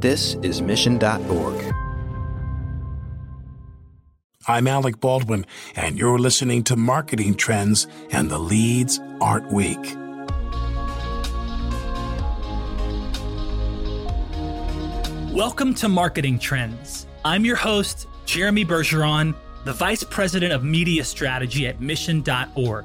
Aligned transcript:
This 0.00 0.34
is 0.42 0.62
Mission.org. 0.62 1.74
I'm 4.46 4.68
Alec 4.68 5.00
Baldwin, 5.00 5.44
and 5.74 5.98
you're 5.98 6.20
listening 6.20 6.62
to 6.64 6.76
Marketing 6.76 7.34
Trends 7.34 7.88
and 8.12 8.30
the 8.30 8.38
Leads 8.38 9.00
Aren't 9.20 9.50
Weak. 9.52 9.96
Welcome 15.34 15.74
to 15.74 15.88
Marketing 15.88 16.38
Trends. 16.38 17.08
I'm 17.24 17.44
your 17.44 17.56
host, 17.56 18.06
Jeremy 18.24 18.64
Bergeron, 18.64 19.34
the 19.64 19.72
Vice 19.72 20.04
President 20.04 20.52
of 20.52 20.62
Media 20.62 21.02
Strategy 21.02 21.66
at 21.66 21.80
Mission.org. 21.80 22.84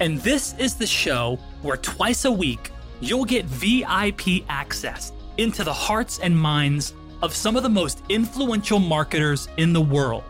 And 0.00 0.18
this 0.22 0.56
is 0.58 0.74
the 0.74 0.88
show 0.88 1.38
where 1.62 1.76
twice 1.76 2.24
a 2.24 2.32
week 2.32 2.72
you'll 2.98 3.26
get 3.26 3.44
VIP 3.44 4.44
access 4.48 5.12
into 5.38 5.64
the 5.64 5.72
hearts 5.72 6.18
and 6.18 6.38
minds 6.38 6.94
of 7.22 7.34
some 7.34 7.56
of 7.56 7.62
the 7.62 7.68
most 7.68 8.02
influential 8.08 8.78
marketers 8.78 9.48
in 9.56 9.72
the 9.72 9.80
world. 9.80 10.24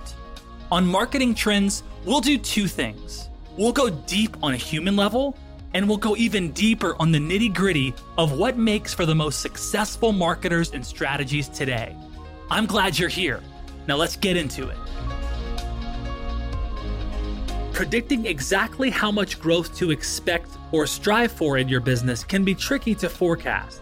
On 0.70 0.86
Marketing 0.86 1.34
Trends, 1.34 1.82
we'll 2.04 2.20
do 2.20 2.38
two 2.38 2.66
things. 2.68 3.28
We'll 3.56 3.72
go 3.72 3.90
deep 3.90 4.36
on 4.42 4.54
a 4.54 4.56
human 4.56 4.96
level, 4.96 5.36
and 5.74 5.88
we'll 5.88 5.98
go 5.98 6.16
even 6.16 6.52
deeper 6.52 6.94
on 7.00 7.10
the 7.10 7.18
nitty 7.18 7.54
gritty 7.54 7.94
of 8.16 8.32
what 8.38 8.56
makes 8.56 8.94
for 8.94 9.04
the 9.04 9.14
most 9.14 9.40
successful 9.40 10.12
marketers 10.12 10.72
and 10.72 10.84
strategies 10.84 11.48
today. 11.48 11.96
I'm 12.50 12.66
glad 12.66 12.98
you're 12.98 13.08
here. 13.08 13.42
Now 13.86 13.96
let's 13.96 14.16
get 14.16 14.36
into 14.36 14.68
it. 14.68 14.76
Predicting 17.72 18.26
exactly 18.26 18.90
how 18.90 19.10
much 19.10 19.38
growth 19.38 19.76
to 19.76 19.90
expect 19.90 20.50
or 20.72 20.86
strive 20.86 21.32
for 21.32 21.58
in 21.58 21.68
your 21.68 21.80
business 21.80 22.24
can 22.24 22.44
be 22.44 22.54
tricky 22.54 22.94
to 22.96 23.08
forecast. 23.08 23.80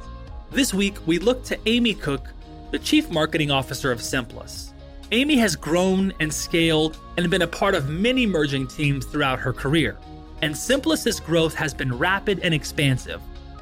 This 0.53 0.73
week, 0.73 0.97
we 1.07 1.19
look 1.19 1.43
to 1.45 1.59
Amy 1.67 1.93
Cook, 1.93 2.29
the 2.71 2.79
Chief 2.79 3.11
Marketing 3.11 3.51
Officer 3.51 3.91
of 3.91 4.01
Simplus. 4.01 4.73
Amy 5.11 5.37
has 5.37 5.57
grown 5.57 6.13
and 6.21 6.33
scaled 6.33 6.99
and 7.17 7.29
been 7.29 7.43
a 7.43 7.47
part 7.49 7.75
of 7.75 7.89
many 7.89 8.27
merging 8.27 8.67
teams 8.69 9.05
throughout 9.07 9.41
her 9.41 9.53
career. 9.53 9.99
And 10.43 10.57
Simplus's 10.57 11.19
growth 11.19 11.53
has 11.55 11.75
been 11.75 11.97
rapid 11.97 12.39
and 12.41 12.55
expansive. 12.55 13.21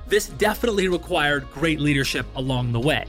This 0.08 0.28
definitely 0.28 0.88
required 0.88 1.50
great 1.50 1.80
leadership 1.80 2.26
along 2.36 2.72
the 2.72 2.80
way. 2.80 3.06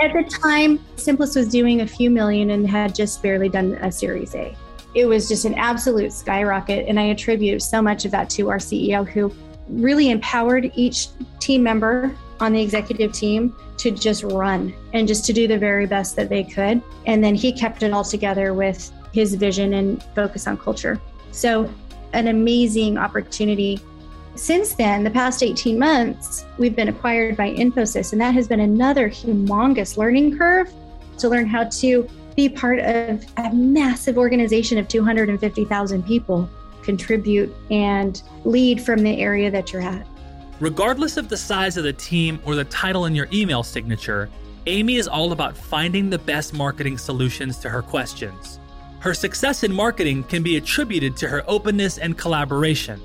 At 0.00 0.12
the 0.12 0.24
time, 0.42 0.84
Simplus 0.96 1.36
was 1.36 1.48
doing 1.48 1.82
a 1.82 1.86
few 1.86 2.10
million 2.10 2.50
and 2.50 2.68
had 2.68 2.96
just 2.96 3.22
barely 3.22 3.48
done 3.48 3.74
a 3.74 3.92
Series 3.92 4.34
A. 4.34 4.56
It 4.94 5.06
was 5.06 5.28
just 5.28 5.44
an 5.44 5.54
absolute 5.54 6.12
skyrocket. 6.12 6.86
And 6.88 6.98
I 6.98 7.04
attribute 7.04 7.62
so 7.62 7.80
much 7.80 8.04
of 8.04 8.10
that 8.10 8.28
to 8.30 8.50
our 8.50 8.58
CEO, 8.58 9.08
who 9.08 9.32
really 9.68 10.10
empowered 10.10 10.72
each 10.74 11.08
team 11.38 11.62
member 11.62 12.14
on 12.44 12.52
the 12.52 12.60
executive 12.60 13.12
team 13.12 13.54
to 13.78 13.90
just 13.90 14.22
run 14.22 14.74
and 14.92 15.08
just 15.08 15.24
to 15.24 15.32
do 15.32 15.48
the 15.48 15.58
very 15.58 15.86
best 15.86 16.14
that 16.16 16.28
they 16.28 16.44
could. 16.44 16.82
And 17.06 17.24
then 17.24 17.34
he 17.34 17.52
kept 17.52 17.82
it 17.82 17.92
all 17.92 18.04
together 18.04 18.54
with 18.54 18.92
his 19.12 19.34
vision 19.34 19.74
and 19.74 20.02
focus 20.14 20.46
on 20.46 20.58
culture. 20.58 21.00
So, 21.32 21.72
an 22.12 22.28
amazing 22.28 22.96
opportunity. 22.98 23.80
Since 24.36 24.74
then, 24.74 25.02
the 25.02 25.10
past 25.10 25.42
18 25.42 25.78
months, 25.78 26.44
we've 26.58 26.76
been 26.76 26.88
acquired 26.88 27.36
by 27.36 27.50
Infosys, 27.54 28.12
and 28.12 28.20
that 28.20 28.34
has 28.34 28.46
been 28.46 28.60
another 28.60 29.08
humongous 29.08 29.96
learning 29.96 30.38
curve 30.38 30.72
to 31.18 31.28
learn 31.28 31.46
how 31.46 31.64
to 31.64 32.08
be 32.36 32.48
part 32.48 32.80
of 32.80 33.24
a 33.36 33.52
massive 33.52 34.18
organization 34.18 34.78
of 34.78 34.88
250,000 34.88 36.04
people, 36.04 36.48
contribute 36.82 37.54
and 37.70 38.22
lead 38.44 38.82
from 38.82 39.02
the 39.02 39.18
area 39.20 39.50
that 39.50 39.72
you're 39.72 39.82
at. 39.82 40.06
Regardless 40.64 41.18
of 41.18 41.28
the 41.28 41.36
size 41.36 41.76
of 41.76 41.84
the 41.84 41.92
team 41.92 42.40
or 42.42 42.54
the 42.54 42.64
title 42.64 43.04
in 43.04 43.14
your 43.14 43.28
email 43.34 43.62
signature, 43.62 44.30
Amy 44.64 44.96
is 44.96 45.06
all 45.06 45.32
about 45.32 45.54
finding 45.54 46.08
the 46.08 46.18
best 46.18 46.54
marketing 46.54 46.96
solutions 46.96 47.58
to 47.58 47.68
her 47.68 47.82
questions. 47.82 48.58
Her 49.00 49.12
success 49.12 49.62
in 49.62 49.70
marketing 49.70 50.24
can 50.24 50.42
be 50.42 50.56
attributed 50.56 51.18
to 51.18 51.28
her 51.28 51.44
openness 51.48 51.98
and 51.98 52.16
collaboration. 52.16 52.98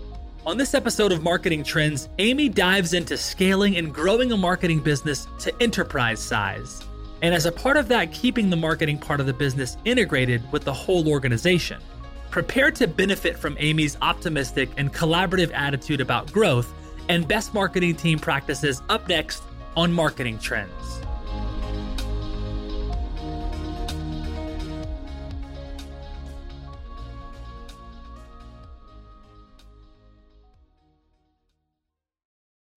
On 0.46 0.56
this 0.56 0.74
episode 0.74 1.12
of 1.12 1.22
Marketing 1.22 1.62
Trends, 1.62 2.08
Amy 2.18 2.47
dives 2.47 2.94
into 2.94 3.18
scaling 3.18 3.76
and 3.76 3.94
growing 3.94 4.31
a 4.31 4.38
marketing 4.38 4.80
business 4.80 5.28
to 5.40 5.53
enterprise 5.62 6.22
size. 6.22 6.81
And 7.22 7.36
as 7.36 7.46
a 7.46 7.52
part 7.52 7.76
of 7.76 7.90
that, 7.90 8.14
keeping 8.14 8.50
the 8.50 8.56
marketing 8.56 9.00
part 9.00 9.20
of 9.20 9.26
the 9.26 9.34
business 9.34 9.76
integrated 9.84 10.50
with 10.53 10.64
the 10.64 10.74
whole 10.74 11.09
organization. 11.09 11.81
Prepare 12.30 12.72
to 12.72 12.88
benefit 12.88 13.38
from 13.38 13.58
Amy's 13.59 13.97
optimistic 14.02 14.70
and 14.78 14.94
collaborative 14.94 15.52
attitude 15.53 16.00
about 16.00 16.31
growth 16.31 16.74
and 17.09 17.28
best 17.28 17.53
marketing 17.53 17.96
team 17.96 18.20
practices 18.20 18.81
up 18.88 19.09
next 19.09 19.44
on 19.75 19.92
Marketing 19.92 20.38
Trends. 20.40 20.72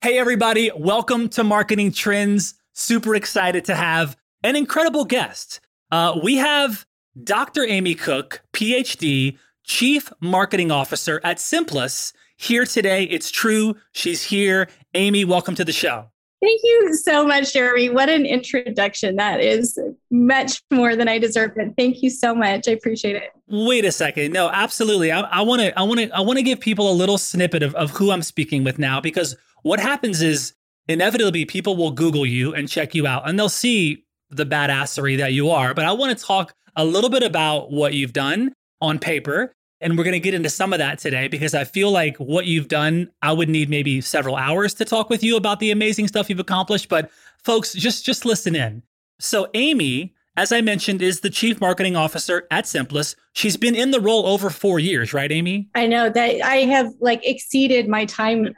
Hey, 0.00 0.18
everybody, 0.18 0.72
welcome 0.74 1.28
to 1.28 1.44
Marketing 1.44 1.92
Trends. 1.92 2.54
Super 2.72 3.14
excited 3.14 3.66
to 3.66 3.76
have 3.76 4.16
an 4.42 4.56
incredible 4.56 5.04
guest. 5.04 5.60
Uh, 5.92 6.18
we 6.20 6.38
have 6.38 6.84
Dr. 7.22 7.64
Amy 7.64 7.94
Cook, 7.94 8.42
PhD, 8.52 9.38
Chief 9.64 10.12
Marketing 10.20 10.70
Officer 10.70 11.20
at 11.24 11.40
Simplus 11.40 12.12
here 12.36 12.64
today. 12.64 13.04
It's 13.04 13.30
true. 13.30 13.76
She's 13.92 14.22
here. 14.22 14.68
Amy, 14.94 15.24
welcome 15.24 15.54
to 15.54 15.64
the 15.64 15.72
show. 15.72 16.06
Thank 16.42 16.60
you 16.64 16.94
so 16.94 17.24
much, 17.24 17.52
Jeremy. 17.52 17.88
What 17.88 18.08
an 18.08 18.26
introduction. 18.26 19.14
That 19.14 19.40
is 19.40 19.78
much 20.10 20.60
more 20.72 20.96
than 20.96 21.06
I 21.08 21.18
deserve. 21.18 21.52
It. 21.56 21.74
Thank 21.78 22.02
you 22.02 22.10
so 22.10 22.34
much. 22.34 22.66
I 22.66 22.72
appreciate 22.72 23.14
it. 23.14 23.30
Wait 23.46 23.84
a 23.84 23.92
second. 23.92 24.32
No, 24.32 24.48
absolutely. 24.48 25.12
I 25.12 25.40
want 25.42 25.62
to, 25.62 25.78
I 25.78 25.82
want 25.82 26.00
to, 26.00 26.10
I 26.10 26.20
want 26.20 26.38
to 26.38 26.42
give 26.42 26.58
people 26.58 26.90
a 26.90 26.92
little 26.94 27.16
snippet 27.16 27.62
of, 27.62 27.76
of 27.76 27.92
who 27.92 28.10
I'm 28.10 28.22
speaking 28.22 28.64
with 28.64 28.76
now, 28.76 29.00
because 29.00 29.36
what 29.62 29.78
happens 29.78 30.20
is 30.20 30.54
inevitably 30.88 31.44
people 31.44 31.76
will 31.76 31.92
Google 31.92 32.26
you 32.26 32.52
and 32.52 32.68
check 32.68 32.92
you 32.92 33.06
out 33.06 33.28
and 33.28 33.38
they'll 33.38 33.48
see 33.48 34.04
the 34.30 34.44
badassery 34.44 35.18
that 35.18 35.32
you 35.32 35.50
are. 35.50 35.74
But 35.74 35.84
I 35.84 35.92
want 35.92 36.18
to 36.18 36.24
talk 36.24 36.54
a 36.74 36.84
little 36.84 37.10
bit 37.10 37.22
about 37.22 37.70
what 37.70 37.94
you've 37.94 38.12
done 38.12 38.52
on 38.82 38.98
paper 38.98 39.54
and 39.82 39.98
we're 39.98 40.04
going 40.04 40.12
to 40.12 40.20
get 40.20 40.32
into 40.32 40.48
some 40.48 40.72
of 40.72 40.78
that 40.78 40.98
today 40.98 41.28
because 41.28 41.54
I 41.54 41.64
feel 41.64 41.90
like 41.90 42.16
what 42.16 42.46
you've 42.46 42.68
done, 42.68 43.10
I 43.20 43.32
would 43.32 43.48
need 43.48 43.68
maybe 43.68 44.00
several 44.00 44.36
hours 44.36 44.74
to 44.74 44.84
talk 44.84 45.10
with 45.10 45.22
you 45.24 45.36
about 45.36 45.60
the 45.60 45.72
amazing 45.72 46.08
stuff 46.08 46.30
you've 46.30 46.38
accomplished. 46.38 46.88
But 46.88 47.10
folks, 47.44 47.72
just 47.74 48.04
just 48.06 48.24
listen 48.24 48.54
in. 48.54 48.82
So 49.18 49.48
Amy, 49.54 50.14
as 50.36 50.52
I 50.52 50.60
mentioned, 50.60 51.02
is 51.02 51.20
the 51.20 51.30
chief 51.30 51.60
marketing 51.60 51.96
officer 51.96 52.46
at 52.50 52.66
Simplus. 52.66 53.16
She's 53.32 53.56
been 53.56 53.74
in 53.74 53.90
the 53.90 54.00
role 54.00 54.26
over 54.26 54.50
four 54.50 54.78
years, 54.78 55.12
right, 55.12 55.30
Amy? 55.30 55.68
I 55.74 55.86
know 55.86 56.08
that 56.08 56.42
I 56.42 56.58
have 56.58 56.92
like 57.00 57.26
exceeded 57.26 57.88
my 57.88 58.04
time. 58.04 58.54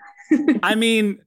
I 0.62 0.74
mean, 0.74 1.18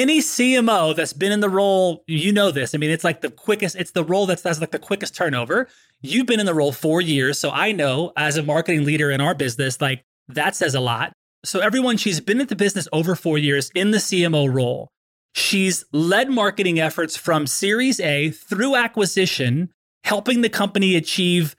any 0.00 0.20
CMO 0.20 0.96
that's 0.96 1.12
been 1.12 1.32
in 1.32 1.40
the 1.40 1.48
role, 1.48 2.04
you 2.06 2.32
know 2.32 2.50
this. 2.50 2.74
I 2.74 2.78
mean, 2.78 2.90
it's 2.90 3.04
like 3.04 3.20
the 3.20 3.30
quickest, 3.30 3.76
it's 3.76 3.92
the 3.92 4.04
role 4.04 4.26
that's, 4.26 4.42
that's 4.42 4.60
like 4.60 4.70
the 4.70 4.78
quickest 4.78 5.14
turnover. 5.14 5.68
You've 6.00 6.26
been 6.26 6.40
in 6.40 6.46
the 6.46 6.54
role 6.54 6.72
four 6.72 7.00
years. 7.00 7.38
So 7.38 7.50
I 7.50 7.72
know 7.72 8.12
as 8.16 8.36
a 8.36 8.42
marketing 8.42 8.84
leader 8.84 9.10
in 9.10 9.20
our 9.20 9.34
business, 9.34 9.80
like 9.80 10.04
that 10.28 10.56
says 10.56 10.74
a 10.74 10.80
lot. 10.80 11.12
So 11.44 11.60
everyone, 11.60 11.96
she's 11.96 12.20
been 12.20 12.40
in 12.40 12.46
the 12.46 12.56
business 12.56 12.88
over 12.92 13.14
four 13.14 13.38
years 13.38 13.70
in 13.74 13.90
the 13.90 13.98
CMO 13.98 14.52
role. 14.52 14.88
She's 15.34 15.84
led 15.92 16.30
marketing 16.30 16.80
efforts 16.80 17.16
from 17.16 17.46
Series 17.46 18.00
A 18.00 18.30
through 18.30 18.76
acquisition, 18.76 19.70
helping 20.04 20.42
the 20.42 20.48
company 20.48 20.96
achieve 20.96 21.54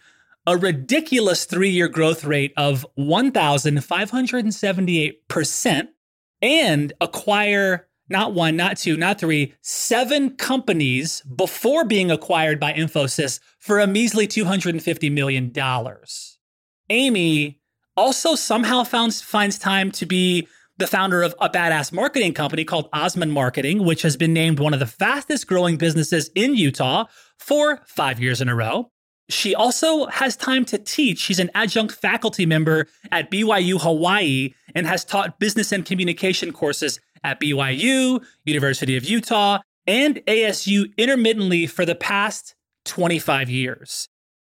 a 0.46 0.58
ridiculous 0.58 1.46
three 1.46 1.70
year 1.70 1.88
growth 1.88 2.26
rate 2.26 2.52
of 2.58 2.86
1,578% 2.98 5.88
and 6.42 6.94
acquire 7.00 7.88
not 8.10 8.34
one, 8.34 8.56
not 8.56 8.78
two, 8.78 8.98
not 8.98 9.20
three, 9.20 9.54
seven 9.62 10.36
companies 10.36 11.22
before 11.22 11.86
being 11.86 12.12
acquired 12.12 12.60
by 12.60 12.74
Infosys 12.74 13.40
for 13.60 13.80
a 13.80 13.88
measly 13.88 14.28
$250 14.28 15.12
million. 15.12 15.54
Amy 16.90 17.62
also 17.96 18.36
somehow 18.36 18.84
found, 18.84 19.14
finds 19.14 19.58
time 19.58 19.92
to 19.92 20.06
be 20.06 20.48
the 20.78 20.88
founder 20.88 21.22
of 21.22 21.36
a 21.40 21.50
badass 21.50 21.92
marketing 21.92 22.34
company 22.34 22.66
called 22.66 22.90
Osmond 22.92 23.32
Marketing, 23.32 23.86
which 23.86 24.02
has 24.02 24.18
been 24.18 24.34
named 24.34 24.60
one 24.60 24.74
of 24.74 24.80
the 24.80 24.88
fastest 24.88 25.48
growing 25.48 25.78
businesses 25.78 26.30
in 26.36 26.56
Utah 26.56 27.06
for 27.38 27.82
five 27.86 28.20
years 28.20 28.42
in 28.42 28.50
a 28.50 28.56
row. 28.56 28.90
She 29.30 29.56
also 29.56 30.08
has 30.08 30.36
time 30.36 30.66
to 30.66 30.78
teach. 30.78 31.20
She's 31.20 31.40
an 31.40 31.52
adjunct 31.56 31.94
faculty 31.94 32.46
member 32.46 32.88
at 33.12 33.32
BYU 33.32 33.80
Hawaii 33.82 34.54
and 34.76 34.86
has 34.86 35.06
taught 35.06 35.40
business 35.40 35.72
and 35.72 35.86
communication 35.86 36.52
courses 36.52 37.00
at 37.24 37.40
BYU, 37.40 38.24
University 38.46 38.98
of 38.98 39.06
Utah, 39.06 39.60
and 39.86 40.18
ASU 40.28 40.96
intermittently 40.98 41.68
for 41.68 41.86
the 41.86 41.96
past 41.96 42.56
25 42.86 43.50
years. 43.50 44.10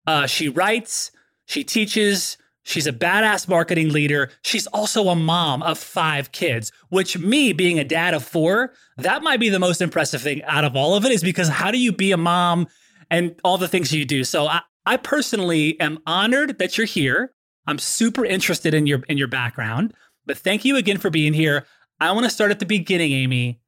Uh, 0.07 0.25
she 0.25 0.49
writes, 0.49 1.11
she 1.45 1.63
teaches, 1.63 2.37
She's 2.69 2.85
a 2.85 2.93
badass 2.93 3.47
marketing 3.47 3.89
leader. 3.89 4.29
She's 4.43 4.67
also 4.67 5.09
a 5.09 5.15
mom 5.15 5.63
of 5.63 5.79
five 5.79 6.31
kids, 6.31 6.71
which, 6.89 7.17
me 7.17 7.51
being 7.51 7.79
a 7.79 7.83
dad 7.83 8.13
of 8.13 8.23
four, 8.23 8.73
that 8.97 9.23
might 9.23 9.39
be 9.39 9.49
the 9.49 9.57
most 9.57 9.81
impressive 9.81 10.21
thing 10.21 10.43
out 10.43 10.63
of 10.63 10.75
all 10.75 10.93
of 10.93 11.03
it 11.03 11.11
is 11.11 11.23
because 11.23 11.47
how 11.47 11.71
do 11.71 11.79
you 11.79 11.91
be 11.91 12.11
a 12.11 12.17
mom 12.17 12.67
and 13.09 13.33
all 13.43 13.57
the 13.57 13.67
things 13.67 13.91
you 13.91 14.05
do? 14.05 14.23
So 14.23 14.45
I, 14.45 14.61
I 14.85 14.97
personally 14.97 15.79
am 15.79 15.97
honored 16.05 16.59
that 16.59 16.77
you're 16.77 16.85
here. 16.85 17.33
I'm 17.65 17.79
super 17.79 18.23
interested 18.23 18.75
in 18.75 18.85
your 18.85 18.99
in 19.09 19.17
your 19.17 19.27
background, 19.27 19.93
but 20.27 20.37
thank 20.37 20.63
you 20.63 20.75
again 20.75 20.97
for 20.99 21.09
being 21.09 21.33
here. 21.33 21.65
I 22.01 22.13
want 22.13 22.23
to 22.23 22.29
start 22.29 22.51
at 22.51 22.59
the 22.59 22.65
beginning, 22.65 23.11
Amy. 23.11 23.59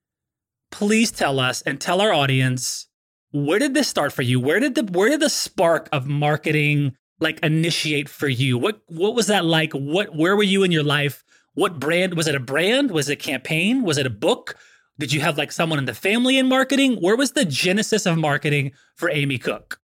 Please 0.72 1.12
tell 1.12 1.38
us 1.38 1.62
and 1.64 1.82
tell 1.82 2.00
our 2.00 2.14
audience 2.14 2.88
where 3.32 3.60
did 3.60 3.74
this 3.74 3.90
start 3.90 4.14
for 4.14 4.22
you? 4.22 4.40
Where 4.40 4.60
did 4.60 4.76
the 4.76 4.84
where 4.84 5.10
did 5.10 5.20
the 5.20 5.30
spark 5.30 5.90
of 5.92 6.08
marketing 6.08 6.96
like 7.20 7.40
initiate 7.44 8.08
for 8.08 8.30
you? 8.30 8.58
What 8.58 8.82
what 8.88 9.16
was 9.16 9.28
that 9.28 9.44
like? 9.44 9.74
What 9.74 10.16
where 10.16 10.36
were 10.36 10.44
you 10.44 10.64
in 10.64 10.72
your 10.72 10.84
life? 10.84 11.26
What 11.56 11.80
brand 11.80 12.16
was 12.16 12.28
it 12.28 12.36
a 12.36 12.40
brand? 12.40 12.92
Was 12.92 13.10
it 13.10 13.14
a 13.14 13.16
campaign? 13.18 13.84
Was 13.84 13.98
it 13.98 14.06
a 14.06 14.10
book? 14.12 14.56
Did 14.98 15.12
you 15.12 15.20
have 15.20 15.38
like 15.38 15.52
someone 15.52 15.80
in 15.80 15.86
the 15.86 15.94
family 15.94 16.38
in 16.38 16.48
marketing? 16.48 16.98
Where 16.98 17.18
was 17.18 17.34
the 17.34 17.44
genesis 17.44 18.06
of 18.06 18.18
marketing 18.18 18.72
for 18.96 19.10
Amy 19.10 19.38
Cook? 19.40 19.81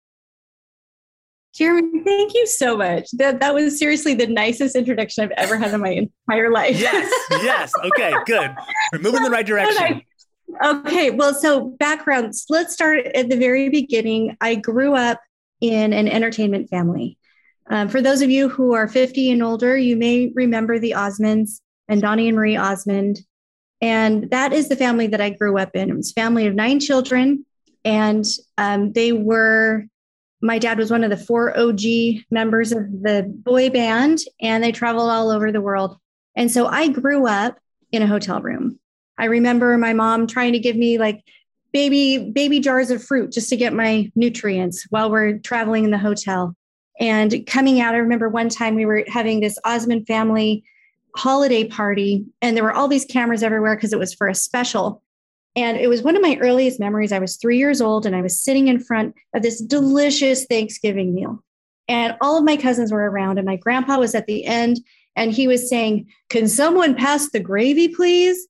Jeremy, 1.56 2.04
thank 2.04 2.34
you 2.34 2.46
so 2.46 2.78
much. 2.78 3.10
That 3.14 3.40
that 3.40 3.54
was 3.54 3.80
seriously 3.80 4.14
the 4.14 4.28
nicest 4.28 4.76
introduction 4.76 5.24
I've 5.24 5.32
ever 5.32 5.58
had 5.58 5.74
in 5.74 5.82
my 5.82 6.08
entire 6.30 6.52
life. 6.52 6.80
Yes, 6.80 7.12
yes. 7.32 7.72
Okay, 7.84 8.14
good. 8.26 8.56
We're 8.94 9.00
moving 9.00 9.18
in 9.18 9.24
the 9.24 9.32
right 9.32 9.46
direction. 9.46 10.02
Okay, 10.64 11.10
well, 11.10 11.34
so 11.34 11.70
backgrounds. 11.80 12.46
Let's 12.50 12.74
start 12.74 13.06
at 13.08 13.30
the 13.30 13.38
very 13.38 13.70
beginning. 13.70 14.38
I 14.40 14.56
grew 14.56 14.96
up 14.96 15.20
in 15.62 15.94
an 15.94 16.08
entertainment 16.08 16.70
family. 16.70 17.18
Um, 17.70 17.90
for 17.90 18.02
those 18.02 18.22
of 18.22 18.30
you 18.30 18.50
who 18.50 18.74
are 18.74 18.88
50 18.88 19.32
and 19.32 19.44
older, 19.44 19.76
you 19.76 19.98
may 19.98 20.32
remember 20.34 20.80
the 20.80 20.92
Osmonds 20.92 21.60
and 21.88 22.02
Donnie 22.02 22.28
and 22.28 22.38
Marie 22.38 22.56
Osmond. 22.56 23.20
And 23.82 24.30
that 24.32 24.54
is 24.54 24.70
the 24.70 24.76
family 24.76 25.08
that 25.08 25.22
I 25.22 25.32
grew 25.32 25.58
up 25.58 25.76
in. 25.76 25.90
It 25.90 25.96
was 25.96 26.12
a 26.12 26.14
family 26.14 26.48
of 26.48 26.56
nine 26.56 26.80
children. 26.80 27.46
And 27.84 28.26
um, 28.58 28.94
they 28.94 29.12
were, 29.12 29.86
my 30.42 30.60
dad 30.60 30.78
was 30.78 30.92
one 30.92 31.04
of 31.04 31.10
the 31.10 31.18
four 31.18 31.58
OG 31.58 31.82
members 32.30 32.72
of 32.72 32.84
the 33.02 33.26
boy 33.44 33.70
band, 33.70 34.20
and 34.42 34.64
they 34.64 34.72
traveled 34.72 35.10
all 35.10 35.32
over 35.32 35.52
the 35.52 35.62
world. 35.62 35.98
And 36.36 36.52
so 36.52 36.68
I 36.68 36.90
grew 36.90 37.28
up 37.28 37.58
in 37.92 38.02
a 38.02 38.08
hotel 38.08 38.42
room. 38.42 38.80
I 39.18 39.26
remember 39.26 39.78
my 39.78 39.94
mom 39.94 40.28
trying 40.28 40.54
to 40.54 40.60
give 40.60 40.76
me 40.76 40.98
like 40.98 41.24
baby 41.74 42.32
baby 42.32 42.60
jars 42.60 42.92
of 42.92 43.04
fruit 43.04 43.32
just 43.32 43.50
to 43.50 43.58
get 43.58 43.74
my 43.74 44.12
nutrients 44.16 44.86
while 44.90 45.10
we're 45.10 45.40
traveling 45.40 45.84
in 45.84 45.92
the 45.92 45.98
hotel. 45.98 46.56
And 47.00 47.46
coming 47.46 47.80
out, 47.82 47.94
I 47.94 47.98
remember 47.98 48.30
one 48.30 48.50
time 48.50 48.76
we 48.76 48.86
were 48.86 49.04
having 49.08 49.40
this 49.40 49.60
Osmond 49.64 50.08
family 50.08 50.64
holiday 51.16 51.64
party, 51.68 52.26
and 52.42 52.56
there 52.56 52.64
were 52.64 52.74
all 52.74 52.88
these 52.88 53.06
cameras 53.06 53.44
everywhere 53.44 53.76
because 53.76 53.94
it 53.94 54.00
was 54.00 54.14
for 54.14 54.28
a 54.28 54.36
special. 54.36 55.02
And 55.58 55.76
it 55.76 55.88
was 55.88 56.04
one 56.04 56.16
of 56.16 56.22
my 56.22 56.38
earliest 56.40 56.80
memories. 56.80 57.12
I 57.12 57.18
was 57.18 57.36
three 57.36 57.58
years 57.58 57.82
old 57.82 58.06
and 58.06 58.16
I 58.16 58.22
was 58.22 58.40
sitting 58.40 58.68
in 58.68 58.80
front 58.80 59.16
of 59.34 59.42
this 59.42 59.60
delicious 59.60 60.46
Thanksgiving 60.46 61.16
meal. 61.16 61.44
And 61.88 62.16
all 62.22 62.38
of 62.38 62.44
my 62.44 62.58
cousins 62.58 62.92
were 62.92 63.10
around, 63.10 63.38
and 63.38 63.46
my 63.46 63.56
grandpa 63.56 63.98
was 63.98 64.14
at 64.14 64.28
the 64.28 64.46
end 64.46 64.80
and 65.16 65.32
he 65.32 65.48
was 65.48 65.68
saying, 65.68 66.08
Can 66.30 66.48
someone 66.48 66.96
pass 66.96 67.30
the 67.30 67.40
gravy, 67.40 67.88
please? 67.88 68.48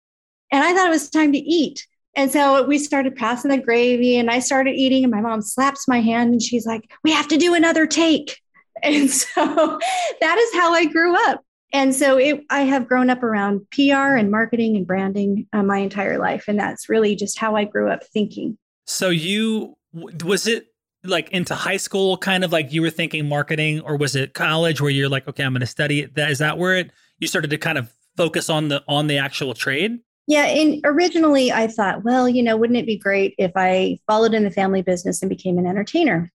And 0.52 0.64
I 0.64 0.74
thought 0.74 0.88
it 0.88 0.92
was 0.92 1.10
time 1.10 1.32
to 1.32 1.38
eat. 1.38 1.88
And 2.16 2.32
so 2.32 2.66
we 2.66 2.78
started 2.78 3.16
passing 3.16 3.52
the 3.52 3.58
gravy 3.58 4.18
and 4.18 4.30
I 4.30 4.40
started 4.40 4.76
eating 4.76 5.04
and 5.04 5.12
my 5.12 5.22
mom 5.22 5.42
slaps 5.42 5.88
my 5.88 6.02
hand 6.02 6.32
and 6.32 6.42
she's 6.42 6.66
like, 6.66 6.92
we 7.04 7.12
have 7.12 7.28
to 7.30 7.38
do 7.38 7.54
another 7.54 7.88
take. 7.88 8.40
And 8.84 9.10
so 9.10 9.26
that 10.22 10.38
is 10.38 10.54
how 10.54 10.72
I 10.72 10.86
grew 10.86 11.16
up. 11.30 11.44
And 11.74 11.94
so 11.94 12.18
it, 12.18 12.44
I 12.50 12.62
have 12.62 12.88
grown 12.88 13.10
up 13.10 13.24
around 13.24 13.70
PR 13.72 14.16
and 14.16 14.32
marketing 14.32 14.78
and 14.78 14.88
branding 14.88 15.48
uh, 15.54 15.64
my 15.64 15.78
entire 15.80 16.18
life. 16.18 16.46
And 16.48 16.60
that's 16.60 16.88
really 16.88 17.16
just 17.16 17.38
how 17.38 17.56
I 17.56 17.66
grew 17.66 17.90
up 17.90 18.04
thinking. 18.06 18.58
So 18.86 19.10
you, 19.10 19.76
was 19.94 20.48
it 20.48 20.68
like 21.04 21.30
into 21.30 21.56
high 21.56 21.78
school, 21.78 22.18
kind 22.18 22.44
of 22.44 22.52
like 22.52 22.72
you 22.72 22.82
were 22.82 22.90
thinking 22.90 23.28
marketing, 23.28 23.82
or 23.82 23.98
was 23.98 24.16
it 24.16 24.34
college 24.34 24.82
where 24.82 24.90
you're 24.90 25.10
like, 25.10 25.28
okay, 25.28 25.44
I'm 25.44 25.54
going 25.54 25.62
to 25.62 25.68
study 25.68 26.02
it? 26.02 26.16
That, 26.16 26.32
is 26.32 26.40
that 26.40 26.58
where 26.58 26.76
it, 26.76 26.92
you 27.20 27.28
started 27.28 27.50
to 27.50 27.58
kind 27.58 27.78
of 27.78 27.94
focus 28.16 28.50
on 28.50 28.70
the, 28.70 28.84
on 28.88 29.08
the 29.08 29.18
actual 29.18 29.54
trade? 29.54 30.00
Yeah, 30.28 30.44
and 30.44 30.82
originally 30.84 31.54
I 31.54 31.68
thought, 31.68 32.04
well, 32.04 32.28
you 32.28 32.44
know, 32.44 32.58
wouldn't 32.58 32.78
it 32.78 32.86
be 32.86 32.98
great 32.98 33.34
if 33.38 33.52
I 33.56 33.98
followed 34.08 34.34
in 34.34 34.44
the 34.44 34.52
family 34.52 34.82
business 34.82 35.22
and 35.22 35.30
became 35.30 35.58
an 35.58 35.66
entertainer? 35.66 36.32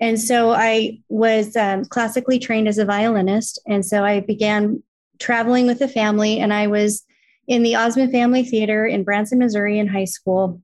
And 0.00 0.20
so 0.20 0.50
I 0.50 1.00
was 1.08 1.56
um, 1.56 1.84
classically 1.84 2.38
trained 2.38 2.68
as 2.68 2.78
a 2.78 2.84
violinist. 2.84 3.58
And 3.66 3.84
so 3.84 4.04
I 4.04 4.20
began 4.20 4.82
traveling 5.18 5.66
with 5.66 5.78
the 5.78 5.88
family, 5.88 6.40
and 6.40 6.52
I 6.52 6.66
was 6.66 7.02
in 7.48 7.62
the 7.62 7.76
Osmond 7.76 8.12
Family 8.12 8.44
Theater 8.44 8.84
in 8.86 9.04
Branson, 9.04 9.38
Missouri 9.38 9.78
in 9.78 9.86
high 9.86 10.04
school, 10.04 10.60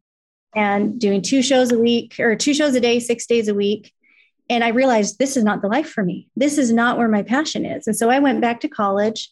and 0.55 1.01
doing 1.01 1.23
two 1.23 1.43
shows 1.43 1.73
a 1.73 1.79
week 1.79 2.17
or 2.19 2.37
two 2.37 2.53
shows 2.53 2.75
a 2.75 2.81
day, 2.81 3.01
six 3.01 3.27
days 3.27 3.49
a 3.49 3.55
week. 3.55 3.93
And 4.51 4.63
I 4.63 4.69
realized 4.69 5.19
this 5.19 5.37
is 5.37 5.45
not 5.45 5.63
the 5.63 5.69
life 5.69 5.89
for 5.89 6.05
me. 6.05 6.29
This 6.37 6.59
is 6.59 6.73
not 6.73 6.99
where 6.99 7.09
my 7.09 7.23
passion 7.23 7.65
is. 7.65 7.87
And 7.87 7.97
so 7.97 8.11
I 8.11 8.19
went 8.19 8.41
back 8.41 8.61
to 8.61 8.69
college 8.69 9.31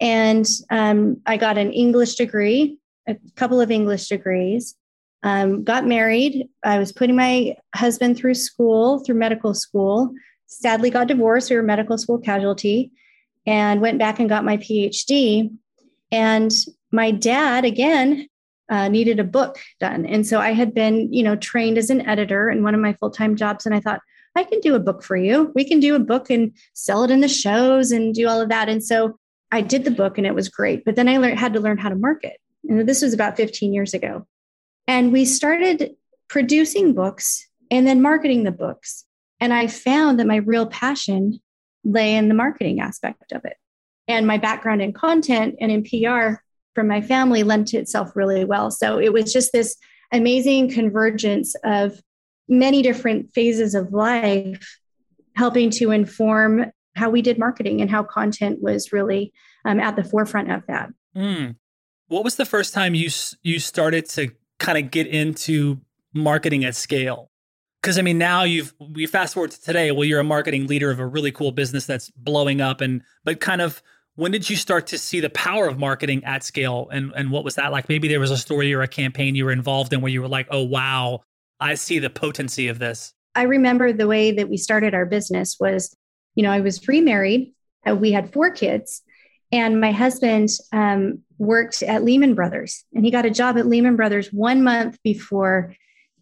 and 0.00 0.46
um, 0.70 1.20
I 1.26 1.36
got 1.36 1.58
an 1.58 1.72
English 1.72 2.14
degree, 2.14 2.78
a 3.06 3.16
couple 3.36 3.60
of 3.60 3.70
English 3.70 4.08
degrees. 4.08 4.74
Um, 5.24 5.64
got 5.64 5.86
married. 5.86 6.48
I 6.62 6.78
was 6.78 6.92
putting 6.92 7.16
my 7.16 7.56
husband 7.74 8.18
through 8.18 8.34
school, 8.34 8.98
through 9.00 9.14
medical 9.16 9.54
school. 9.54 10.12
Sadly, 10.46 10.90
got 10.90 11.08
divorced. 11.08 11.48
We 11.50 11.56
were 11.56 11.62
medical 11.62 11.96
school 11.96 12.18
casualty, 12.18 12.92
and 13.46 13.80
went 13.80 13.98
back 13.98 14.20
and 14.20 14.28
got 14.28 14.44
my 14.44 14.58
PhD. 14.58 15.50
And 16.12 16.52
my 16.92 17.10
dad, 17.10 17.64
again, 17.64 18.28
uh, 18.70 18.88
needed 18.88 19.18
a 19.18 19.24
book 19.24 19.58
done, 19.80 20.04
and 20.04 20.26
so 20.26 20.40
I 20.40 20.52
had 20.52 20.74
been, 20.74 21.12
you 21.12 21.22
know, 21.22 21.36
trained 21.36 21.78
as 21.78 21.90
an 21.90 22.06
editor 22.06 22.50
in 22.50 22.62
one 22.62 22.74
of 22.74 22.80
my 22.80 22.92
full 22.92 23.10
time 23.10 23.34
jobs. 23.34 23.64
And 23.64 23.74
I 23.74 23.80
thought, 23.80 24.00
I 24.36 24.44
can 24.44 24.60
do 24.60 24.74
a 24.74 24.80
book 24.80 25.02
for 25.02 25.16
you. 25.16 25.52
We 25.54 25.64
can 25.64 25.80
do 25.80 25.94
a 25.94 26.00
book 26.00 26.28
and 26.28 26.52
sell 26.74 27.04
it 27.04 27.10
in 27.10 27.20
the 27.20 27.28
shows 27.28 27.92
and 27.92 28.14
do 28.14 28.28
all 28.28 28.40
of 28.40 28.50
that. 28.50 28.68
And 28.68 28.84
so 28.84 29.18
I 29.52 29.60
did 29.60 29.84
the 29.84 29.90
book 29.90 30.18
and 30.18 30.26
it 30.26 30.34
was 30.34 30.48
great, 30.48 30.84
but 30.84 30.96
then 30.96 31.08
I 31.08 31.18
learned, 31.18 31.38
had 31.38 31.52
to 31.54 31.60
learn 31.60 31.78
how 31.78 31.88
to 31.88 31.94
market. 31.94 32.38
And 32.68 32.88
this 32.88 33.02
was 33.02 33.14
about 33.14 33.36
15 33.36 33.72
years 33.72 33.94
ago. 33.94 34.26
And 34.86 35.12
we 35.12 35.24
started 35.24 35.96
producing 36.28 36.94
books 36.94 37.46
and 37.70 37.86
then 37.86 38.02
marketing 38.02 38.44
the 38.44 38.52
books. 38.52 39.04
And 39.40 39.52
I 39.52 39.66
found 39.66 40.18
that 40.18 40.26
my 40.26 40.36
real 40.36 40.66
passion 40.66 41.40
lay 41.84 42.16
in 42.16 42.28
the 42.28 42.34
marketing 42.34 42.80
aspect 42.80 43.32
of 43.32 43.44
it. 43.44 43.56
And 44.08 44.26
my 44.26 44.38
background 44.38 44.82
in 44.82 44.92
content 44.92 45.56
and 45.60 45.70
in 45.70 45.82
PR 45.82 46.40
from 46.74 46.88
my 46.88 47.00
family 47.00 47.42
lent 47.42 47.72
itself 47.74 48.14
really 48.14 48.44
well. 48.44 48.70
So 48.70 48.98
it 48.98 49.12
was 49.12 49.32
just 49.32 49.52
this 49.52 49.76
amazing 50.12 50.70
convergence 50.70 51.54
of 51.64 52.00
many 52.48 52.82
different 52.82 53.32
phases 53.32 53.74
of 53.74 53.92
life 53.92 54.78
helping 55.36 55.70
to 55.70 55.90
inform 55.90 56.70
how 56.96 57.10
we 57.10 57.22
did 57.22 57.38
marketing 57.38 57.80
and 57.80 57.90
how 57.90 58.02
content 58.02 58.62
was 58.62 58.92
really 58.92 59.32
um, 59.64 59.80
at 59.80 59.96
the 59.96 60.04
forefront 60.04 60.50
of 60.50 60.62
that. 60.68 60.90
Mm. 61.16 61.56
What 62.08 62.24
was 62.24 62.36
the 62.36 62.44
first 62.44 62.74
time 62.74 62.94
you 62.94 63.10
you 63.42 63.58
started 63.58 64.08
to 64.10 64.30
kind 64.58 64.78
of 64.78 64.90
get 64.90 65.06
into 65.06 65.80
marketing 66.12 66.64
at 66.64 66.74
scale? 66.74 67.30
Because 67.82 67.98
I 67.98 68.02
mean, 68.02 68.18
now 68.18 68.44
you've 68.44 68.74
we 68.78 69.06
fast 69.06 69.34
forward 69.34 69.50
to 69.52 69.60
today. 69.60 69.92
Well, 69.92 70.04
you're 70.04 70.20
a 70.20 70.24
marketing 70.24 70.66
leader 70.66 70.90
of 70.90 70.98
a 70.98 71.06
really 71.06 71.32
cool 71.32 71.52
business 71.52 71.86
that's 71.86 72.10
blowing 72.10 72.60
up, 72.60 72.80
and 72.80 73.02
but 73.24 73.40
kind 73.40 73.60
of 73.60 73.82
when 74.16 74.30
did 74.32 74.48
you 74.48 74.56
start 74.56 74.86
to 74.88 74.98
see 74.98 75.20
the 75.20 75.30
power 75.30 75.66
of 75.66 75.78
marketing 75.78 76.24
at 76.24 76.42
scale, 76.42 76.88
and 76.90 77.12
and 77.14 77.30
what 77.30 77.44
was 77.44 77.56
that 77.56 77.72
like? 77.72 77.88
Maybe 77.88 78.08
there 78.08 78.20
was 78.20 78.30
a 78.30 78.38
story 78.38 78.72
or 78.72 78.80
a 78.80 78.88
campaign 78.88 79.34
you 79.34 79.44
were 79.44 79.52
involved 79.52 79.92
in 79.92 80.00
where 80.00 80.10
you 80.10 80.22
were 80.22 80.28
like, 80.28 80.48
oh 80.50 80.62
wow, 80.62 81.20
I 81.60 81.74
see 81.74 81.98
the 81.98 82.10
potency 82.10 82.68
of 82.68 82.78
this. 82.78 83.12
I 83.34 83.42
remember 83.42 83.92
the 83.92 84.06
way 84.06 84.32
that 84.32 84.48
we 84.48 84.56
started 84.56 84.94
our 84.94 85.04
business 85.04 85.56
was 85.60 85.94
you 86.34 86.42
know, 86.42 86.50
I 86.50 86.60
was 86.60 86.86
remarried. 86.88 87.52
Uh, 87.88 87.94
we 87.94 88.12
had 88.12 88.32
four 88.32 88.50
kids, 88.50 89.02
and 89.54 89.80
my 89.80 89.92
husband 89.92 90.48
um, 90.72 91.20
worked 91.38 91.80
at 91.84 92.02
Lehman 92.02 92.34
Brothers, 92.34 92.84
and 92.92 93.04
he 93.04 93.12
got 93.12 93.24
a 93.24 93.30
job 93.30 93.56
at 93.56 93.68
Lehman 93.68 93.94
Brothers 93.94 94.32
one 94.32 94.64
month 94.64 94.98
before 95.04 95.76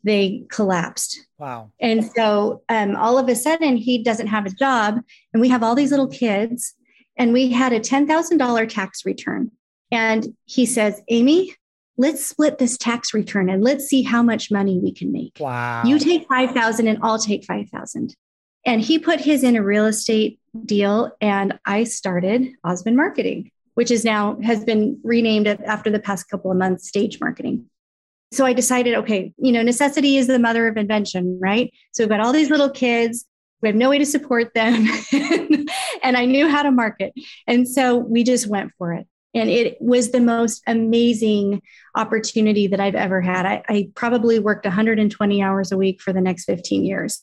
they 0.04 0.44
collapsed. 0.50 1.18
Wow. 1.38 1.70
And 1.80 2.04
so 2.04 2.62
um, 2.68 2.94
all 2.94 3.18
of 3.18 3.30
a 3.30 3.34
sudden, 3.34 3.78
he 3.78 4.02
doesn't 4.02 4.26
have 4.26 4.44
a 4.44 4.50
job, 4.50 5.00
and 5.32 5.40
we 5.40 5.48
have 5.48 5.62
all 5.62 5.74
these 5.74 5.90
little 5.90 6.08
kids, 6.08 6.74
and 7.16 7.32
we 7.32 7.50
had 7.50 7.72
a 7.72 7.80
$10,000 7.80 8.68
tax 8.68 9.06
return. 9.06 9.50
And 9.90 10.36
he 10.44 10.66
says, 10.66 11.00
Amy, 11.08 11.54
let's 11.96 12.26
split 12.26 12.58
this 12.58 12.76
tax 12.76 13.14
return 13.14 13.48
and 13.48 13.64
let's 13.64 13.86
see 13.86 14.02
how 14.02 14.22
much 14.22 14.50
money 14.50 14.78
we 14.78 14.92
can 14.92 15.10
make. 15.10 15.36
Wow. 15.40 15.84
You 15.84 15.98
take 15.98 16.26
5,000 16.28 16.86
and 16.86 16.98
I'll 17.02 17.18
take 17.18 17.44
5,000. 17.44 18.14
And 18.64 18.80
he 18.80 18.98
put 18.98 19.20
his 19.20 19.42
in 19.42 19.56
a 19.56 19.62
real 19.62 19.86
estate 19.86 20.38
deal, 20.64 21.10
and 21.20 21.58
I 21.64 21.84
started 21.84 22.52
Osmond 22.64 22.96
Marketing, 22.96 23.50
which 23.74 23.90
is 23.90 24.04
now 24.04 24.38
has 24.42 24.64
been 24.64 25.00
renamed 25.02 25.48
after 25.48 25.90
the 25.90 25.98
past 25.98 26.28
couple 26.28 26.50
of 26.50 26.56
months 26.56 26.88
Stage 26.88 27.20
Marketing. 27.20 27.66
So 28.30 28.46
I 28.46 28.54
decided, 28.54 28.94
okay, 28.94 29.32
you 29.36 29.52
know, 29.52 29.62
necessity 29.62 30.16
is 30.16 30.26
the 30.26 30.38
mother 30.38 30.66
of 30.66 30.76
invention, 30.76 31.38
right? 31.40 31.72
So 31.92 32.02
we've 32.02 32.08
got 32.08 32.20
all 32.20 32.32
these 32.32 32.50
little 32.50 32.70
kids. 32.70 33.26
We 33.60 33.68
have 33.68 33.76
no 33.76 33.90
way 33.90 33.98
to 33.98 34.06
support 34.06 34.54
them. 34.54 34.88
and 36.02 36.16
I 36.16 36.24
knew 36.24 36.48
how 36.48 36.62
to 36.62 36.70
market. 36.70 37.12
And 37.46 37.68
so 37.68 37.98
we 37.98 38.24
just 38.24 38.46
went 38.46 38.72
for 38.78 38.94
it. 38.94 39.06
And 39.34 39.48
it 39.48 39.80
was 39.80 40.10
the 40.10 40.20
most 40.20 40.62
amazing 40.66 41.62
opportunity 41.94 42.66
that 42.68 42.80
I've 42.80 42.94
ever 42.94 43.20
had. 43.20 43.46
I, 43.46 43.62
I 43.68 43.88
probably 43.94 44.38
worked 44.38 44.64
120 44.64 45.42
hours 45.42 45.72
a 45.72 45.76
week 45.76 46.00
for 46.00 46.12
the 46.12 46.20
next 46.20 46.44
15 46.44 46.84
years, 46.84 47.22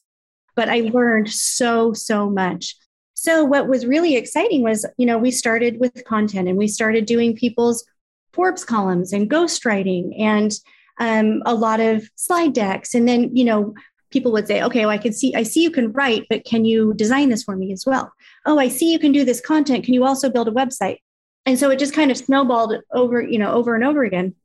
but 0.60 0.68
I 0.68 0.82
learned 0.94 1.32
so, 1.32 1.94
so 1.94 2.30
much. 2.30 2.75
So, 3.13 3.46
what 3.46 3.70
was 3.70 3.86
really 3.86 4.18
exciting 4.18 4.62
was, 4.62 4.86
you 4.98 5.06
know, 5.06 5.18
we 5.18 5.32
started 5.32 5.80
with 5.80 6.04
content 6.04 6.50
and 6.50 6.58
we 6.58 6.68
started 6.68 7.06
doing 7.06 7.34
people's 7.34 7.86
Forbes 8.34 8.66
columns 8.66 9.13
and 9.13 9.30
ghostwriting 9.30 10.20
and 10.20 10.51
um, 11.00 11.42
a 11.46 11.54
lot 11.54 11.80
of 11.80 12.10
slide 12.16 12.51
decks. 12.51 12.94
And 12.94 13.08
then, 13.08 13.34
you 13.34 13.46
know, 13.46 13.74
people 14.12 14.34
would 14.34 14.48
say, 14.48 14.62
okay, 14.62 14.82
well, 14.82 14.89
I 14.89 14.98
can 14.98 15.13
see, 15.13 15.34
I 15.34 15.44
see 15.44 15.63
you 15.63 15.72
can 15.72 15.94
write, 15.94 16.25
but 16.30 16.44
can 16.44 16.66
you 16.66 16.94
design 16.94 17.30
this 17.30 17.44
for 17.44 17.56
me 17.56 17.72
as 17.72 17.86
well? 17.86 18.12
Oh, 18.46 18.60
I 18.60 18.68
see 18.68 18.92
you 18.92 19.00
can 19.00 19.13
do 19.13 19.24
this 19.24 19.39
content. 19.39 19.86
Can 19.86 19.94
you 19.94 20.04
also 20.04 20.30
build 20.30 20.50
a 20.50 20.51
website? 20.51 20.98
And 21.46 21.58
so 21.58 21.70
it 21.70 21.80
just 21.80 21.94
kind 21.94 22.12
of 22.12 22.18
snowballed 22.18 22.75
over, 22.92 23.22
you 23.22 23.39
know, 23.39 23.54
over 23.54 23.75
and 23.75 23.86
over 23.86 24.04
again. 24.04 24.36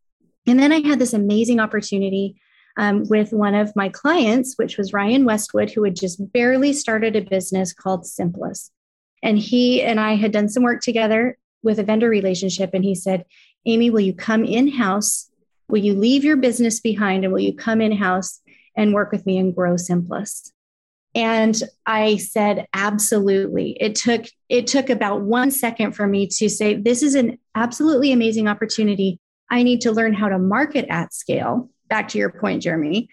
And 0.47 0.61
then 0.61 0.71
I 0.71 0.78
had 0.78 1.00
this 1.00 1.12
amazing 1.12 1.59
opportunity 1.59 2.37
um, 2.76 3.04
with 3.08 3.32
one 3.32 3.54
of 3.54 3.74
my 3.76 3.88
clients, 3.88 4.54
which 4.56 4.76
was 4.76 4.92
Ryan 4.92 5.24
Westwood, 5.24 5.70
who 5.70 5.84
had 5.84 5.96
just 5.96 6.32
barely 6.32 6.72
started 6.72 7.16
a 7.16 7.20
business 7.20 7.72
called 7.72 8.06
Simplus. 8.06 8.70
And 9.22 9.38
he 9.38 9.82
and 9.82 10.00
I 10.00 10.16
had 10.16 10.32
done 10.32 10.48
some 10.48 10.62
work 10.62 10.82
together 10.82 11.38
with 11.62 11.78
a 11.78 11.84
vendor 11.84 12.08
relationship. 12.08 12.70
And 12.74 12.84
he 12.84 12.94
said, 12.94 13.24
Amy, 13.66 13.90
will 13.90 14.00
you 14.00 14.12
come 14.12 14.44
in 14.44 14.68
house? 14.68 15.30
Will 15.68 15.78
you 15.78 15.94
leave 15.94 16.24
your 16.24 16.36
business 16.36 16.80
behind 16.80 17.24
and 17.24 17.32
will 17.32 17.40
you 17.40 17.54
come 17.54 17.80
in 17.80 17.92
house 17.92 18.40
and 18.76 18.92
work 18.92 19.12
with 19.12 19.24
me 19.24 19.38
and 19.38 19.54
grow 19.54 19.76
Simplus? 19.76 20.52
And 21.14 21.60
I 21.86 22.16
said, 22.16 22.66
absolutely. 22.74 23.76
It 23.80 23.94
took 23.94 24.24
it 24.48 24.66
took 24.66 24.90
about 24.90 25.22
one 25.22 25.50
second 25.50 25.92
for 25.92 26.06
me 26.06 26.26
to 26.26 26.48
say, 26.50 26.74
this 26.74 27.02
is 27.02 27.14
an 27.14 27.38
absolutely 27.54 28.12
amazing 28.12 28.48
opportunity. 28.48 29.18
I 29.50 29.62
need 29.62 29.80
to 29.82 29.92
learn 29.92 30.12
how 30.12 30.28
to 30.28 30.38
market 30.38 30.86
at 30.90 31.14
scale. 31.14 31.70
Back 31.88 32.08
to 32.08 32.18
your 32.18 32.30
point, 32.30 32.62
Jeremy, 32.62 33.08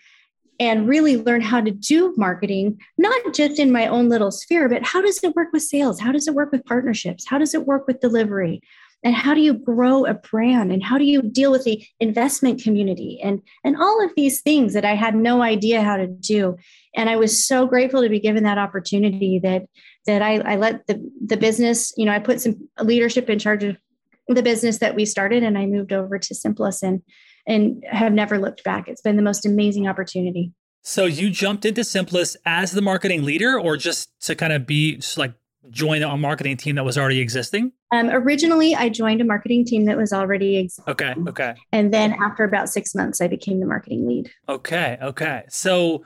and 0.59 0.87
really 0.87 1.17
learn 1.17 1.41
how 1.41 1.61
to 1.61 1.71
do 1.71 2.13
marketing, 2.17 2.79
not 2.97 3.33
just 3.33 3.59
in 3.59 3.71
my 3.71 3.87
own 3.87 4.09
little 4.09 4.31
sphere, 4.31 4.69
but 4.69 4.83
how 4.83 5.01
does 5.01 5.23
it 5.23 5.35
work 5.35 5.49
with 5.51 5.63
sales? 5.63 5.99
How 5.99 6.11
does 6.11 6.27
it 6.27 6.35
work 6.35 6.51
with 6.51 6.65
partnerships? 6.65 7.25
How 7.27 7.37
does 7.37 7.53
it 7.53 7.65
work 7.65 7.87
with 7.87 7.99
delivery? 7.99 8.61
and 9.03 9.15
how 9.15 9.33
do 9.33 9.41
you 9.41 9.53
grow 9.53 10.05
a 10.05 10.13
brand 10.13 10.71
and 10.71 10.83
how 10.83 10.97
do 10.97 11.05
you 11.05 11.21
deal 11.21 11.51
with 11.51 11.63
the 11.63 11.83
investment 11.99 12.61
community 12.61 13.19
and 13.23 13.41
and 13.63 13.75
all 13.77 14.03
of 14.03 14.11
these 14.15 14.41
things 14.41 14.73
that 14.73 14.85
i 14.85 14.95
had 14.95 15.15
no 15.15 15.41
idea 15.41 15.81
how 15.81 15.97
to 15.97 16.07
do 16.07 16.57
and 16.95 17.09
i 17.09 17.15
was 17.15 17.45
so 17.45 17.65
grateful 17.65 18.01
to 18.01 18.09
be 18.09 18.19
given 18.19 18.43
that 18.43 18.57
opportunity 18.57 19.39
that 19.39 19.63
that 20.05 20.21
i, 20.21 20.35
I 20.39 20.55
let 20.55 20.85
the 20.87 21.11
the 21.25 21.37
business 21.37 21.93
you 21.97 22.05
know 22.05 22.11
i 22.11 22.19
put 22.19 22.41
some 22.41 22.69
leadership 22.81 23.29
in 23.29 23.39
charge 23.39 23.63
of 23.63 23.77
the 24.27 24.43
business 24.43 24.77
that 24.79 24.95
we 24.95 25.05
started 25.05 25.43
and 25.43 25.57
i 25.57 25.65
moved 25.65 25.93
over 25.93 26.19
to 26.19 26.35
simplus 26.35 26.83
and 26.83 27.01
and 27.47 27.83
have 27.89 28.13
never 28.13 28.37
looked 28.37 28.63
back 28.63 28.87
it's 28.87 29.01
been 29.01 29.15
the 29.15 29.21
most 29.21 29.45
amazing 29.45 29.87
opportunity 29.87 30.51
so 30.83 31.05
you 31.05 31.29
jumped 31.29 31.65
into 31.65 31.83
simplus 31.83 32.35
as 32.45 32.71
the 32.71 32.81
marketing 32.81 33.23
leader 33.23 33.59
or 33.59 33.77
just 33.77 34.09
to 34.21 34.35
kind 34.35 34.51
of 34.51 34.65
be 34.65 34.95
just 34.95 35.17
like 35.17 35.33
join 35.69 36.01
a 36.01 36.17
marketing 36.17 36.57
team 36.57 36.75
that 36.75 36.85
was 36.85 36.97
already 36.97 37.19
existing? 37.19 37.71
Um, 37.91 38.09
originally, 38.09 38.75
I 38.75 38.89
joined 38.89 39.21
a 39.21 39.23
marketing 39.23 39.65
team 39.65 39.85
that 39.85 39.97
was 39.97 40.11
already 40.11 40.57
existing. 40.57 40.91
Okay. 40.91 41.13
Okay. 41.27 41.55
And 41.71 41.93
then 41.93 42.13
after 42.13 42.43
about 42.43 42.69
six 42.69 42.95
months, 42.95 43.21
I 43.21 43.27
became 43.27 43.59
the 43.59 43.65
marketing 43.65 44.07
lead. 44.07 44.31
Okay. 44.49 44.97
Okay. 45.01 45.43
So, 45.49 46.03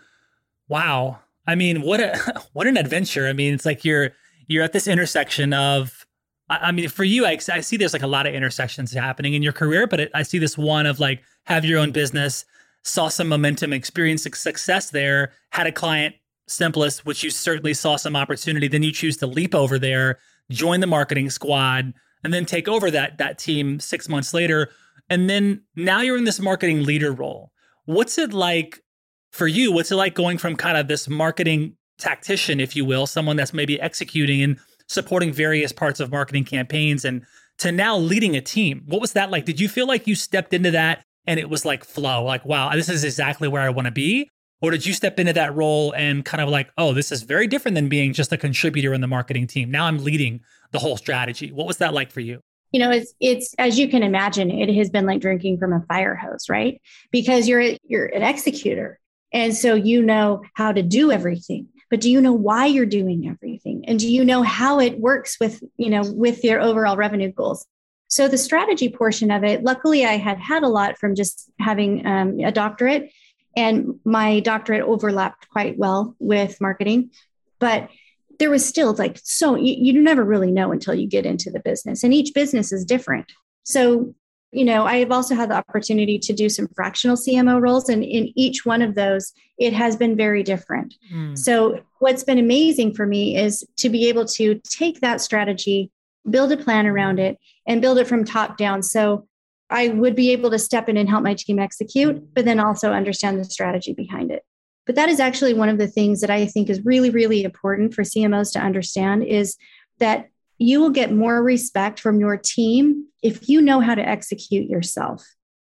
wow. 0.68 1.20
I 1.48 1.56
mean, 1.56 1.82
what 1.82 2.00
a 2.00 2.18
what 2.54 2.68
an 2.68 2.78
adventure. 2.78 3.28
I 3.28 3.34
mean, 3.34 3.54
it's 3.54 3.66
like 3.66 3.86
you're 3.86 4.12
you're 4.48 4.64
at 4.64 4.74
this 4.74 4.88
intersection 4.88 5.54
of. 5.54 6.05
I, 6.50 6.72
mean, 6.72 6.90
for 6.90 7.04
you, 7.04 7.26
I, 7.26 7.40
I 7.52 7.62
see 7.62 7.76
there's 7.76 7.94
like 7.94 8.04
a 8.04 8.08
lot 8.08 8.28
of 8.28 8.36
intersections 8.36 8.94
happening 8.94 9.34
in 9.34 9.42
your 9.42 9.54
career, 9.54 9.88
but 9.88 10.00
it, 10.00 10.12
I 10.14 10.22
see 10.22 10.38
this 10.38 10.58
one 10.58 10.86
of 10.86 11.00
like 11.00 11.24
have 11.46 11.66
your 11.66 11.80
own 11.80 11.92
business, 11.92 12.46
saw 12.84 13.08
some 13.08 13.28
momentum, 13.28 13.74
experienced 13.74 14.32
success 14.36 14.92
there, 14.92 15.34
had 15.52 15.66
a 15.66 15.72
client 15.72 16.16
Simplus, 16.48 17.04
which 17.04 17.24
you 17.24 17.32
certainly 17.32 17.74
saw 17.74 17.96
some 17.96 18.16
opportunity. 18.16 18.68
Then 18.68 18.84
you 18.84 18.92
choose 18.92 19.18
to 19.18 19.28
leap 19.28 19.56
over 19.56 19.80
there, 19.80 20.20
join 20.52 20.80
the 20.80 20.88
marketing 20.88 21.30
squad, 21.30 21.94
and 22.24 22.34
then 22.34 22.46
take 22.46 22.68
over 22.68 22.92
that 22.92 23.18
that 23.18 23.40
team 23.40 23.80
six 23.80 24.08
months 24.08 24.34
later. 24.34 24.70
And 25.10 25.30
then 25.30 25.64
now 25.76 26.02
you're 26.02 26.18
in 26.18 26.24
this 26.24 26.40
marketing 26.40 26.84
leader 26.84 27.12
role. 27.12 27.52
What's 27.86 28.18
it 28.18 28.34
like 28.34 28.84
for 29.32 29.48
you? 29.48 29.72
What's 29.72 29.92
it 29.92 29.96
like 29.96 30.14
going 30.14 30.38
from 30.38 30.56
kind 30.56 30.78
of 30.78 30.88
this 30.88 31.08
marketing 31.08 31.78
tactician, 31.98 32.60
if 32.60 32.76
you 32.76 32.86
will, 32.86 33.08
someone 33.08 33.38
that's 33.38 33.54
maybe 33.54 33.80
executing 33.80 34.42
and 34.42 34.60
supporting 34.88 35.34
various 35.34 35.72
parts 35.72 36.00
of 36.00 36.12
marketing 36.12 36.46
campaigns 36.46 37.06
and 37.06 37.26
to 37.60 37.72
now 37.72 37.98
leading 37.98 38.36
a 38.36 38.42
team? 38.42 38.84
What 38.86 39.02
was 39.02 39.14
that 39.14 39.32
like? 39.32 39.46
Did 39.46 39.60
you 39.60 39.70
feel 39.70 39.88
like 39.88 40.08
you 40.08 40.16
stepped 40.16 40.54
into 40.54 40.72
that 40.72 41.04
and 41.26 41.40
it 41.40 41.50
was 41.50 41.66
like 41.66 41.84
flow, 41.84 42.24
like, 42.24 42.46
wow, 42.46 42.72
this 42.74 42.90
is 42.90 43.04
exactly 43.04 43.48
where 43.48 43.62
I 43.62 43.70
want 43.70 43.86
to 43.86 43.92
be? 43.92 44.30
Or 44.62 44.72
did 44.72 44.86
you 44.86 44.94
step 44.94 45.20
into 45.20 45.34
that 45.34 45.56
role 45.56 45.94
and 45.94 46.24
kind 46.24 46.42
of 46.42 46.50
like, 46.50 46.72
oh, 46.78 46.94
this 46.94 47.12
is 47.12 47.24
very 47.24 47.46
different 47.46 47.76
than 47.76 47.90
being 47.90 48.14
just 48.14 48.32
a 48.32 48.38
contributor 48.38 48.94
in 48.94 49.02
the 49.02 49.08
marketing 49.08 49.48
team? 49.48 49.70
Now 49.70 49.86
I'm 49.86 50.04
leading 50.04 50.42
the 50.72 50.80
whole 50.80 50.98
strategy. 50.98 51.52
What 51.52 51.68
was 51.68 51.78
that 51.78 51.94
like 51.94 52.12
for 52.12 52.22
you? 52.22 52.40
You 52.72 52.80
know, 52.80 52.92
it's 52.92 53.14
it's 53.20 53.54
as 53.58 53.78
you 53.78 53.88
can 53.88 54.04
imagine, 54.04 54.50
it 54.52 54.74
has 54.76 54.90
been 54.90 55.06
like 55.06 55.22
drinking 55.22 55.60
from 55.60 55.72
a 55.72 55.82
fire 55.88 56.16
hose, 56.16 56.50
right? 56.50 56.82
Because 57.12 57.48
you're 57.48 57.64
you're 57.88 58.08
an 58.08 58.24
executor. 58.24 59.00
And 59.32 59.56
so 59.56 59.76
you 59.76 60.02
know 60.02 60.44
how 60.54 60.72
to 60.72 60.82
do 60.82 61.12
everything. 61.12 61.68
But 61.96 62.02
do 62.02 62.12
you 62.12 62.20
know 62.20 62.34
why 62.34 62.66
you're 62.66 62.86
doing 62.86 63.30
everything? 63.30 63.86
And 63.88 63.98
do 63.98 64.12
you 64.12 64.26
know 64.26 64.44
how 64.44 64.82
it 64.82 65.00
works 65.00 65.40
with, 65.40 65.64
you 65.78 65.90
know, 65.90 66.02
with 66.04 66.44
your 66.44 66.60
overall 66.60 66.98
revenue 66.98 67.32
goals? 67.32 67.66
So 68.10 68.28
the 68.28 68.38
strategy 68.38 68.90
portion 68.90 69.32
of 69.32 69.46
it, 69.46 69.64
luckily 69.64 70.04
I 70.04 70.18
had 70.18 70.38
had 70.38 70.64
a 70.64 70.68
lot 70.68 70.98
from 70.98 71.16
just 71.16 71.50
having 71.58 72.06
um, 72.06 72.38
a 72.42 72.52
doctorate 72.52 73.14
and 73.56 74.02
my 74.04 74.42
doctorate 74.42 74.82
overlapped 74.82 75.48
quite 75.48 75.78
well 75.78 76.18
with 76.20 76.60
marketing 76.60 77.12
but 77.60 77.90
there 78.38 78.50
was 78.50 78.66
still 78.66 78.94
like 78.96 79.18
so 79.24 79.56
you, 79.56 79.76
you 79.78 80.02
never 80.02 80.26
really 80.26 80.52
know 80.52 80.74
until 80.74 80.94
you 80.94 81.08
get 81.08 81.26
into 81.26 81.50
the 81.50 81.62
business 81.62 82.04
and 82.04 82.14
each 82.14 82.34
business 82.34 82.74
is 82.74 82.84
different 82.84 83.32
so 83.64 84.14
you 84.52 84.64
know 84.64 84.86
i 84.86 84.98
have 84.98 85.12
also 85.12 85.36
had 85.36 85.50
the 85.50 85.56
opportunity 85.56 86.18
to 86.18 86.34
do 86.34 86.50
some 86.50 86.68
fractional 86.76 87.16
cmo 87.16 87.62
roles 87.62 87.90
and 87.90 88.04
in 88.04 88.32
each 88.36 88.66
one 88.66 88.82
of 88.82 88.96
those 88.96 89.34
it 89.58 89.74
has 89.74 89.96
been 89.96 90.16
very 90.16 90.44
different 90.44 90.96
mm. 91.14 91.38
so 91.38 91.80
what's 92.00 92.24
been 92.24 92.40
amazing 92.40 92.94
for 92.94 93.06
me 93.06 93.38
is 93.38 93.64
to 93.78 93.90
be 93.90 94.08
able 94.08 94.26
to 94.26 94.60
take 94.70 95.02
that 95.02 95.22
strategy 95.22 95.92
build 96.30 96.52
a 96.52 96.58
plan 96.58 96.88
around 96.88 97.20
it 97.20 97.38
and 97.68 97.82
build 97.82 97.98
it 97.98 98.08
from 98.08 98.24
top 98.24 98.58
down 98.58 98.82
so 98.82 99.28
I 99.70 99.90
would 99.90 100.16
be 100.16 100.32
able 100.32 100.52
to 100.52 100.60
step 100.60 100.90
in 100.90 100.98
and 100.98 101.10
help 101.10 101.24
my 101.24 101.34
team 101.34 101.60
execute, 101.60 102.34
but 102.34 102.46
then 102.46 102.60
also 102.60 102.92
understand 102.92 103.40
the 103.40 103.46
strategy 103.46 103.94
behind 103.94 104.32
it. 104.32 104.44
But 104.86 104.96
that 104.96 105.10
is 105.10 105.20
actually 105.20 105.56
one 105.56 105.70
of 105.70 105.80
the 105.80 105.88
things 105.88 106.22
that 106.22 106.30
I 106.30 106.46
think 106.46 106.70
is 106.70 106.86
really, 106.86 107.10
really 107.10 107.44
important 107.44 107.94
for 107.94 108.04
CMOs 108.04 108.54
to 108.54 108.60
understand 108.60 109.24
is 109.24 109.58
that 109.98 110.30
you 110.58 110.80
will 110.80 110.90
get 110.90 111.12
more 111.12 111.44
respect 111.44 112.00
from 112.00 112.20
your 112.20 112.38
team 112.38 113.06
if 113.22 113.50
you 113.50 113.62
know 113.62 113.80
how 113.80 113.96
to 113.96 114.08
execute 114.08 114.70
yourself. 114.70 115.26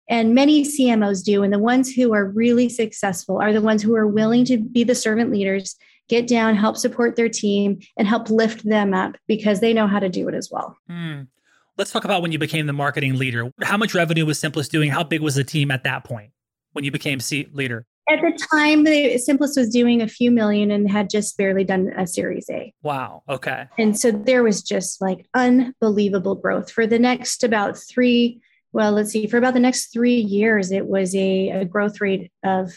And 0.09 0.35
many 0.35 0.65
CMOs 0.65 1.25
do. 1.25 1.43
And 1.43 1.53
the 1.53 1.59
ones 1.59 1.93
who 1.93 2.15
are 2.15 2.27
really 2.27 2.69
successful 2.69 3.41
are 3.41 3.53
the 3.53 3.61
ones 3.61 3.83
who 3.83 3.95
are 3.95 4.07
willing 4.07 4.45
to 4.47 4.57
be 4.57 4.85
the 4.85 4.95
servant 4.95 5.31
leaders, 5.31 5.77
get 6.09 6.27
down, 6.27 6.55
help 6.55 6.77
support 6.77 7.17
their 7.17 7.29
team, 7.29 7.81
and 7.97 8.09
help 8.09 8.31
lift 8.31 8.67
them 8.67 8.95
up 8.95 9.17
because 9.27 9.61
they 9.61 9.75
know 9.75 9.87
how 9.87 9.99
to 9.99 10.09
do 10.09 10.27
it 10.29 10.35
as 10.35 10.49
well. 10.51 10.77
Mm. 10.91 11.29
Let's 11.77 11.93
talk 11.93 12.05
about 12.05 12.23
when 12.23 12.33
you 12.33 12.39
became 12.39 12.67
the 12.67 12.73
marketing 12.73 13.19
leader. 13.19 13.53
How 13.63 13.77
much 13.77 13.95
revenue 13.95 14.27
was 14.27 14.41
Simplus 14.41 14.69
doing? 14.69 14.91
How 14.91 15.05
big 15.05 15.21
was 15.21 15.35
the 15.35 15.45
team 15.45 15.71
at 15.71 15.85
that 15.85 16.05
point 16.05 16.33
when 16.73 16.85
you 16.85 16.91
became 16.91 17.21
C- 17.21 17.49
leader? 17.53 17.87
At 18.11 18.23
the 18.23 18.47
time, 18.51 18.85
the 18.85 19.19
Simplus 19.19 19.57
was 19.57 19.69
doing 19.69 20.01
a 20.01 20.09
few 20.09 20.31
million 20.31 20.71
and 20.71 20.91
had 20.91 21.11
just 21.11 21.37
barely 21.37 21.65
done 21.65 21.93
a 21.97 22.07
Series 22.07 22.49
A. 22.51 22.73
Wow. 22.83 23.23
Okay. 23.29 23.67
And 23.79 23.99
so 23.99 24.11
there 24.11 24.43
was 24.43 24.63
just 24.63 25.01
like 25.03 25.27
unbelievable 25.35 26.35
growth 26.35 26.71
for 26.71 26.87
the 26.87 26.99
next 26.99 27.45
about 27.45 27.77
three. 27.77 28.41
Well, 28.73 28.93
let's 28.93 29.11
see, 29.11 29.27
for 29.27 29.37
about 29.37 29.55
the 29.55 29.61
next 29.61 29.93
three 29.93 30.17
years, 30.17 30.73
it 30.73 30.87
was 30.87 31.15
a, 31.15 31.51
a 31.51 31.65
growth 31.65 32.01
rate 32.01 32.33
of 32.43 32.73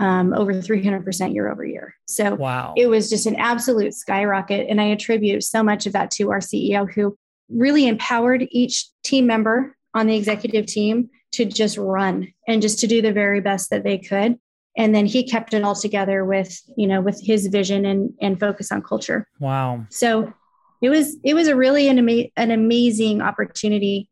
um, 0.00 0.32
over 0.32 0.54
300% 0.54 1.34
year 1.34 1.50
over 1.50 1.64
year. 1.64 1.94
So 2.06 2.34
wow. 2.34 2.72
it 2.76 2.86
was 2.86 3.10
just 3.10 3.26
an 3.26 3.36
absolute 3.36 3.94
skyrocket. 3.94 4.68
And 4.68 4.80
I 4.80 4.84
attribute 4.84 5.44
so 5.44 5.62
much 5.62 5.86
of 5.86 5.92
that 5.92 6.10
to 6.12 6.30
our 6.30 6.40
CEO, 6.40 6.90
who 6.90 7.16
really 7.50 7.86
empowered 7.86 8.46
each 8.50 8.86
team 9.04 9.26
member 9.26 9.76
on 9.94 10.06
the 10.06 10.16
executive 10.16 10.64
team 10.64 11.10
to 11.32 11.44
just 11.44 11.76
run 11.76 12.32
and 12.48 12.62
just 12.62 12.80
to 12.80 12.86
do 12.86 13.02
the 13.02 13.12
very 13.12 13.40
best 13.40 13.70
that 13.70 13.84
they 13.84 13.98
could 13.98 14.38
and 14.76 14.94
then 14.94 15.06
he 15.06 15.26
kept 15.26 15.54
it 15.54 15.62
all 15.62 15.74
together 15.74 16.24
with 16.24 16.60
you 16.76 16.86
know 16.86 17.00
with 17.00 17.20
his 17.24 17.46
vision 17.48 17.84
and 17.84 18.12
and 18.20 18.40
focus 18.40 18.72
on 18.72 18.82
culture 18.82 19.26
wow 19.40 19.84
so 19.90 20.32
it 20.80 20.90
was 20.90 21.16
it 21.24 21.34
was 21.34 21.48
a 21.48 21.56
really 21.56 21.88
an, 21.88 21.98
ama- 21.98 22.30
an 22.36 22.50
amazing 22.50 23.20
opportunity 23.20 24.08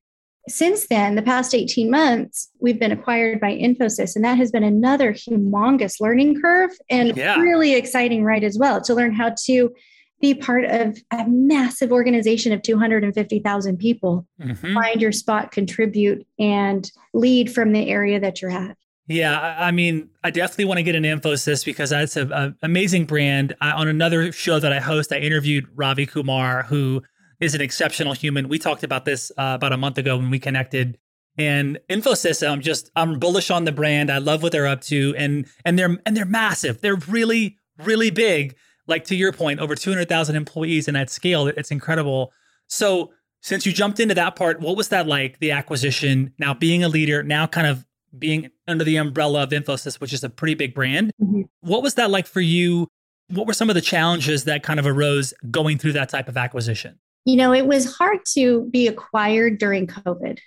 since 0.48 0.86
then, 0.88 1.14
the 1.14 1.22
past 1.22 1.54
18 1.54 1.90
months, 1.90 2.48
we've 2.60 2.80
been 2.80 2.92
acquired 2.92 3.40
by 3.40 3.52
Infosys, 3.52 4.16
and 4.16 4.24
that 4.24 4.38
has 4.38 4.50
been 4.50 4.64
another 4.64 5.12
humongous 5.12 6.00
learning 6.00 6.40
curve 6.40 6.70
and 6.88 7.16
yeah. 7.16 7.36
really 7.36 7.74
exciting 7.74 8.24
ride 8.24 8.44
as 8.44 8.58
well 8.58 8.80
to 8.82 8.94
learn 8.94 9.12
how 9.12 9.34
to 9.44 9.72
be 10.20 10.34
part 10.34 10.64
of 10.64 10.98
a 11.12 11.26
massive 11.28 11.92
organization 11.92 12.52
of 12.52 12.62
250,000 12.62 13.78
people, 13.78 14.26
mm-hmm. 14.40 14.74
find 14.74 15.00
your 15.00 15.12
spot, 15.12 15.50
contribute, 15.50 16.26
and 16.38 16.90
lead 17.14 17.52
from 17.52 17.72
the 17.72 17.88
area 17.88 18.20
that 18.20 18.42
you're 18.42 18.50
at. 18.50 18.76
Yeah, 19.10 19.56
I 19.58 19.72
mean, 19.72 20.10
I 20.22 20.30
definitely 20.30 20.66
want 20.66 20.78
to 20.78 20.84
get 20.84 20.94
an 20.94 21.02
Infosys 21.02 21.64
because 21.64 21.90
that's 21.90 22.16
an 22.16 22.56
amazing 22.62 23.06
brand. 23.06 23.56
I, 23.60 23.72
on 23.72 23.88
another 23.88 24.30
show 24.30 24.60
that 24.60 24.72
I 24.72 24.78
host, 24.78 25.12
I 25.12 25.18
interviewed 25.18 25.66
Ravi 25.74 26.06
Kumar, 26.06 26.62
who 26.62 27.02
is 27.40 27.54
an 27.56 27.60
exceptional 27.60 28.12
human. 28.12 28.48
We 28.48 28.60
talked 28.60 28.84
about 28.84 29.04
this 29.04 29.32
uh, 29.36 29.54
about 29.56 29.72
a 29.72 29.76
month 29.76 29.98
ago 29.98 30.16
when 30.16 30.30
we 30.30 30.38
connected. 30.38 30.96
And 31.36 31.80
Infosys, 31.88 32.48
I'm 32.48 32.60
just 32.60 32.90
I'm 32.94 33.18
bullish 33.18 33.50
on 33.50 33.64
the 33.64 33.72
brand. 33.72 34.10
I 34.10 34.18
love 34.18 34.44
what 34.44 34.52
they're 34.52 34.66
up 34.68 34.82
to, 34.82 35.14
and 35.18 35.46
and 35.64 35.76
they're 35.76 35.96
and 36.06 36.16
they're 36.16 36.24
massive. 36.24 36.80
They're 36.80 36.96
really 36.96 37.56
really 37.78 38.10
big 38.10 38.54
like 38.90 39.04
to 39.04 39.16
your 39.16 39.32
point, 39.32 39.60
over 39.60 39.74
200,000 39.74 40.36
employees 40.36 40.88
and 40.88 40.96
at 40.96 41.08
scale, 41.08 41.46
it's 41.46 41.70
incredible. 41.70 42.32
So, 42.66 43.12
since 43.42 43.64
you 43.64 43.72
jumped 43.72 44.00
into 44.00 44.14
that 44.14 44.36
part, 44.36 44.60
what 44.60 44.76
was 44.76 44.88
that 44.88 45.06
like, 45.06 45.38
the 45.38 45.52
acquisition, 45.52 46.34
now 46.38 46.52
being 46.52 46.84
a 46.84 46.88
leader, 46.88 47.22
now 47.22 47.46
kind 47.46 47.66
of 47.66 47.86
being 48.18 48.50
under 48.66 48.84
the 48.84 48.96
umbrella 48.96 49.42
of 49.42 49.50
Infosys, 49.50 50.00
which 50.00 50.12
is 50.12 50.24
a 50.24 50.30
pretty 50.30 50.54
big 50.54 50.74
brand? 50.74 51.12
Mm-hmm. 51.20 51.42
What 51.60 51.82
was 51.82 51.94
that 51.94 52.10
like 52.10 52.26
for 52.26 52.40
you? 52.40 52.88
What 53.28 53.46
were 53.46 53.52
some 53.52 53.68
of 53.68 53.74
the 53.74 53.80
challenges 53.80 54.44
that 54.44 54.62
kind 54.62 54.80
of 54.80 54.86
arose 54.86 55.32
going 55.50 55.78
through 55.78 55.92
that 55.92 56.08
type 56.08 56.28
of 56.28 56.36
acquisition? 56.36 56.98
You 57.24 57.36
know, 57.36 57.52
it 57.52 57.66
was 57.66 57.94
hard 57.94 58.20
to 58.32 58.68
be 58.70 58.88
acquired 58.88 59.58
during 59.58 59.86
COVID. 59.86 60.38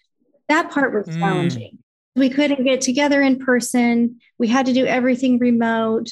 That 0.50 0.72
part 0.72 0.94
was 0.94 1.08
mm. 1.08 1.20
challenging. 1.20 1.78
We 2.16 2.30
couldn't 2.30 2.64
get 2.64 2.82
together 2.82 3.22
in 3.22 3.40
person. 3.40 4.20
We 4.38 4.48
had 4.48 4.66
to 4.66 4.74
do 4.74 4.86
everything 4.86 5.40
remote 5.40 6.10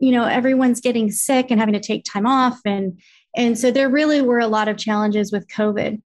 you 0.00 0.10
know 0.10 0.24
everyone's 0.24 0.80
getting 0.80 1.10
sick 1.12 1.50
and 1.50 1.60
having 1.60 1.74
to 1.74 1.80
take 1.80 2.04
time 2.04 2.26
off 2.26 2.58
and 2.64 3.00
and 3.36 3.56
so 3.56 3.70
there 3.70 3.88
really 3.88 4.20
were 4.20 4.40
a 4.40 4.48
lot 4.48 4.66
of 4.66 4.76
challenges 4.76 5.30
with 5.30 5.46
covid 5.46 6.00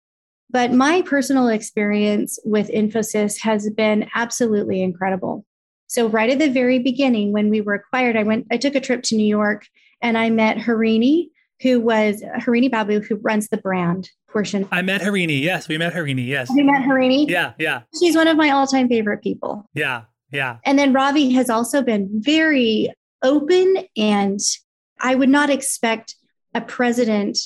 but 0.50 0.72
my 0.72 1.02
personal 1.02 1.48
experience 1.48 2.38
with 2.44 2.68
infosys 2.70 3.40
has 3.40 3.68
been 3.70 4.08
absolutely 4.14 4.82
incredible. 4.82 5.44
So 5.86 6.08
right 6.08 6.30
at 6.30 6.38
the 6.38 6.50
very 6.50 6.78
beginning 6.78 7.32
when 7.32 7.50
we 7.50 7.60
were 7.60 7.74
acquired 7.74 8.16
i 8.16 8.22
went 8.22 8.46
i 8.50 8.56
took 8.56 8.74
a 8.74 8.80
trip 8.80 9.02
to 9.04 9.16
new 9.16 9.26
york 9.26 9.66
and 10.02 10.18
i 10.18 10.28
met 10.30 10.56
harini 10.56 11.28
who 11.62 11.80
was 11.80 12.22
harini 12.22 12.70
babu 12.70 13.00
who 13.00 13.16
runs 13.16 13.48
the 13.48 13.56
brand 13.56 14.10
portion. 14.28 14.68
I 14.72 14.82
met 14.82 15.00
harini 15.00 15.40
yes 15.40 15.68
we 15.68 15.78
met 15.78 15.94
harini 15.94 16.26
yes. 16.26 16.50
We 16.50 16.62
met 16.62 16.82
harini? 16.82 17.28
Yeah 17.28 17.52
yeah. 17.58 17.82
She's 17.98 18.16
one 18.16 18.28
of 18.28 18.36
my 18.36 18.50
all-time 18.50 18.88
favorite 18.88 19.22
people. 19.22 19.68
Yeah 19.74 20.02
yeah. 20.30 20.58
And 20.64 20.78
then 20.78 20.92
Ravi 20.92 21.30
has 21.30 21.48
also 21.48 21.80
been 21.80 22.08
very 22.12 22.92
open 23.22 23.86
and 23.96 24.40
I 25.00 25.14
would 25.14 25.28
not 25.28 25.48
expect 25.48 26.16
a 26.54 26.60
president 26.60 27.38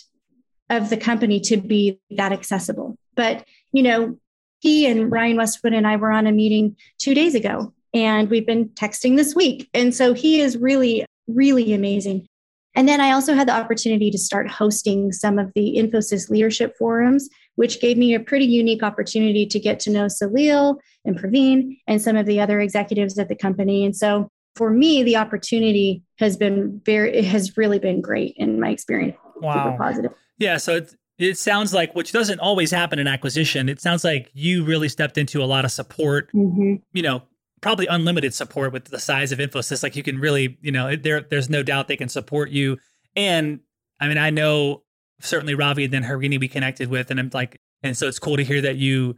of 0.71 0.91
the 0.91 0.97
company 0.97 1.41
to 1.41 1.57
be 1.57 2.01
that 2.11 2.33
accessible. 2.33 2.97
But, 3.15 3.45
you 3.73 3.83
know, 3.83 4.19
he 4.61 4.87
and 4.87 5.11
Ryan 5.11 5.37
Westwood 5.37 5.73
and 5.73 5.87
I 5.87 5.97
were 5.97 6.11
on 6.11 6.27
a 6.27 6.33
meeting 6.33 6.77
two 6.99 7.15
days 7.15 7.35
ago, 7.35 7.73
and 7.95 8.29
we've 8.29 8.47
been 8.47 8.69
texting 8.71 9.17
this 9.17 9.35
week. 9.35 9.69
And 9.73 9.95
so 9.95 10.15
he 10.15 10.41
is 10.41 10.57
really, 10.57 11.05
really 11.27 11.73
amazing. 11.73 12.27
And 12.75 12.89
then 12.89 13.01
I 13.01 13.13
also 13.13 13.35
had 13.35 13.49
the 13.49 13.57
opportunity 13.57 14.11
to 14.11 14.19
start 14.19 14.49
hosting 14.49 15.11
some 15.11 15.39
of 15.39 15.51
the 15.55 15.77
Infosys 15.77 16.31
leadership 16.31 16.77
forums, 16.79 17.29
which 17.57 17.81
gave 17.81 17.97
me 17.97 18.15
a 18.15 18.21
pretty 18.21 18.45
unique 18.45 18.83
opportunity 18.83 19.47
to 19.47 19.59
get 19.59 19.81
to 19.81 19.91
know 19.91 20.07
Salil 20.07 20.77
and 21.05 21.19
Pravin 21.19 21.79
and 21.89 22.01
some 22.01 22.17
of 22.17 22.27
the 22.27 22.41
other 22.41 22.61
executives 22.61 23.19
at 23.19 23.29
the 23.29 23.35
company. 23.35 23.85
And 23.85 23.97
so 23.97 24.29
for 24.55 24.71
me, 24.71 25.03
the 25.03 25.17
opportunity 25.17 26.03
has 26.19 26.37
been 26.37 26.81
very, 26.85 27.17
it 27.17 27.25
has 27.25 27.57
really 27.57 27.79
been 27.79 28.01
great 28.01 28.35
in 28.37 28.61
my 28.61 28.71
experience. 28.71 29.17
Wow. 29.41 29.65
Super 29.65 29.79
positive. 29.79 30.13
Yeah. 30.39 30.57
So 30.57 30.77
it, 30.77 30.95
it 31.19 31.39
sounds 31.39 31.75
like, 31.75 31.95
which 31.95 32.13
doesn't 32.13 32.39
always 32.39 32.71
happen 32.71 32.99
in 32.99 33.07
acquisition, 33.07 33.69
it 33.69 33.81
sounds 33.81 34.05
like 34.05 34.31
you 34.35 34.65
really 34.65 34.89
stepped 34.89 35.19
into 35.19 35.43
a 35.43 35.47
lot 35.47 35.65
of 35.65 35.73
support, 35.73 36.33
mm-hmm. 36.33 36.77
you 36.93 37.03
know, 37.03 37.23
probably 37.61 37.87
unlimited 37.87 38.33
support 38.33 38.73
with 38.73 38.87
the 38.87 39.01
size 39.01 39.33
of 39.33 39.41
Infosys. 39.41 39.83
Like 39.83 39.97
you 39.97 40.03
can 40.03 40.19
really, 40.19 40.59
you 40.63 40.71
know, 40.71 40.95
there, 40.95 41.21
there's 41.21 41.51
no 41.51 41.63
doubt 41.63 41.89
they 41.89 41.97
can 41.97 42.09
support 42.09 42.51
you. 42.51 42.79
And 43.17 43.61
I 44.01 44.07
mean, 44.07 44.19
I 44.19 44.31
know 44.31 44.85
certainly 45.21 45.55
Ravi 45.55 45.85
and 45.85 45.93
then 45.93 46.05
Harini 46.05 46.39
we 46.39 46.49
connected 46.49 46.89
with, 46.89 47.11
and 47.11 47.19
I'm 47.19 47.31
like, 47.35 47.61
and 47.83 47.97
so 47.97 48.07
it's 48.07 48.19
cool 48.19 48.37
to 48.37 48.45
hear 48.45 48.61
that 48.61 48.77
you 48.77 49.17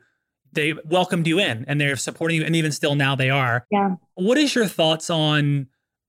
they 0.53 0.75
welcomed 0.85 1.27
you 1.27 1.39
in 1.39 1.65
and 1.69 1.81
they're 1.81 1.97
supporting 1.97 2.41
you 2.41 2.45
and 2.45 2.57
even 2.57 2.73
still 2.73 2.95
now 2.95 3.15
they 3.15 3.31
are 3.31 3.67
yeah 3.71 3.95
what 4.15 4.37
is 4.37 4.55
your 4.55 4.67
thoughts 4.67 5.09
on 5.09 5.67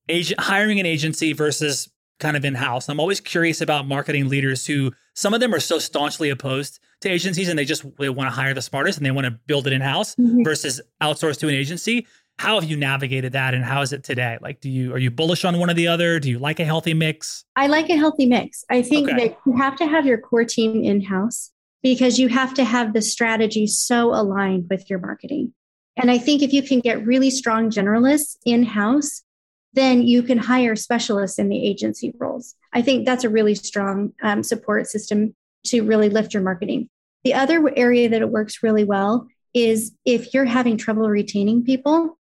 agent 0.09 0.39
hiring 0.39 0.79
an 0.79 0.85
agency 0.85 1.33
versus 1.33 1.89
kind 2.19 2.35
of 2.35 2.43
in-house 2.43 2.89
i'm 2.89 2.99
always 2.99 3.19
curious 3.19 3.61
about 3.61 3.87
marketing 3.87 4.29
leaders 4.29 4.65
who 4.65 4.91
some 5.13 5.33
of 5.33 5.39
them 5.39 5.53
are 5.53 5.59
so 5.59 5.79
staunchly 5.79 6.29
opposed 6.29 6.79
to 7.01 7.09
agencies 7.09 7.49
and 7.49 7.57
they 7.57 7.65
just 7.65 7.85
they 7.97 8.09
want 8.09 8.27
to 8.27 8.35
hire 8.35 8.53
the 8.53 8.61
smartest 8.61 8.97
and 8.97 9.05
they 9.05 9.11
want 9.11 9.25
to 9.25 9.31
build 9.47 9.67
it 9.67 9.73
in-house 9.73 10.15
mm-hmm. 10.15 10.43
versus 10.43 10.81
outsource 11.01 11.39
to 11.39 11.47
an 11.47 11.53
agency 11.55 12.05
how 12.39 12.59
have 12.59 12.69
you 12.69 12.77
navigated 12.77 13.33
that 13.33 13.53
and 13.53 13.63
how 13.63 13.81
is 13.81 13.93
it 13.93 14.03
today 14.03 14.37
like 14.41 14.61
do 14.61 14.69
you 14.69 14.93
are 14.93 14.97
you 14.97 15.11
bullish 15.11 15.45
on 15.45 15.59
one 15.59 15.69
or 15.69 15.73
the 15.73 15.87
other 15.87 16.19
do 16.19 16.29
you 16.29 16.39
like 16.39 16.59
a 16.59 16.65
healthy 16.65 16.93
mix 16.93 17.45
i 17.55 17.67
like 17.67 17.89
a 17.89 17.95
healthy 17.95 18.25
mix 18.25 18.63
i 18.69 18.81
think 18.81 19.09
okay. 19.09 19.27
that 19.27 19.37
you 19.45 19.55
have 19.57 19.75
to 19.75 19.85
have 19.85 20.05
your 20.05 20.17
core 20.17 20.45
team 20.45 20.83
in-house 20.83 21.51
because 21.83 22.19
you 22.19 22.27
have 22.27 22.53
to 22.55 22.63
have 22.63 22.93
the 22.93 23.01
strategy 23.01 23.67
so 23.67 24.13
aligned 24.13 24.67
with 24.69 24.89
your 24.89 24.99
marketing. 24.99 25.53
And 25.97 26.09
I 26.09 26.17
think 26.17 26.41
if 26.41 26.53
you 26.53 26.61
can 26.61 26.79
get 26.79 27.05
really 27.05 27.29
strong 27.29 27.69
generalists 27.69 28.37
in 28.45 28.63
house, 28.63 29.23
then 29.73 30.03
you 30.03 30.23
can 30.23 30.37
hire 30.37 30.75
specialists 30.75 31.39
in 31.39 31.49
the 31.49 31.65
agency 31.65 32.13
roles. 32.17 32.55
I 32.73 32.81
think 32.81 33.05
that's 33.05 33.23
a 33.23 33.29
really 33.29 33.55
strong 33.55 34.13
um, 34.21 34.43
support 34.43 34.87
system 34.87 35.35
to 35.67 35.81
really 35.81 36.09
lift 36.09 36.33
your 36.33 36.43
marketing. 36.43 36.89
The 37.23 37.33
other 37.33 37.71
area 37.75 38.09
that 38.09 38.21
it 38.21 38.29
works 38.29 38.63
really 38.63 38.83
well 38.83 39.27
is 39.53 39.93
if 40.05 40.33
you're 40.33 40.45
having 40.45 40.77
trouble 40.77 41.09
retaining 41.09 41.63
people, 41.63 42.17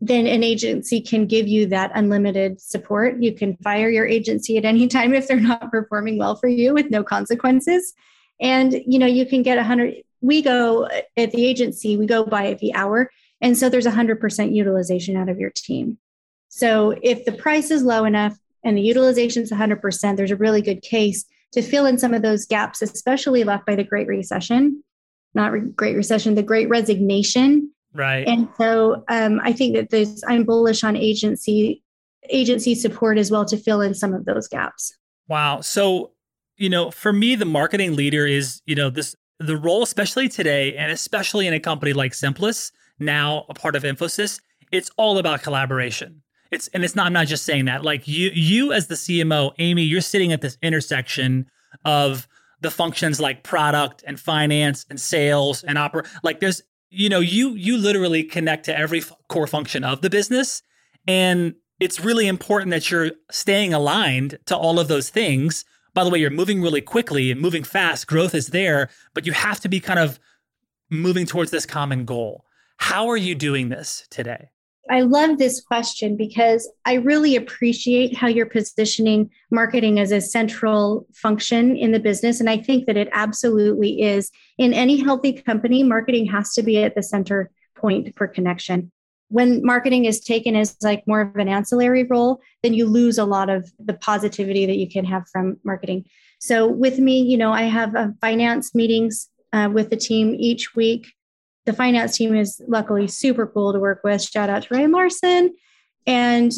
then 0.00 0.26
an 0.26 0.42
agency 0.42 1.00
can 1.00 1.26
give 1.26 1.48
you 1.48 1.66
that 1.66 1.90
unlimited 1.94 2.60
support. 2.60 3.22
You 3.22 3.32
can 3.32 3.56
fire 3.58 3.88
your 3.88 4.06
agency 4.06 4.56
at 4.58 4.64
any 4.64 4.86
time 4.88 5.14
if 5.14 5.26
they're 5.26 5.40
not 5.40 5.70
performing 5.70 6.18
well 6.18 6.36
for 6.36 6.48
you 6.48 6.74
with 6.74 6.90
no 6.90 7.02
consequences 7.02 7.94
and 8.40 8.72
you 8.86 8.98
know 8.98 9.06
you 9.06 9.26
can 9.26 9.42
get 9.42 9.58
a 9.58 9.62
100 9.62 10.02
we 10.20 10.42
go 10.42 10.88
at 11.16 11.30
the 11.32 11.46
agency 11.46 11.96
we 11.96 12.06
go 12.06 12.24
by 12.24 12.54
the 12.54 12.74
hour 12.74 13.10
and 13.40 13.58
so 13.58 13.68
there's 13.68 13.86
a 13.86 13.90
100% 13.90 14.54
utilization 14.54 15.16
out 15.16 15.28
of 15.28 15.38
your 15.38 15.50
team 15.50 15.98
so 16.56 16.94
if 17.02 17.24
the 17.24 17.32
price 17.32 17.70
is 17.70 17.82
low 17.82 18.04
enough 18.04 18.38
and 18.62 18.76
the 18.76 18.82
utilization 18.82 19.42
is 19.42 19.50
100% 19.50 20.16
there's 20.16 20.30
a 20.30 20.36
really 20.36 20.62
good 20.62 20.82
case 20.82 21.24
to 21.52 21.62
fill 21.62 21.86
in 21.86 21.98
some 21.98 22.14
of 22.14 22.22
those 22.22 22.46
gaps 22.46 22.82
especially 22.82 23.44
left 23.44 23.66
by 23.66 23.74
the 23.74 23.84
great 23.84 24.08
recession 24.08 24.82
not 25.34 25.52
re- 25.52 25.60
great 25.60 25.96
recession 25.96 26.34
the 26.34 26.42
great 26.42 26.68
resignation. 26.68 27.70
Right. 27.92 28.26
And 28.26 28.48
so 28.58 29.04
um, 29.08 29.40
i 29.44 29.52
think 29.52 29.74
that 29.74 29.90
this 29.90 30.22
i'm 30.28 30.44
bullish 30.44 30.82
on 30.82 30.96
agency 30.96 31.82
agency 32.30 32.74
support 32.74 33.18
as 33.18 33.30
well 33.30 33.44
to 33.44 33.56
fill 33.56 33.80
in 33.80 33.94
some 33.94 34.14
of 34.14 34.24
those 34.24 34.48
gaps. 34.48 34.96
Wow. 35.28 35.60
So 35.60 36.12
you 36.56 36.68
know, 36.68 36.90
for 36.90 37.12
me, 37.12 37.34
the 37.34 37.44
marketing 37.44 37.96
leader 37.96 38.26
is, 38.26 38.62
you 38.66 38.74
know, 38.74 38.90
this 38.90 39.16
the 39.40 39.56
role, 39.56 39.82
especially 39.82 40.28
today, 40.28 40.76
and 40.76 40.92
especially 40.92 41.46
in 41.46 41.54
a 41.54 41.60
company 41.60 41.92
like 41.92 42.14
Simplus, 42.14 42.70
now 42.98 43.44
a 43.48 43.54
part 43.54 43.74
of 43.74 43.82
Infosys, 43.82 44.40
it's 44.70 44.90
all 44.96 45.18
about 45.18 45.42
collaboration. 45.42 46.22
It's 46.54 46.68
and 46.68 46.84
it's 46.84 46.96
not. 46.96 47.06
I'm 47.06 47.12
not 47.12 47.26
just 47.26 47.44
saying 47.44 47.66
that. 47.66 47.84
Like 47.84 48.08
you, 48.08 48.30
you 48.32 48.72
as 48.72 48.86
the 48.86 48.94
CMO, 48.94 49.52
Amy, 49.58 49.82
you're 49.82 50.00
sitting 50.00 50.32
at 50.32 50.40
this 50.40 50.56
intersection 50.62 51.46
of 51.84 52.26
the 52.60 52.70
functions 52.70 53.20
like 53.20 53.42
product 53.42 54.02
and 54.06 54.18
finance 54.18 54.86
and 54.88 55.00
sales 55.00 55.62
and 55.64 55.76
opera. 55.76 56.04
Like 56.22 56.40
there's, 56.40 56.62
you 56.90 57.08
know, 57.08 57.20
you 57.20 57.50
you 57.50 57.76
literally 57.76 58.22
connect 58.22 58.64
to 58.66 58.78
every 58.78 59.02
core 59.28 59.46
function 59.46 59.84
of 59.84 60.00
the 60.00 60.10
business, 60.10 60.62
and 61.06 61.54
it's 61.80 62.00
really 62.00 62.28
important 62.28 62.70
that 62.70 62.90
you're 62.90 63.10
staying 63.30 63.74
aligned 63.74 64.38
to 64.46 64.56
all 64.56 64.78
of 64.78 64.88
those 64.88 65.10
things 65.10 65.64
by 65.94 66.02
the 66.02 66.10
way, 66.10 66.18
you're 66.18 66.30
moving 66.30 66.60
really 66.60 66.80
quickly 66.80 67.30
and 67.30 67.40
moving 67.40 67.62
fast, 67.62 68.08
growth 68.08 68.34
is 68.34 68.48
there, 68.48 68.90
but 69.14 69.26
you 69.26 69.32
have 69.32 69.60
to 69.60 69.68
be 69.68 69.78
kind 69.78 70.00
of 70.00 70.18
moving 70.90 71.24
towards 71.24 71.52
this 71.52 71.64
common 71.64 72.04
goal. 72.04 72.44
How 72.78 73.08
are 73.08 73.16
you 73.16 73.36
doing 73.36 73.68
this 73.68 74.06
today? 74.10 74.50
I 74.90 75.00
love 75.00 75.38
this 75.38 75.62
question 75.62 76.16
because 76.16 76.70
I 76.84 76.94
really 76.94 77.36
appreciate 77.36 78.16
how 78.16 78.26
you're 78.26 78.44
positioning 78.44 79.30
marketing 79.50 79.98
as 79.98 80.12
a 80.12 80.20
central 80.20 81.06
function 81.14 81.74
in 81.76 81.92
the 81.92 82.00
business. 82.00 82.38
And 82.38 82.50
I 82.50 82.58
think 82.58 82.86
that 82.86 82.96
it 82.96 83.08
absolutely 83.12 84.02
is. 84.02 84.30
In 84.58 84.74
any 84.74 85.02
healthy 85.02 85.32
company, 85.32 85.82
marketing 85.82 86.26
has 86.26 86.52
to 86.54 86.62
be 86.62 86.82
at 86.82 86.94
the 86.94 87.02
center 87.02 87.50
point 87.76 88.14
for 88.16 88.28
connection 88.28 88.92
when 89.28 89.64
marketing 89.64 90.04
is 90.04 90.20
taken 90.20 90.54
as 90.54 90.76
like 90.82 91.02
more 91.06 91.22
of 91.22 91.36
an 91.36 91.48
ancillary 91.48 92.04
role 92.04 92.40
then 92.62 92.74
you 92.74 92.86
lose 92.86 93.18
a 93.18 93.24
lot 93.24 93.48
of 93.50 93.70
the 93.78 93.94
positivity 93.94 94.66
that 94.66 94.76
you 94.76 94.88
can 94.88 95.04
have 95.04 95.24
from 95.32 95.56
marketing 95.64 96.04
so 96.38 96.66
with 96.66 96.98
me 96.98 97.20
you 97.20 97.36
know 97.36 97.52
i 97.52 97.62
have 97.62 97.96
uh, 97.96 98.08
finance 98.20 98.74
meetings 98.74 99.28
uh, 99.52 99.68
with 99.72 99.90
the 99.90 99.96
team 99.96 100.34
each 100.38 100.74
week 100.74 101.12
the 101.66 101.72
finance 101.72 102.16
team 102.16 102.34
is 102.34 102.60
luckily 102.66 103.06
super 103.06 103.46
cool 103.46 103.72
to 103.72 103.78
work 103.78 104.00
with. 104.04 104.22
Shout 104.22 104.50
out 104.50 104.64
to 104.64 104.74
Ryan 104.74 104.92
Larson. 104.92 105.54
And 106.06 106.52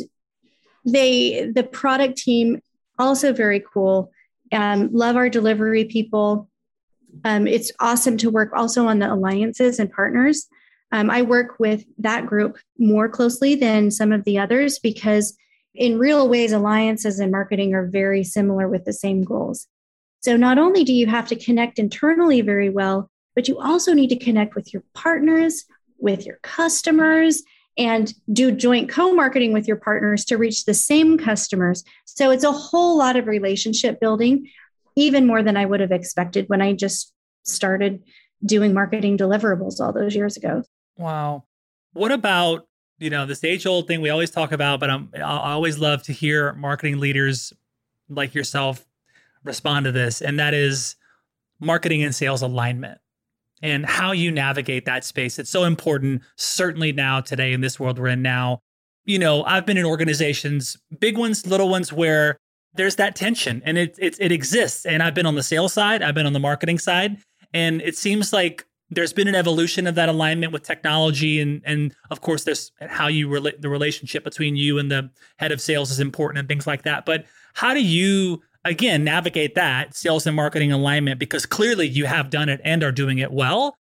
they, 0.85 1.51
the 1.55 1.63
product 1.63 2.19
team, 2.19 2.61
also 2.99 3.33
very 3.33 3.63
cool. 3.73 4.11
Um, 4.53 4.91
love 4.93 5.17
our 5.17 5.29
delivery 5.29 5.85
people. 5.85 6.49
Um, 7.25 7.47
it's 7.47 7.73
awesome 7.81 8.17
to 8.19 8.31
work 8.31 8.53
also 8.55 8.87
on 8.87 8.99
the 8.99 9.13
alliances 9.13 9.79
and 9.79 9.91
partners. 9.91 10.47
Um, 10.93 11.11
I 11.11 11.23
work 11.23 11.59
with 11.59 11.85
that 11.99 12.27
group 12.27 12.59
more 12.79 13.09
closely 13.09 13.55
than 13.55 13.91
some 13.91 14.13
of 14.13 14.25
the 14.25 14.39
others 14.39 14.79
because, 14.79 15.37
in 15.75 15.99
real 15.99 16.29
ways, 16.29 16.53
alliances 16.53 17.19
and 17.19 17.33
marketing 17.33 17.75
are 17.75 17.87
very 17.87 18.23
similar 18.23 18.69
with 18.69 18.85
the 18.85 18.93
same 18.93 19.23
goals. 19.25 19.67
So, 20.21 20.37
not 20.37 20.59
only 20.59 20.85
do 20.85 20.93
you 20.93 21.07
have 21.07 21.27
to 21.29 21.37
connect 21.37 21.79
internally 21.79 22.41
very 22.41 22.71
well, 22.71 23.11
but 23.37 23.47
you 23.47 23.61
also 23.61 23.93
need 23.93 24.09
to 24.09 24.19
connect 24.19 24.57
with 24.57 24.73
your 24.73 24.83
partners, 24.95 25.67
with 25.99 26.27
your 26.27 26.39
customers, 26.43 27.43
and 27.79 28.15
do 28.33 28.51
joint 28.51 28.89
co 28.89 29.13
marketing 29.13 29.53
with 29.53 29.69
your 29.69 29.77
partners 29.77 30.25
to 30.25 30.39
reach 30.39 30.65
the 30.65 30.75
same 30.75 31.19
customers. 31.19 31.85
So, 32.07 32.31
it's 32.31 32.43
a 32.43 32.51
whole 32.51 32.99
lot 32.99 33.15
of 33.15 33.27
relationship 33.27 34.01
building, 34.01 34.49
even 34.97 35.27
more 35.27 35.43
than 35.43 35.57
I 35.57 35.67
would 35.67 35.81
have 35.81 35.93
expected 35.93 36.49
when 36.49 36.63
I 36.63 36.73
just 36.73 37.13
started 37.45 38.03
doing 38.45 38.73
marketing 38.73 39.19
deliverables 39.19 39.81
all 39.81 39.93
those 39.93 40.17
years 40.17 40.37
ago. 40.37 40.65
Wow. 40.97 41.45
What 41.93 42.13
about, 42.13 42.67
you 42.99 43.11
know, 43.11 43.27
this 43.27 43.45
age 43.45 43.67
old 43.67 43.87
thing 43.87 44.01
we 44.01 44.11
always 44.11 44.31
talk 44.31 44.53
about, 44.53 44.81
but 44.81 44.91
I'm, 44.91 45.11
I 45.15 45.53
always 45.53 45.79
love 45.79 46.03
to 46.05 46.13
hear 46.13 46.53
marketing 46.55 46.99
leaders 47.01 47.53
like 48.09 48.35
yourself 48.35 48.85
respond 49.45 49.85
to 49.85 49.93
this, 49.93 50.23
and 50.23 50.39
that 50.39 50.55
is 50.55 50.97
marketing 51.61 52.03
and 52.03 52.15
sales 52.15 52.43
alignment 52.43 52.99
and 53.63 53.87
how 53.87 54.13
you 54.13 54.31
navigate 54.31 54.85
that 54.85 55.05
space. 55.05 55.39
It's 55.39 55.51
so 55.51 55.65
important, 55.65 56.23
certainly 56.37 56.93
now, 56.93 57.21
today, 57.21 57.53
in 57.53 57.61
this 57.61 57.81
world 57.81 57.99
we're 57.99 58.09
in 58.09 58.23
now. 58.23 58.61
You 59.05 59.19
know, 59.19 59.45
I've 59.45 59.65
been 59.65 59.77
in 59.77 59.85
organizations, 59.85 60.77
big 60.99 61.17
ones, 61.17 61.47
little 61.47 61.69
ones, 61.69 61.93
where 61.93 62.39
there's 62.75 62.97
that 62.97 63.17
tension 63.17 63.63
and 63.65 63.79
it, 63.79 63.97
it, 63.99 64.17
it 64.21 64.33
exists. 64.33 64.85
And 64.85 65.03
I've 65.03 65.15
been 65.15 65.27
on 65.27 65.35
the 65.35 65.43
sales 65.43 65.73
side, 65.73 66.03
I've 66.03 66.15
been 66.15 66.27
on 66.27 66.33
the 66.33 66.41
marketing 66.41 66.79
side. 66.79 67.19
And 67.55 67.81
it 67.81 67.97
seems 67.97 68.33
like 68.33 68.67
there's 68.91 69.13
been 69.13 69.29
an 69.29 69.35
evolution 69.35 69.87
of 69.87 69.95
that 69.97 70.09
alignment 70.09 70.53
with 70.53 70.63
technology 70.63 71.41
and 71.41 71.61
and 71.65 71.95
of 72.11 72.21
course 72.21 72.45
there's 72.45 72.71
how 72.81 73.09
you 73.09 73.29
relate 73.29 73.61
the 73.61 73.69
relationship 73.69 74.23
between 74.23 74.57
you 74.57 74.79
and 74.79 74.91
the 74.91 75.11
head 75.39 75.51
of 75.51 75.61
sales 75.61 75.91
is 75.91 75.99
important 75.99 76.39
and 76.39 76.49
things 76.49 76.67
like 76.67 76.83
that 76.83 77.05
but 77.05 77.27
how 77.55 77.75
do 77.75 77.83
you 77.83 78.41
again 78.67 79.05
navigate 79.05 79.55
that 79.55 79.95
sales 79.95 80.27
and 80.27 80.37
marketing 80.37 80.73
alignment 80.73 81.19
because 81.19 81.47
clearly 81.47 81.87
you 81.87 82.07
have 82.07 82.31
done 82.31 82.49
it 82.49 82.61
and 82.65 82.83
are 82.83 82.93
doing 82.93 83.19
it 83.19 83.33
well. 83.33 83.77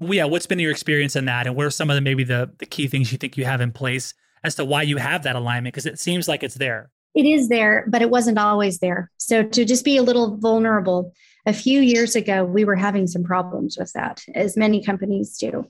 Yeah 0.00 0.24
what's 0.26 0.46
been 0.46 0.58
your 0.58 0.70
experience 0.70 1.16
in 1.16 1.24
that 1.24 1.46
and 1.46 1.56
what 1.56 1.66
are 1.66 1.70
some 1.70 1.90
of 1.90 1.94
the 1.96 2.00
maybe 2.00 2.24
the 2.24 2.50
the 2.58 2.66
key 2.66 2.86
things 2.86 3.12
you 3.12 3.18
think 3.18 3.36
you 3.36 3.44
have 3.44 3.60
in 3.60 3.72
place 3.72 4.14
as 4.44 4.54
to 4.54 4.64
why 4.64 4.82
you 4.82 4.96
have 4.96 5.24
that 5.24 5.36
alignment? 5.36 5.74
Because 5.74 5.86
it 5.86 5.98
seems 5.98 6.28
like 6.28 6.42
it's 6.42 6.54
there. 6.54 6.90
It 7.14 7.26
is 7.26 7.48
there 7.48 7.84
but 7.88 8.02
it 8.02 8.10
wasn't 8.10 8.38
always 8.38 8.78
there. 8.78 9.10
So 9.18 9.42
to 9.42 9.64
just 9.64 9.84
be 9.84 9.96
a 9.96 10.02
little 10.02 10.36
vulnerable 10.36 11.12
a 11.46 11.52
few 11.52 11.80
years 11.80 12.14
ago, 12.14 12.44
we 12.44 12.64
were 12.64 12.76
having 12.76 13.06
some 13.06 13.24
problems 13.24 13.76
with 13.78 13.92
that, 13.94 14.22
as 14.34 14.56
many 14.56 14.84
companies 14.84 15.36
do. 15.38 15.66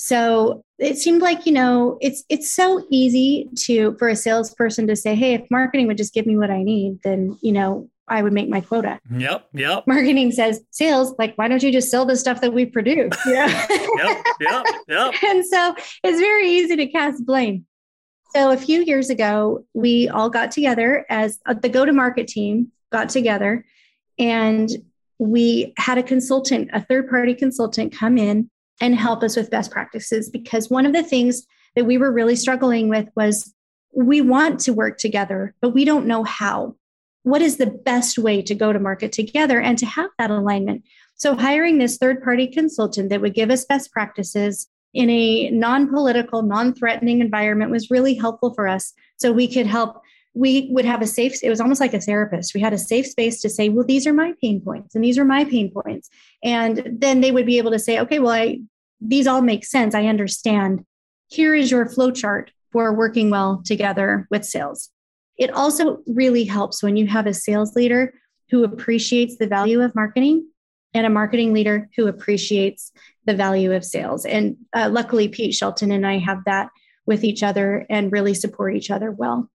So 0.00 0.64
it 0.78 0.96
seemed 0.96 1.20
like, 1.20 1.44
you 1.44 1.52
know, 1.52 1.98
it's 2.00 2.24
it's 2.30 2.50
so 2.50 2.86
easy 2.90 3.50
to 3.66 3.94
for 3.98 4.08
a 4.08 4.16
salesperson 4.16 4.86
to 4.86 4.96
say, 4.96 5.14
hey, 5.14 5.34
if 5.34 5.42
marketing 5.50 5.88
would 5.88 5.98
just 5.98 6.14
give 6.14 6.24
me 6.24 6.38
what 6.38 6.50
I 6.50 6.62
need, 6.62 7.00
then 7.04 7.38
you 7.42 7.52
know, 7.52 7.90
I 8.10 8.22
would 8.22 8.32
make 8.32 8.48
my 8.48 8.60
quota. 8.60 9.00
Yep. 9.16 9.48
Yep. 9.54 9.86
Marketing 9.86 10.32
says, 10.32 10.60
sales, 10.70 11.14
like, 11.18 11.36
why 11.36 11.48
don't 11.48 11.62
you 11.62 11.72
just 11.72 11.90
sell 11.90 12.04
the 12.04 12.16
stuff 12.16 12.40
that 12.40 12.52
we 12.52 12.66
produce? 12.66 13.16
Yeah. 13.26 13.46
yep. 13.96 14.24
Yep. 14.40 14.66
Yep. 14.88 15.14
and 15.24 15.46
so 15.46 15.74
it's 16.02 16.18
very 16.18 16.48
easy 16.48 16.74
to 16.76 16.86
cast 16.86 17.24
blame. 17.24 17.64
So 18.34 18.50
a 18.50 18.56
few 18.56 18.82
years 18.82 19.08
ago, 19.08 19.64
we 19.72 20.08
all 20.08 20.30
got 20.30 20.50
together 20.50 21.06
as 21.08 21.38
uh, 21.46 21.54
the 21.54 21.68
go 21.68 21.84
to 21.84 21.92
market 21.92 22.26
team 22.26 22.72
got 22.90 23.08
together 23.08 23.64
and 24.18 24.68
we 25.18 25.72
had 25.76 25.98
a 25.98 26.02
consultant, 26.02 26.70
a 26.72 26.80
third 26.80 27.08
party 27.08 27.34
consultant, 27.34 27.92
come 27.92 28.18
in 28.18 28.50
and 28.80 28.96
help 28.96 29.22
us 29.22 29.36
with 29.36 29.50
best 29.50 29.70
practices 29.70 30.28
because 30.28 30.70
one 30.70 30.86
of 30.86 30.92
the 30.92 31.02
things 31.02 31.46
that 31.76 31.84
we 31.84 31.98
were 31.98 32.10
really 32.10 32.36
struggling 32.36 32.88
with 32.88 33.08
was 33.14 33.54
we 33.94 34.20
want 34.20 34.60
to 34.60 34.72
work 34.72 34.98
together, 34.98 35.54
but 35.60 35.70
we 35.70 35.84
don't 35.84 36.06
know 36.06 36.24
how. 36.24 36.74
What 37.22 37.42
is 37.42 37.56
the 37.56 37.66
best 37.66 38.18
way 38.18 38.42
to 38.42 38.54
go 38.54 38.72
to 38.72 38.78
market 38.78 39.12
together 39.12 39.60
and 39.60 39.76
to 39.78 39.86
have 39.86 40.10
that 40.18 40.30
alignment? 40.30 40.84
So, 41.16 41.34
hiring 41.34 41.78
this 41.78 41.98
third 41.98 42.22
party 42.22 42.46
consultant 42.46 43.10
that 43.10 43.20
would 43.20 43.34
give 43.34 43.50
us 43.50 43.64
best 43.64 43.92
practices 43.92 44.68
in 44.94 45.10
a 45.10 45.50
non 45.50 45.88
political, 45.88 46.42
non 46.42 46.74
threatening 46.74 47.20
environment 47.20 47.70
was 47.70 47.90
really 47.90 48.14
helpful 48.14 48.54
for 48.54 48.66
us. 48.66 48.92
So, 49.16 49.32
we 49.32 49.46
could 49.46 49.66
help 49.66 50.00
we 50.32 50.68
would 50.70 50.84
have 50.84 51.02
a 51.02 51.08
safe 51.08 51.42
it 51.42 51.50
was 51.50 51.60
almost 51.60 51.80
like 51.80 51.92
a 51.92 52.00
therapist. 52.00 52.54
We 52.54 52.60
had 52.60 52.72
a 52.72 52.78
safe 52.78 53.06
space 53.06 53.40
to 53.42 53.50
say 53.50 53.68
well 53.68 53.84
these 53.84 54.06
are 54.06 54.12
my 54.12 54.32
pain 54.40 54.60
points 54.60 54.94
and 54.94 55.04
these 55.04 55.18
are 55.18 55.24
my 55.24 55.44
pain 55.44 55.70
points. 55.70 56.08
And 56.42 56.88
then 57.00 57.20
they 57.20 57.32
would 57.32 57.46
be 57.46 57.58
able 57.58 57.72
to 57.72 57.78
say 57.78 57.98
okay 58.00 58.18
well 58.18 58.32
i 58.32 58.60
these 59.00 59.26
all 59.26 59.42
make 59.42 59.64
sense. 59.64 59.94
I 59.94 60.06
understand. 60.06 60.84
Here 61.28 61.54
is 61.54 61.70
your 61.70 61.88
flow 61.88 62.10
chart 62.10 62.52
for 62.70 62.92
working 62.92 63.30
well 63.30 63.62
together 63.64 64.26
with 64.30 64.44
sales 64.44 64.90
it 65.40 65.52
also 65.52 65.98
really 66.06 66.44
helps 66.44 66.82
when 66.82 66.96
you 66.96 67.08
have 67.08 67.26
a 67.26 67.34
sales 67.34 67.74
leader 67.74 68.14
who 68.50 68.62
appreciates 68.62 69.36
the 69.38 69.48
value 69.48 69.80
of 69.80 69.94
marketing 69.96 70.46
and 70.94 71.06
a 71.06 71.10
marketing 71.10 71.52
leader 71.52 71.88
who 71.96 72.06
appreciates 72.06 72.92
the 73.24 73.34
value 73.34 73.72
of 73.72 73.84
sales 73.84 74.24
and 74.24 74.56
uh, 74.72 74.88
luckily 74.92 75.26
pete 75.26 75.54
shelton 75.54 75.90
and 75.90 76.06
i 76.06 76.18
have 76.18 76.44
that 76.44 76.68
with 77.06 77.24
each 77.24 77.42
other 77.42 77.84
and 77.90 78.12
really 78.12 78.34
support 78.34 78.76
each 78.76 78.90
other 78.90 79.10
well 79.10 79.50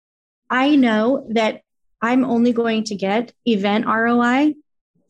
I 0.52 0.76
know 0.76 1.26
that 1.30 1.62
I'm 2.02 2.24
only 2.24 2.52
going 2.52 2.84
to 2.84 2.94
get 2.94 3.32
event 3.46 3.86
ROI 3.86 4.52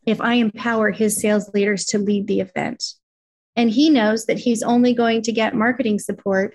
if 0.06 0.20
I 0.20 0.34
empower 0.34 0.92
his 0.92 1.20
sales 1.20 1.52
leaders 1.52 1.84
to 1.86 1.98
lead 1.98 2.28
the 2.28 2.38
event. 2.38 2.84
And 3.56 3.68
he 3.68 3.90
knows 3.90 4.26
that 4.26 4.38
he's 4.38 4.62
only 4.62 4.94
going 4.94 5.22
to 5.22 5.32
get 5.32 5.56
marketing 5.56 5.98
support 5.98 6.54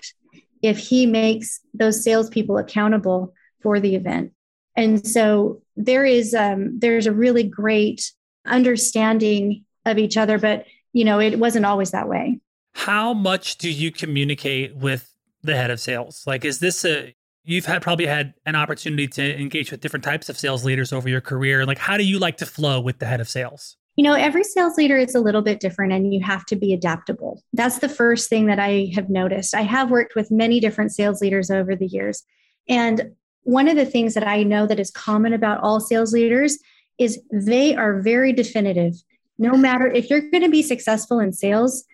if 0.62 0.78
he 0.78 1.04
makes 1.04 1.60
those 1.74 2.02
salespeople 2.02 2.56
accountable 2.56 3.34
for 3.60 3.80
the 3.80 3.94
event. 3.94 4.32
And 4.76 5.04
so 5.06 5.62
there 5.76 6.04
is 6.04 6.34
um, 6.34 6.78
there's 6.78 7.06
a 7.06 7.12
really 7.12 7.42
great 7.42 8.12
understanding 8.46 9.64
of 9.84 9.98
each 9.98 10.16
other, 10.16 10.38
but 10.38 10.66
you 10.92 11.04
know 11.04 11.20
it 11.20 11.38
wasn't 11.38 11.66
always 11.66 11.90
that 11.90 12.08
way. 12.08 12.40
How 12.74 13.12
much 13.12 13.58
do 13.58 13.70
you 13.70 13.90
communicate 13.90 14.76
with 14.76 15.12
the 15.42 15.56
head 15.56 15.70
of 15.70 15.80
sales? 15.80 16.22
Like, 16.26 16.44
is 16.44 16.60
this 16.60 16.84
a 16.84 17.14
you've 17.48 17.64
had 17.64 17.80
probably 17.80 18.06
had 18.06 18.34
an 18.44 18.54
opportunity 18.54 19.08
to 19.08 19.40
engage 19.40 19.70
with 19.70 19.80
different 19.80 20.04
types 20.04 20.28
of 20.28 20.38
sales 20.38 20.64
leaders 20.64 20.92
over 20.92 21.08
your 21.08 21.22
career. 21.22 21.64
Like, 21.64 21.78
how 21.78 21.96
do 21.96 22.04
you 22.04 22.18
like 22.18 22.36
to 22.36 22.46
flow 22.46 22.78
with 22.78 22.98
the 22.98 23.06
head 23.06 23.20
of 23.20 23.28
sales? 23.28 23.76
You 23.96 24.04
know, 24.04 24.12
every 24.12 24.44
sales 24.44 24.76
leader 24.76 24.98
is 24.98 25.14
a 25.14 25.20
little 25.20 25.40
bit 25.40 25.58
different 25.58 25.92
and 25.92 26.12
you 26.12 26.22
have 26.22 26.44
to 26.46 26.56
be 26.56 26.74
adaptable. 26.74 27.42
That's 27.54 27.78
the 27.78 27.88
first 27.88 28.28
thing 28.28 28.46
that 28.46 28.60
I 28.60 28.92
have 28.94 29.08
noticed. 29.08 29.54
I 29.54 29.62
have 29.62 29.90
worked 29.90 30.14
with 30.14 30.30
many 30.30 30.60
different 30.60 30.92
sales 30.92 31.20
leaders 31.22 31.50
over 31.50 31.74
the 31.74 31.86
years. 31.86 32.22
And 32.68 33.12
one 33.48 33.66
of 33.66 33.76
the 33.76 33.86
things 33.86 34.12
that 34.12 34.28
I 34.28 34.42
know 34.42 34.66
that 34.66 34.78
is 34.78 34.90
common 34.90 35.32
about 35.32 35.60
all 35.62 35.80
sales 35.80 36.12
leaders 36.12 36.58
is 36.98 37.18
they 37.32 37.74
are 37.74 38.02
very 38.02 38.30
definitive. 38.30 38.92
No 39.38 39.56
matter 39.56 39.86
if 39.86 40.10
you're 40.10 40.20
going 40.30 40.42
to 40.42 40.50
be 40.50 40.62
successful 40.62 41.18
in 41.18 41.32
sales, 41.32 41.84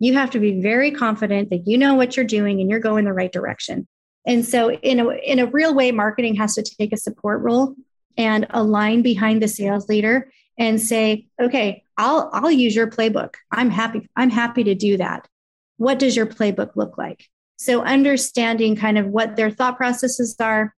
you 0.00 0.14
have 0.14 0.30
to 0.30 0.40
be 0.40 0.60
very 0.60 0.90
confident 0.90 1.50
that 1.50 1.68
you 1.68 1.78
know 1.78 1.94
what 1.94 2.16
you're 2.16 2.26
doing 2.26 2.60
and 2.60 2.68
you're 2.68 2.80
going 2.80 3.04
the 3.04 3.12
right 3.12 3.30
direction. 3.30 3.86
And 4.26 4.44
so 4.44 4.72
in 4.72 4.98
a 4.98 5.10
in 5.10 5.38
a 5.38 5.46
real 5.46 5.72
way, 5.72 5.92
marketing 5.92 6.34
has 6.34 6.56
to 6.56 6.64
take 6.64 6.92
a 6.92 6.96
support 6.96 7.42
role 7.42 7.76
and 8.16 8.48
align 8.50 9.02
behind 9.02 9.40
the 9.40 9.46
sales 9.46 9.88
leader 9.88 10.32
and 10.58 10.80
say, 10.80 11.28
okay, 11.40 11.84
I'll 11.96 12.28
I'll 12.32 12.50
use 12.50 12.74
your 12.74 12.90
playbook. 12.90 13.34
I'm 13.52 13.70
happy, 13.70 14.08
I'm 14.16 14.30
happy 14.30 14.64
to 14.64 14.74
do 14.74 14.96
that. 14.96 15.28
What 15.76 16.00
does 16.00 16.16
your 16.16 16.26
playbook 16.26 16.74
look 16.74 16.98
like? 16.98 17.28
So 17.56 17.82
understanding 17.82 18.74
kind 18.74 18.98
of 18.98 19.06
what 19.06 19.36
their 19.36 19.50
thought 19.50 19.76
processes 19.76 20.34
are. 20.40 20.74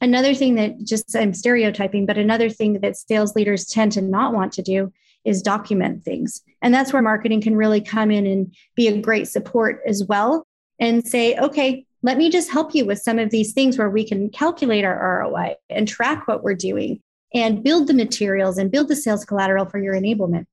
Another 0.00 0.34
thing 0.34 0.56
that 0.56 0.84
just 0.84 1.16
I'm 1.16 1.32
stereotyping, 1.32 2.06
but 2.06 2.18
another 2.18 2.50
thing 2.50 2.80
that 2.80 2.96
sales 2.96 3.34
leaders 3.34 3.66
tend 3.66 3.92
to 3.92 4.02
not 4.02 4.34
want 4.34 4.52
to 4.54 4.62
do 4.62 4.92
is 5.24 5.42
document 5.42 6.04
things. 6.04 6.42
And 6.62 6.72
that's 6.72 6.92
where 6.92 7.02
marketing 7.02 7.40
can 7.40 7.56
really 7.56 7.80
come 7.80 8.10
in 8.10 8.26
and 8.26 8.54
be 8.76 8.88
a 8.88 9.00
great 9.00 9.26
support 9.28 9.80
as 9.86 10.04
well 10.04 10.46
and 10.78 11.06
say, 11.06 11.36
okay, 11.36 11.84
let 12.02 12.18
me 12.18 12.30
just 12.30 12.50
help 12.50 12.74
you 12.74 12.84
with 12.84 13.00
some 13.00 13.18
of 13.18 13.30
these 13.30 13.52
things 13.52 13.78
where 13.78 13.90
we 13.90 14.06
can 14.06 14.30
calculate 14.30 14.84
our 14.84 15.20
ROI 15.24 15.54
and 15.70 15.88
track 15.88 16.28
what 16.28 16.44
we're 16.44 16.54
doing 16.54 17.00
and 17.34 17.64
build 17.64 17.88
the 17.88 17.94
materials 17.94 18.58
and 18.58 18.70
build 18.70 18.88
the 18.88 18.96
sales 18.96 19.24
collateral 19.24 19.66
for 19.66 19.78
your 19.78 19.94
enablement. 19.94 20.44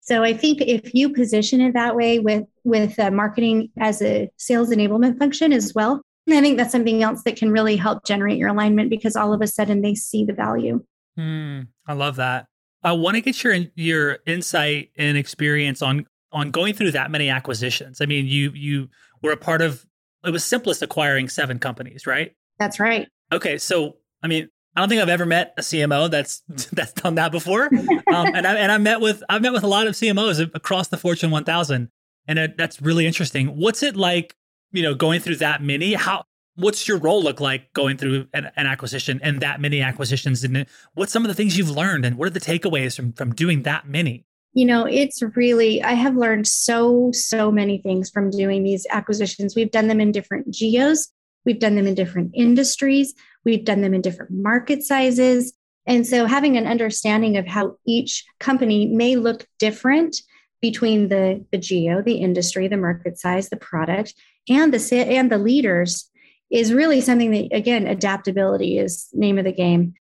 So 0.00 0.24
I 0.24 0.32
think 0.32 0.60
if 0.60 0.94
you 0.94 1.12
position 1.12 1.60
it 1.60 1.74
that 1.74 1.94
way 1.94 2.18
with 2.18 2.44
with 2.64 2.98
uh, 2.98 3.10
marketing 3.10 3.70
as 3.78 4.02
a 4.02 4.30
sales 4.36 4.70
enablement 4.70 5.18
function 5.18 5.52
as 5.52 5.74
well, 5.74 6.02
I 6.28 6.40
think 6.40 6.56
that's 6.56 6.72
something 6.72 7.02
else 7.02 7.22
that 7.24 7.36
can 7.36 7.50
really 7.50 7.76
help 7.76 8.04
generate 8.04 8.38
your 8.38 8.48
alignment 8.48 8.90
because 8.90 9.16
all 9.16 9.32
of 9.32 9.42
a 9.42 9.46
sudden 9.46 9.82
they 9.82 9.94
see 9.94 10.24
the 10.24 10.32
value. 10.32 10.84
Mm, 11.18 11.68
I 11.86 11.92
love 11.94 12.16
that. 12.16 12.46
I 12.84 12.92
want 12.92 13.16
to 13.16 13.20
get 13.20 13.42
your 13.42 13.56
your 13.74 14.18
insight 14.26 14.90
and 14.96 15.16
experience 15.16 15.82
on 15.82 16.06
on 16.32 16.50
going 16.50 16.74
through 16.74 16.92
that 16.92 17.10
many 17.10 17.28
acquisitions. 17.28 18.00
I 18.00 18.06
mean, 18.06 18.26
you 18.26 18.50
you 18.54 18.88
were 19.22 19.32
a 19.32 19.36
part 19.36 19.62
of 19.62 19.86
it 20.24 20.30
was 20.30 20.44
Simplus 20.44 20.82
acquiring 20.82 21.28
seven 21.28 21.58
companies, 21.58 22.06
right? 22.06 22.32
That's 22.58 22.78
right. 22.78 23.08
Okay, 23.32 23.58
so 23.58 23.96
I 24.22 24.28
mean, 24.28 24.48
I 24.76 24.80
don't 24.80 24.88
think 24.88 25.02
I've 25.02 25.08
ever 25.08 25.26
met 25.26 25.54
a 25.56 25.62
CMO 25.62 26.10
that's 26.10 26.42
that's 26.72 26.92
done 26.92 27.16
that 27.16 27.32
before. 27.32 27.66
Um, 28.12 28.34
and 28.34 28.46
I 28.46 28.54
and 28.56 28.72
I 28.72 28.78
met 28.78 29.00
with 29.00 29.22
I've 29.28 29.42
met 29.42 29.52
with 29.52 29.64
a 29.64 29.68
lot 29.68 29.86
of 29.86 29.94
CMOs 29.94 30.50
across 30.54 30.88
the 30.88 30.96
Fortune 30.96 31.30
1000, 31.30 31.88
and 32.26 32.38
it, 32.38 32.56
that's 32.56 32.80
really 32.80 33.06
interesting. 33.06 33.48
What's 33.48 33.82
it 33.82 33.96
like, 33.96 34.34
you 34.72 34.82
know, 34.82 34.94
going 34.94 35.20
through 35.20 35.36
that 35.36 35.62
many? 35.62 35.94
How 35.94 36.24
what's 36.56 36.86
your 36.86 36.98
role 36.98 37.22
look 37.22 37.40
like 37.40 37.72
going 37.72 37.96
through 37.96 38.26
an, 38.34 38.50
an, 38.56 38.66
acquisition 38.66 39.18
and 39.22 39.40
that 39.40 39.60
many 39.60 39.80
acquisitions? 39.80 40.44
And 40.44 40.66
what's 40.94 41.12
some 41.12 41.24
of 41.24 41.28
the 41.28 41.34
things 41.34 41.56
you've 41.56 41.70
learned 41.70 42.04
and 42.04 42.18
what 42.18 42.26
are 42.26 42.30
the 42.30 42.40
takeaways 42.40 42.96
from 42.96 43.12
from 43.12 43.34
doing 43.34 43.62
that 43.62 43.88
many? 43.88 44.24
You 44.54 44.66
know 44.66 44.84
it's 44.84 45.22
really 45.34 45.82
i 45.82 45.92
have 45.92 46.14
learned 46.14 46.46
so 46.46 47.10
so 47.12 47.50
many 47.50 47.78
things 47.78 48.10
from 48.10 48.30
doing 48.30 48.64
these 48.64 48.86
acquisitions. 48.90 49.56
We've 49.56 49.70
done 49.70 49.88
them 49.88 50.00
in 50.00 50.12
different 50.12 50.50
geos. 50.50 51.08
We've 51.44 51.58
done 51.58 51.74
them 51.74 51.86
in 51.86 51.94
different 51.94 52.32
industries. 52.34 53.14
We've 53.44 53.64
done 53.64 53.80
them 53.80 53.94
in 53.94 54.00
different 54.00 54.32
market 54.32 54.82
sizes. 54.82 55.52
And 55.86 56.06
so 56.06 56.26
having 56.26 56.56
an 56.56 56.66
understanding 56.66 57.36
of 57.36 57.46
how 57.46 57.76
each 57.86 58.24
company 58.38 58.86
may 58.86 59.16
look 59.16 59.46
different 59.58 60.16
between 60.62 61.08
the 61.08 61.44
the 61.52 61.58
geo 61.58 62.00
the 62.00 62.14
industry 62.14 62.68
the 62.68 62.76
market 62.78 63.18
size 63.18 63.50
the 63.50 63.56
product 63.56 64.14
and 64.48 64.72
the 64.72 64.96
and 64.96 65.30
the 65.30 65.38
leaders 65.38 66.10
is 66.52 66.72
really 66.72 67.00
something 67.00 67.30
that, 67.30 67.48
again, 67.56 67.86
adaptability 67.86 68.78
is 68.78 69.08
name 69.14 69.38
of 69.38 69.44
the 69.44 69.52
game. 69.52 69.94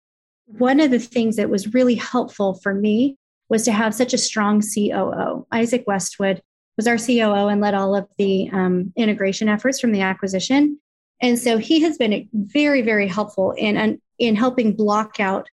One 0.45 0.79
of 0.79 0.89
the 0.89 0.99
things 0.99 1.35
that 1.35 1.51
was 1.51 1.75
really 1.75 1.95
helpful 1.95 2.55
for 2.55 2.73
me 2.73 3.17
was 3.49 3.63
to 3.65 3.71
have 3.71 3.93
such 3.93 4.13
a 4.13 4.17
strong 4.17 4.61
COO. 4.61 5.45
Isaac 5.51 5.83
Westwood 5.85 6.41
was 6.75 6.87
our 6.87 6.97
COO 6.97 7.47
and 7.47 7.61
led 7.61 7.75
all 7.75 7.95
of 7.95 8.07
the 8.17 8.49
um, 8.51 8.91
integration 8.95 9.47
efforts 9.47 9.79
from 9.79 9.91
the 9.91 10.01
acquisition. 10.01 10.79
And 11.21 11.37
so 11.37 11.59
he 11.59 11.81
has 11.81 11.97
been 11.97 12.27
very, 12.33 12.81
very 12.81 13.07
helpful 13.07 13.51
in, 13.51 13.99
in 14.17 14.35
helping 14.35 14.75
block 14.75 15.19
out 15.19 15.47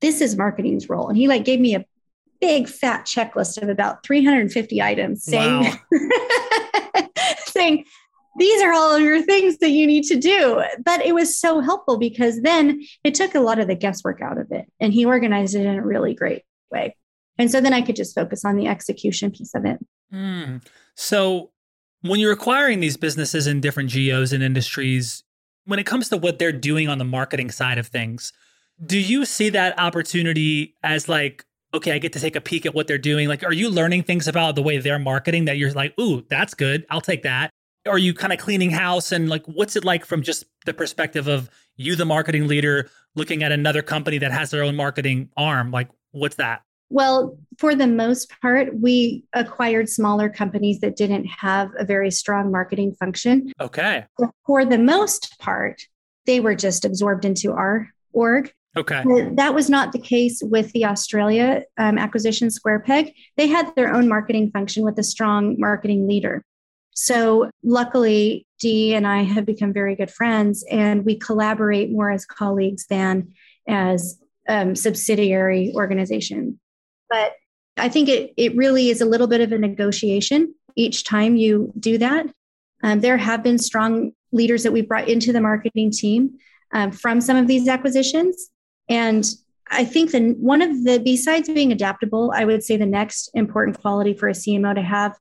this 0.00 0.20
is 0.20 0.36
marketing's 0.36 0.88
role. 0.88 1.08
And 1.08 1.18
he 1.18 1.28
like 1.28 1.44
gave 1.44 1.60
me 1.60 1.74
a 1.74 1.84
big 2.40 2.68
fat 2.68 3.04
checklist 3.04 3.60
of 3.60 3.68
about 3.68 4.04
350 4.04 4.80
items 4.82 5.24
saying, 5.24 5.78
wow. 5.92 7.08
saying 7.46 7.84
these 8.38 8.62
are 8.62 8.72
all 8.72 8.94
of 8.94 9.02
your 9.02 9.20
things 9.22 9.58
that 9.58 9.70
you 9.70 9.86
need 9.86 10.04
to 10.04 10.16
do. 10.16 10.62
But 10.84 11.04
it 11.04 11.14
was 11.14 11.38
so 11.38 11.60
helpful 11.60 11.98
because 11.98 12.40
then 12.42 12.82
it 13.04 13.14
took 13.14 13.34
a 13.34 13.40
lot 13.40 13.58
of 13.58 13.66
the 13.66 13.74
guesswork 13.74 14.22
out 14.22 14.38
of 14.38 14.46
it 14.50 14.66
and 14.80 14.92
he 14.92 15.04
organized 15.04 15.54
it 15.54 15.66
in 15.66 15.76
a 15.76 15.84
really 15.84 16.14
great 16.14 16.42
way. 16.70 16.96
And 17.36 17.50
so 17.50 17.60
then 17.60 17.72
I 17.72 17.82
could 17.82 17.96
just 17.96 18.14
focus 18.14 18.44
on 18.44 18.56
the 18.56 18.66
execution 18.66 19.30
piece 19.30 19.54
of 19.54 19.64
it. 19.64 19.78
Mm. 20.12 20.64
So 20.94 21.50
when 22.02 22.20
you're 22.20 22.32
acquiring 22.32 22.80
these 22.80 22.96
businesses 22.96 23.46
in 23.46 23.60
different 23.60 23.90
geos 23.90 24.32
and 24.32 24.42
industries, 24.42 25.24
when 25.64 25.78
it 25.78 25.86
comes 25.86 26.08
to 26.08 26.16
what 26.16 26.38
they're 26.38 26.52
doing 26.52 26.88
on 26.88 26.98
the 26.98 27.04
marketing 27.04 27.50
side 27.50 27.78
of 27.78 27.86
things, 27.86 28.32
do 28.84 28.98
you 28.98 29.24
see 29.24 29.50
that 29.50 29.78
opportunity 29.78 30.76
as 30.82 31.08
like, 31.08 31.44
okay, 31.74 31.92
I 31.92 31.98
get 31.98 32.12
to 32.14 32.20
take 32.20 32.36
a 32.36 32.40
peek 32.40 32.66
at 32.66 32.74
what 32.74 32.86
they're 32.86 32.98
doing? 32.98 33.28
Like, 33.28 33.44
are 33.44 33.52
you 33.52 33.70
learning 33.70 34.04
things 34.04 34.26
about 34.26 34.54
the 34.54 34.62
way 34.62 34.78
they're 34.78 34.98
marketing 34.98 35.46
that 35.46 35.58
you're 35.58 35.72
like, 35.72 35.98
ooh, 35.98 36.24
that's 36.28 36.54
good. 36.54 36.86
I'll 36.90 37.00
take 37.00 37.22
that. 37.22 37.50
Are 37.86 37.98
you 37.98 38.14
kind 38.14 38.32
of 38.32 38.38
cleaning 38.38 38.70
house? 38.70 39.12
And 39.12 39.28
like 39.28 39.44
what's 39.46 39.76
it 39.76 39.84
like 39.84 40.04
from 40.04 40.22
just 40.22 40.44
the 40.66 40.74
perspective 40.74 41.26
of 41.26 41.48
you 41.76 41.96
the 41.96 42.04
marketing 42.04 42.46
leader 42.46 42.90
looking 43.14 43.42
at 43.42 43.52
another 43.52 43.82
company 43.82 44.18
that 44.18 44.32
has 44.32 44.50
their 44.50 44.62
own 44.62 44.76
marketing 44.76 45.30
arm? 45.36 45.70
Like 45.70 45.88
what's 46.10 46.36
that? 46.36 46.62
Well 46.90 47.38
for 47.58 47.74
the 47.74 47.86
most 47.86 48.32
part 48.42 48.78
we 48.78 49.24
acquired 49.32 49.88
smaller 49.88 50.28
companies 50.28 50.80
that 50.80 50.96
didn't 50.96 51.26
have 51.26 51.70
a 51.78 51.84
very 51.84 52.10
strong 52.10 52.50
marketing 52.50 52.94
function. 52.94 53.52
Okay. 53.60 54.04
For 54.46 54.64
the 54.64 54.78
most 54.78 55.38
part 55.38 55.82
they 56.26 56.40
were 56.40 56.54
just 56.54 56.84
absorbed 56.84 57.24
into 57.24 57.52
our 57.52 57.88
org 58.12 58.52
Okay. 58.78 59.02
That 59.32 59.54
was 59.54 59.68
not 59.68 59.90
the 59.90 59.98
case 59.98 60.40
with 60.40 60.70
the 60.72 60.84
Australia 60.84 61.64
um, 61.78 61.98
acquisition 61.98 62.48
Square 62.48 62.80
Peg. 62.80 63.12
They 63.36 63.48
had 63.48 63.74
their 63.74 63.92
own 63.92 64.08
marketing 64.08 64.52
function 64.52 64.84
with 64.84 64.96
a 64.98 65.02
strong 65.02 65.56
marketing 65.58 66.06
leader. 66.06 66.44
So 66.92 67.50
luckily, 67.64 68.46
Dee 68.60 68.94
and 68.94 69.04
I 69.04 69.22
have 69.22 69.44
become 69.44 69.72
very 69.72 69.96
good 69.96 70.12
friends, 70.12 70.64
and 70.70 71.04
we 71.04 71.16
collaborate 71.16 71.90
more 71.90 72.10
as 72.10 72.24
colleagues 72.24 72.86
than 72.86 73.32
as 73.66 74.20
um, 74.48 74.76
subsidiary 74.76 75.72
organization. 75.74 76.60
But 77.10 77.32
I 77.76 77.88
think 77.88 78.08
it 78.08 78.32
it 78.36 78.56
really 78.56 78.90
is 78.90 79.00
a 79.00 79.06
little 79.06 79.26
bit 79.26 79.40
of 79.40 79.50
a 79.52 79.58
negotiation 79.58 80.54
each 80.76 81.04
time 81.04 81.34
you 81.34 81.72
do 81.78 81.98
that. 81.98 82.26
Um, 82.84 83.00
there 83.00 83.16
have 83.16 83.42
been 83.42 83.58
strong 83.58 84.12
leaders 84.30 84.62
that 84.62 84.72
we 84.72 84.82
brought 84.82 85.08
into 85.08 85.32
the 85.32 85.40
marketing 85.40 85.90
team 85.90 86.38
um, 86.72 86.92
from 86.92 87.20
some 87.20 87.36
of 87.36 87.46
these 87.46 87.66
acquisitions, 87.66 88.50
and 88.88 89.24
I 89.70 89.84
think 89.84 90.12
the 90.12 90.34
one 90.38 90.62
of 90.62 90.84
the 90.84 90.98
besides 90.98 91.48
being 91.48 91.72
adaptable, 91.72 92.32
I 92.34 92.44
would 92.44 92.62
say 92.62 92.76
the 92.76 92.86
next 92.86 93.30
important 93.34 93.80
quality 93.80 94.14
for 94.14 94.28
a 94.28 94.32
CMO 94.32 94.74
to 94.74 94.82
have 94.82 95.16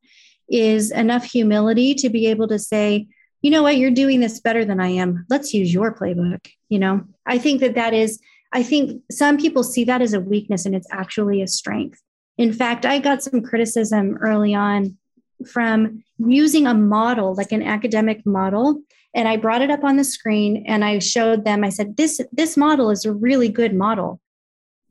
is 0.49 0.91
enough 0.91 1.25
humility 1.25 1.93
to 1.95 2.09
be 2.09 2.27
able 2.27 2.47
to 2.47 2.59
say, 2.59 3.07
you 3.41 3.51
know 3.51 3.63
what, 3.63 3.77
you're 3.77 3.91
doing 3.91 4.19
this 4.19 4.39
better 4.39 4.63
than 4.63 4.79
I 4.79 4.89
am. 4.89 5.25
Let's 5.29 5.53
use 5.53 5.73
your 5.73 5.93
playbook. 5.93 6.47
You 6.69 6.79
know, 6.79 7.03
I 7.25 7.37
think 7.37 7.59
that 7.61 7.75
that 7.75 7.93
is, 7.93 8.19
I 8.53 8.63
think 8.63 9.01
some 9.11 9.37
people 9.37 9.63
see 9.63 9.83
that 9.83 10.01
as 10.01 10.13
a 10.13 10.21
weakness 10.21 10.65
and 10.65 10.75
it's 10.75 10.87
actually 10.91 11.41
a 11.41 11.47
strength. 11.47 12.01
In 12.37 12.53
fact, 12.53 12.85
I 12.85 12.99
got 12.99 13.23
some 13.23 13.41
criticism 13.41 14.17
early 14.21 14.53
on 14.53 14.97
from 15.45 16.03
using 16.17 16.65
a 16.65 16.73
model, 16.73 17.35
like 17.35 17.51
an 17.51 17.63
academic 17.63 18.25
model, 18.25 18.81
and 19.13 19.27
I 19.27 19.37
brought 19.37 19.61
it 19.61 19.71
up 19.71 19.83
on 19.83 19.97
the 19.97 20.03
screen 20.03 20.65
and 20.67 20.83
I 20.83 20.99
showed 20.99 21.45
them, 21.45 21.63
I 21.63 21.69
said, 21.69 21.97
this, 21.97 22.21
this 22.31 22.57
model 22.57 22.89
is 22.89 23.05
a 23.05 23.13
really 23.13 23.49
good 23.49 23.73
model. 23.73 24.19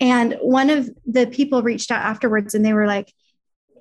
And 0.00 0.37
one 0.40 0.70
of 0.70 0.90
the 1.07 1.26
people 1.26 1.62
reached 1.62 1.90
out 1.90 2.02
afterwards 2.02 2.55
and 2.55 2.64
they 2.64 2.72
were 2.72 2.87
like, 2.87 3.12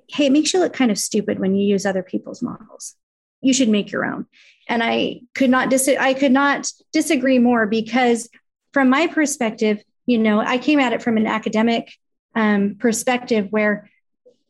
hey, 0.08 0.26
it 0.26 0.32
makes 0.32 0.54
you 0.54 0.60
look 0.60 0.72
kind 0.72 0.90
of 0.90 0.98
stupid 0.98 1.38
when 1.38 1.54
you 1.54 1.66
use 1.66 1.84
other 1.84 2.02
people's 2.02 2.42
models. 2.42 2.94
You 3.42 3.52
should 3.52 3.68
make 3.68 3.90
your 3.92 4.04
own. 4.04 4.26
And 4.68 4.82
I 4.82 5.20
could 5.34 5.50
not 5.50 5.68
dis- 5.68 5.88
I 5.88 6.14
could 6.14 6.32
not 6.32 6.70
disagree 6.92 7.38
more 7.38 7.66
because 7.66 8.28
from 8.72 8.88
my 8.88 9.06
perspective, 9.06 9.82
you 10.06 10.18
know, 10.18 10.40
I 10.40 10.58
came 10.58 10.78
at 10.78 10.92
it 10.92 11.02
from 11.02 11.16
an 11.16 11.26
academic 11.26 11.92
um, 12.34 12.76
perspective 12.78 13.48
where 13.50 13.90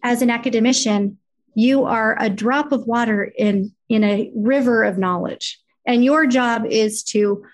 as 0.02 0.22
an 0.22 0.30
academician, 0.30 1.18
you 1.54 1.84
are 1.84 2.16
a 2.20 2.30
drop 2.30 2.72
of 2.72 2.86
water 2.86 3.24
in 3.24 3.72
in 3.88 4.04
a 4.04 4.30
river 4.34 4.84
of 4.84 4.98
knowledge. 4.98 5.58
And 5.86 6.04
your 6.04 6.26
job 6.26 6.66
is 6.66 7.02
to 7.04 7.44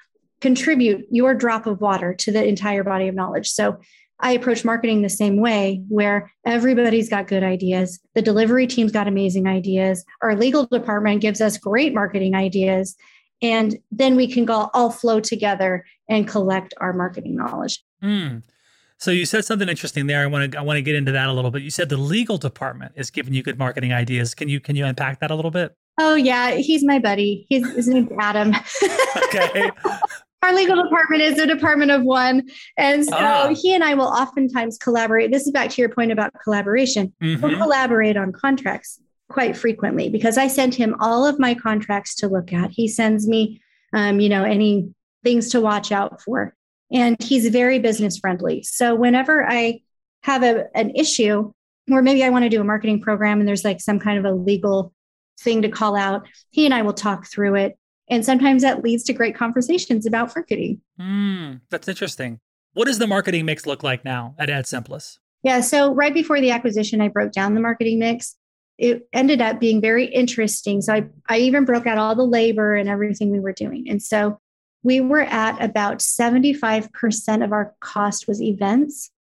contribute 0.41 1.07
your 1.11 1.35
drop 1.35 1.67
of 1.67 1.81
water 1.81 2.15
to 2.15 2.33
the 2.33 2.45
entire 2.45 2.83
body 2.83 3.09
of 3.09 3.15
knowledge. 3.15 3.49
So 3.49 3.79
I 4.21 4.33
approach 4.33 4.65
marketing 4.65 5.03
the 5.03 5.09
same 5.09 5.37
way, 5.39 5.83
where 5.89 6.33
everybody's 6.47 7.09
got 7.09 7.27
good 7.27 7.43
ideas. 7.43 7.99
The 8.15 8.23
delivery 8.23 8.67
team's 8.69 8.93
got 8.93 9.09
amazing 9.09 9.49
ideas. 9.49 10.05
Our 10.23 10.37
legal 10.37 10.67
department 10.67 11.21
gives 11.21 11.41
us 11.41 11.59
great 11.59 11.93
marketing 11.93 12.35
ideas. 12.35 12.95
And 13.43 13.77
then 13.91 14.15
we 14.15 14.29
can 14.29 14.49
all 14.49 14.91
flow 14.91 15.19
together 15.19 15.85
and 16.09 16.29
collect 16.29 16.73
our 16.81 16.93
marketing 16.93 17.37
knowledge. 17.37 17.83
Mm. 18.03 18.45
So 18.99 19.11
you 19.11 19.27
said 19.27 19.45
something 19.45 19.69
interesting 19.69 20.07
there. 20.07 20.23
I 20.23 20.27
want 20.27 20.53
to 20.53 20.59
I 20.59 20.63
want 20.63 20.77
to 20.77 20.83
get 20.83 20.95
into 20.95 21.11
that 21.11 21.29
a 21.29 21.33
little 21.33 21.51
bit. 21.51 21.63
You 21.63 21.71
said 21.71 21.89
the 21.89 21.97
legal 21.97 22.39
department 22.39 22.93
is 22.95 23.11
giving 23.11 23.35
you 23.35 23.43
good 23.43 23.59
marketing 23.59 23.93
ideas. 23.93 24.33
Can 24.33 24.49
you 24.49 24.61
can 24.61 24.77
you 24.77 24.85
unpack 24.85 25.19
that 25.19 25.33
a 25.33 25.35
little 25.35 25.51
bit? 25.51 25.77
Oh 25.99 26.15
yeah, 26.15 26.53
he's 26.53 26.85
my 26.85 26.99
buddy. 26.99 27.47
He's 27.49 27.71
his 27.75 27.89
name's 27.89 28.11
Adam. 28.19 28.55
okay. 29.25 29.71
our 30.43 30.53
legal 30.55 30.83
department 30.83 31.23
is 31.23 31.39
a 31.39 31.47
department 31.47 31.91
of 31.91 32.03
one. 32.03 32.49
And 32.77 33.05
so 33.05 33.17
ah. 33.17 33.55
he 33.55 33.75
and 33.75 33.85
I 33.85 33.95
will 33.95 34.07
oftentimes 34.07 34.77
collaborate. 34.79 35.31
This 35.31 35.47
is 35.47 35.53
back 35.53 35.71
to 35.71 35.81
your 35.81 35.89
point 35.89 36.11
about 36.11 36.33
collaboration. 36.43 37.13
Mm-hmm. 37.23 37.43
We'll 37.43 37.57
collaborate 37.57 38.17
on 38.17 38.33
contracts 38.33 39.01
quite 39.31 39.57
frequently 39.57 40.09
because 40.09 40.37
I 40.37 40.49
send 40.49 40.75
him 40.75 40.97
all 41.01 41.25
of 41.25 41.39
my 41.39 41.55
contracts 41.55 42.17
to 42.17 42.29
look 42.29 42.53
at. 42.53 42.71
He 42.71 42.89
sends 42.89 43.29
me, 43.29 43.63
um, 43.93 44.21
you 44.21 44.29
know, 44.29 44.45
any 44.45 44.93
things 45.23 45.51
to 45.51 45.61
watch 45.61 45.93
out 45.93 46.21
for. 46.21 46.55
And 46.93 47.17
he's 47.23 47.49
very 47.49 47.79
business 47.79 48.19
friendly. 48.19 48.63
So 48.65 48.95
whenever 48.95 49.49
I 49.49 49.81
have 50.25 50.43
a, 50.43 50.67
an 50.77 50.91
issue, 50.95 51.53
or 51.91 52.03
maybe 52.03 52.23
I 52.23 52.31
want 52.31 52.45
to 52.45 52.49
do 52.49 52.61
a 52.61 52.65
marketing 52.65 53.01
program 53.01 53.39
and 53.39 53.49
there's 53.49 53.65
like 53.65 53.81
some 53.81 53.99
kind 53.99 54.19
of 54.19 54.25
a 54.25 54.35
legal 54.35 54.93
thing 55.41 55.63
to 55.63 55.69
call 55.69 55.97
out, 55.97 56.27
he 56.51 56.65
and 56.65 56.75
I 56.75 56.83
will 56.83 56.93
talk 56.93 57.27
through 57.27 57.57
it 57.57 57.79
and 58.13 58.25
sometimes 58.25 58.61
that 58.61 58.83
leads 58.83 59.05
to 59.05 59.15
great 59.15 59.35
conversations 59.35 60.05
about 60.05 60.35
marketing. 60.37 60.83
Mm, 61.01 61.63
that's 61.71 61.89
interesting. 61.89 62.41
What 62.75 62.85
does 62.85 62.99
the 62.99 63.07
marketing 63.07 63.47
mix 63.47 63.65
look 63.67 63.83
like 63.83 64.05
now 64.05 64.35
at 64.39 64.51
AdSimplest? 64.51 65.19
Yeah. 65.43 65.61
So 65.61 65.95
right 65.95 66.13
before 66.13 66.39
the 66.39 66.51
acquisition, 66.51 67.01
I 67.01 67.09
broke 67.09 67.33
down 67.33 67.55
the 67.55 67.61
marketing 67.61 67.99
mix. 67.99 68.37
It 68.77 69.09
ended 69.15 69.41
up 69.41 69.61
being 69.61 69.81
very 69.81 70.05
interesting. 70.05 70.83
So 70.83 70.93
I, 70.93 71.07
I 71.29 71.39
even 71.39 71.65
broke 71.65 71.87
out 71.87 71.97
all 71.97 72.15
the 72.15 72.23
labor 72.23 72.75
and 72.75 72.89
everything 72.89 73.31
we 73.31 73.41
were 73.41 73.53
doing. 73.53 73.89
And 73.89 74.03
so 74.03 74.39
we 74.83 75.01
were 75.01 75.23
at 75.23 75.63
about 75.63 75.99
75% 75.99 77.45
of 77.45 77.53
our 77.53 77.75
cost 77.81 78.29
was 78.29 78.43
events. 78.43 79.11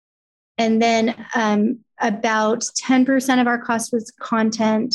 And 0.59 0.83
then 0.83 1.14
um, 1.35 1.79
about 1.98 2.61
10% 2.61 3.40
of 3.40 3.46
our 3.46 3.59
cost 3.59 3.90
was 3.90 4.12
content. 4.20 4.94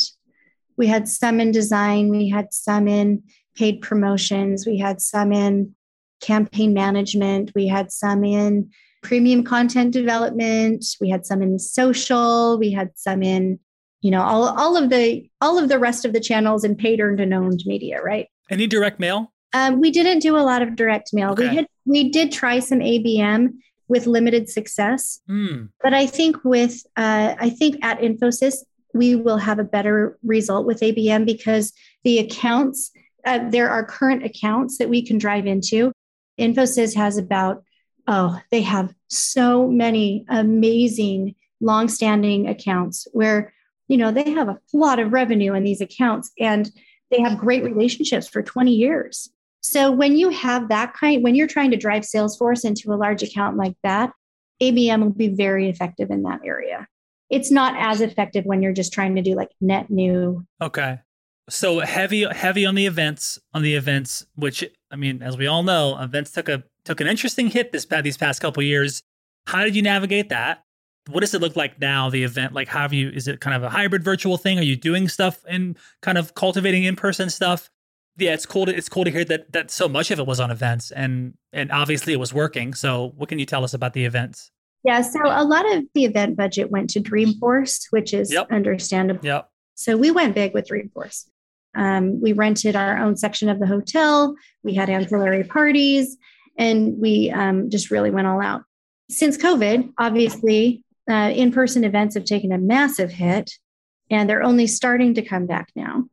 We 0.78 0.86
had 0.86 1.08
some 1.08 1.40
in 1.40 1.50
design, 1.50 2.08
we 2.08 2.28
had 2.28 2.52
some 2.52 2.88
in 2.88 3.22
paid 3.56 3.82
promotions, 3.82 4.66
we 4.66 4.78
had 4.78 5.00
some 5.00 5.32
in 5.32 5.74
campaign 6.20 6.72
management, 6.72 7.52
we 7.54 7.66
had 7.66 7.92
some 7.92 8.24
in 8.24 8.70
premium 9.02 9.44
content 9.44 9.92
development, 9.92 10.84
we 11.00 11.10
had 11.10 11.26
some 11.26 11.42
in 11.42 11.58
social, 11.58 12.58
we 12.58 12.72
had 12.72 12.90
some 12.94 13.22
in 13.22 13.58
you 14.00 14.12
know 14.12 14.22
all, 14.22 14.44
all 14.56 14.76
of 14.76 14.90
the 14.90 15.28
all 15.40 15.58
of 15.58 15.68
the 15.68 15.78
rest 15.78 16.04
of 16.04 16.12
the 16.12 16.20
channels 16.20 16.64
in 16.64 16.76
paid 16.76 17.00
earned 17.00 17.18
and 17.18 17.34
owned 17.34 17.64
media 17.66 18.00
right 18.00 18.28
any 18.48 18.64
direct 18.64 19.00
mail 19.00 19.32
um, 19.54 19.80
we 19.80 19.90
didn't 19.90 20.20
do 20.20 20.36
a 20.36 20.38
lot 20.38 20.62
of 20.62 20.76
direct 20.76 21.12
mail 21.12 21.32
okay. 21.32 21.48
we 21.48 21.56
had 21.56 21.66
we 21.84 22.08
did 22.08 22.30
try 22.30 22.60
some 22.60 22.78
abm 22.78 23.54
with 23.88 24.06
limited 24.06 24.48
success. 24.48 25.20
Mm. 25.28 25.70
But 25.82 25.94
I 25.94 26.06
think 26.06 26.44
with, 26.44 26.82
uh, 26.96 27.34
I 27.38 27.50
think 27.50 27.82
at 27.82 28.00
Infosys, 28.00 28.56
we 28.94 29.16
will 29.16 29.36
have 29.36 29.58
a 29.58 29.64
better 29.64 30.18
result 30.24 30.66
with 30.66 30.80
ABM 30.80 31.26
because 31.26 31.72
the 32.04 32.18
accounts, 32.18 32.90
uh, 33.24 33.48
there 33.50 33.70
are 33.70 33.84
current 33.84 34.24
accounts 34.24 34.78
that 34.78 34.88
we 34.88 35.04
can 35.04 35.18
drive 35.18 35.46
into. 35.46 35.92
Infosys 36.38 36.94
has 36.94 37.18
about, 37.18 37.64
oh, 38.06 38.40
they 38.50 38.62
have 38.62 38.94
so 39.08 39.68
many 39.68 40.24
amazing 40.28 41.34
long-standing 41.60 42.48
accounts 42.48 43.06
where, 43.12 43.52
you 43.88 43.96
know, 43.96 44.10
they 44.10 44.30
have 44.30 44.48
a 44.48 44.58
lot 44.72 44.98
of 44.98 45.12
revenue 45.12 45.54
in 45.54 45.64
these 45.64 45.80
accounts 45.80 46.30
and 46.38 46.70
they 47.10 47.20
have 47.20 47.38
great 47.38 47.64
relationships 47.64 48.28
for 48.28 48.42
20 48.42 48.72
years. 48.72 49.30
So 49.60 49.90
when 49.90 50.16
you 50.16 50.30
have 50.30 50.68
that 50.68 50.94
kind, 50.94 51.22
when 51.22 51.34
you're 51.34 51.46
trying 51.48 51.72
to 51.72 51.76
drive 51.76 52.02
Salesforce 52.02 52.64
into 52.64 52.92
a 52.92 52.96
large 52.96 53.22
account 53.22 53.56
like 53.56 53.74
that, 53.82 54.12
ABM 54.62 55.02
will 55.02 55.10
be 55.10 55.28
very 55.28 55.68
effective 55.68 56.10
in 56.10 56.22
that 56.22 56.40
area. 56.44 56.86
It's 57.30 57.50
not 57.50 57.74
as 57.78 58.00
effective 58.00 58.44
when 58.44 58.62
you're 58.62 58.72
just 58.72 58.92
trying 58.92 59.14
to 59.16 59.22
do 59.22 59.34
like 59.34 59.50
net 59.60 59.90
new. 59.90 60.44
Okay. 60.60 60.98
So 61.50 61.80
heavy 61.80 62.26
heavy 62.30 62.66
on 62.66 62.74
the 62.74 62.86
events, 62.86 63.38
on 63.54 63.62
the 63.62 63.74
events, 63.74 64.26
which 64.34 64.64
I 64.90 64.96
mean, 64.96 65.22
as 65.22 65.36
we 65.36 65.46
all 65.46 65.62
know, 65.62 65.98
events 65.98 66.30
took 66.30 66.48
a 66.48 66.64
took 66.84 67.00
an 67.00 67.06
interesting 67.06 67.48
hit 67.48 67.72
this 67.72 67.86
past 67.86 68.04
these 68.04 68.16
past 68.16 68.40
couple 68.40 68.62
years. 68.62 69.02
How 69.46 69.64
did 69.64 69.74
you 69.74 69.82
navigate 69.82 70.28
that? 70.28 70.62
What 71.08 71.20
does 71.20 71.32
it 71.32 71.40
look 71.40 71.56
like 71.56 71.80
now? 71.80 72.10
The 72.10 72.22
event, 72.22 72.52
like, 72.52 72.68
how 72.68 72.80
have 72.80 72.92
you? 72.92 73.08
Is 73.08 73.28
it 73.28 73.40
kind 73.40 73.56
of 73.56 73.62
a 73.62 73.70
hybrid 73.70 74.04
virtual 74.04 74.36
thing? 74.36 74.58
Are 74.58 74.62
you 74.62 74.76
doing 74.76 75.08
stuff 75.08 75.42
and 75.48 75.78
kind 76.02 76.18
of 76.18 76.34
cultivating 76.34 76.84
in 76.84 76.96
person 76.96 77.30
stuff? 77.30 77.70
yeah, 78.18 78.34
it's 78.34 78.46
cool. 78.46 78.66
To, 78.66 78.76
it's 78.76 78.88
cool 78.88 79.04
to 79.04 79.10
hear 79.10 79.24
that 79.24 79.52
that 79.52 79.70
so 79.70 79.88
much 79.88 80.10
of 80.10 80.18
it 80.18 80.26
was 80.26 80.40
on 80.40 80.50
events, 80.50 80.90
and 80.90 81.34
and 81.52 81.70
obviously 81.70 82.12
it 82.12 82.18
was 82.18 82.34
working. 82.34 82.74
So, 82.74 83.12
what 83.16 83.28
can 83.28 83.38
you 83.38 83.46
tell 83.46 83.64
us 83.64 83.74
about 83.74 83.92
the 83.92 84.04
events? 84.04 84.50
Yeah, 84.88 85.02
so 85.02 85.20
a 85.22 85.44
lot 85.44 85.70
of 85.70 85.84
the 85.92 86.06
event 86.06 86.34
budget 86.34 86.70
went 86.70 86.88
to 86.90 87.00
Dreamforce, 87.00 87.88
which 87.90 88.14
is 88.14 88.32
yep. 88.32 88.46
understandable. 88.50 89.20
Yep. 89.22 89.50
So 89.74 89.98
we 89.98 90.10
went 90.10 90.34
big 90.34 90.54
with 90.54 90.66
Dreamforce. 90.66 91.26
Um, 91.76 92.22
we 92.22 92.32
rented 92.32 92.74
our 92.74 92.96
own 92.96 93.14
section 93.14 93.50
of 93.50 93.60
the 93.60 93.66
hotel. 93.66 94.34
We 94.62 94.74
had 94.74 94.88
ancillary 94.88 95.44
parties, 95.44 96.16
and 96.56 96.98
we 96.98 97.30
um, 97.30 97.68
just 97.68 97.90
really 97.90 98.10
went 98.10 98.28
all 98.28 98.40
out. 98.40 98.62
Since 99.10 99.36
COVID, 99.36 99.92
obviously, 99.98 100.82
uh, 101.06 101.32
in-person 101.34 101.84
events 101.84 102.14
have 102.14 102.24
taken 102.24 102.50
a 102.50 102.56
massive 102.58 103.10
hit, 103.10 103.50
and 104.10 104.26
they're 104.26 104.42
only 104.42 104.66
starting 104.66 105.12
to 105.14 105.22
come 105.22 105.44
back 105.44 105.68
now 105.76 106.08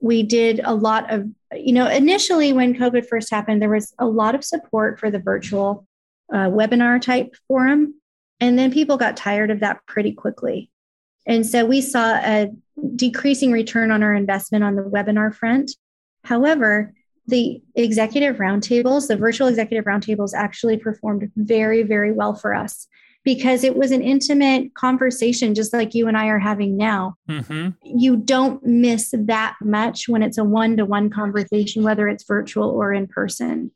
we 0.00 0.24
did 0.24 0.60
a 0.64 0.74
lot 0.74 1.12
of, 1.12 1.28
you 1.54 1.72
know, 1.72 1.86
initially 1.86 2.52
when 2.52 2.74
COVID 2.74 3.06
first 3.06 3.30
happened, 3.30 3.62
there 3.62 3.70
was 3.70 3.94
a 4.00 4.06
lot 4.06 4.34
of 4.34 4.42
support 4.42 4.98
for 4.98 5.12
the 5.12 5.20
virtual 5.20 5.86
uh, 6.32 6.48
webinar 6.48 7.00
type 7.00 7.36
forum. 7.46 7.94
And 8.42 8.58
then 8.58 8.72
people 8.72 8.96
got 8.96 9.16
tired 9.16 9.52
of 9.52 9.60
that 9.60 9.86
pretty 9.86 10.10
quickly. 10.10 10.68
And 11.28 11.46
so 11.46 11.64
we 11.64 11.80
saw 11.80 12.16
a 12.16 12.50
decreasing 12.96 13.52
return 13.52 13.92
on 13.92 14.02
our 14.02 14.12
investment 14.12 14.64
on 14.64 14.74
the 14.74 14.82
webinar 14.82 15.32
front. 15.32 15.70
However, 16.24 16.92
the 17.28 17.62
executive 17.76 18.38
roundtables, 18.38 19.06
the 19.06 19.16
virtual 19.16 19.46
executive 19.46 19.84
roundtables 19.84 20.34
actually 20.34 20.76
performed 20.76 21.30
very, 21.36 21.84
very 21.84 22.10
well 22.10 22.34
for 22.34 22.52
us 22.52 22.88
because 23.22 23.62
it 23.62 23.76
was 23.76 23.92
an 23.92 24.02
intimate 24.02 24.74
conversation, 24.74 25.54
just 25.54 25.72
like 25.72 25.94
you 25.94 26.08
and 26.08 26.16
I 26.16 26.26
are 26.26 26.40
having 26.40 26.76
now. 26.76 27.14
Mm-hmm. 27.30 27.68
You 27.84 28.16
don't 28.16 28.60
miss 28.66 29.14
that 29.16 29.54
much 29.62 30.08
when 30.08 30.24
it's 30.24 30.38
a 30.38 30.42
one 30.42 30.76
to 30.78 30.84
one 30.84 31.10
conversation, 31.10 31.84
whether 31.84 32.08
it's 32.08 32.24
virtual 32.24 32.70
or 32.70 32.92
in 32.92 33.06
person. 33.06 33.70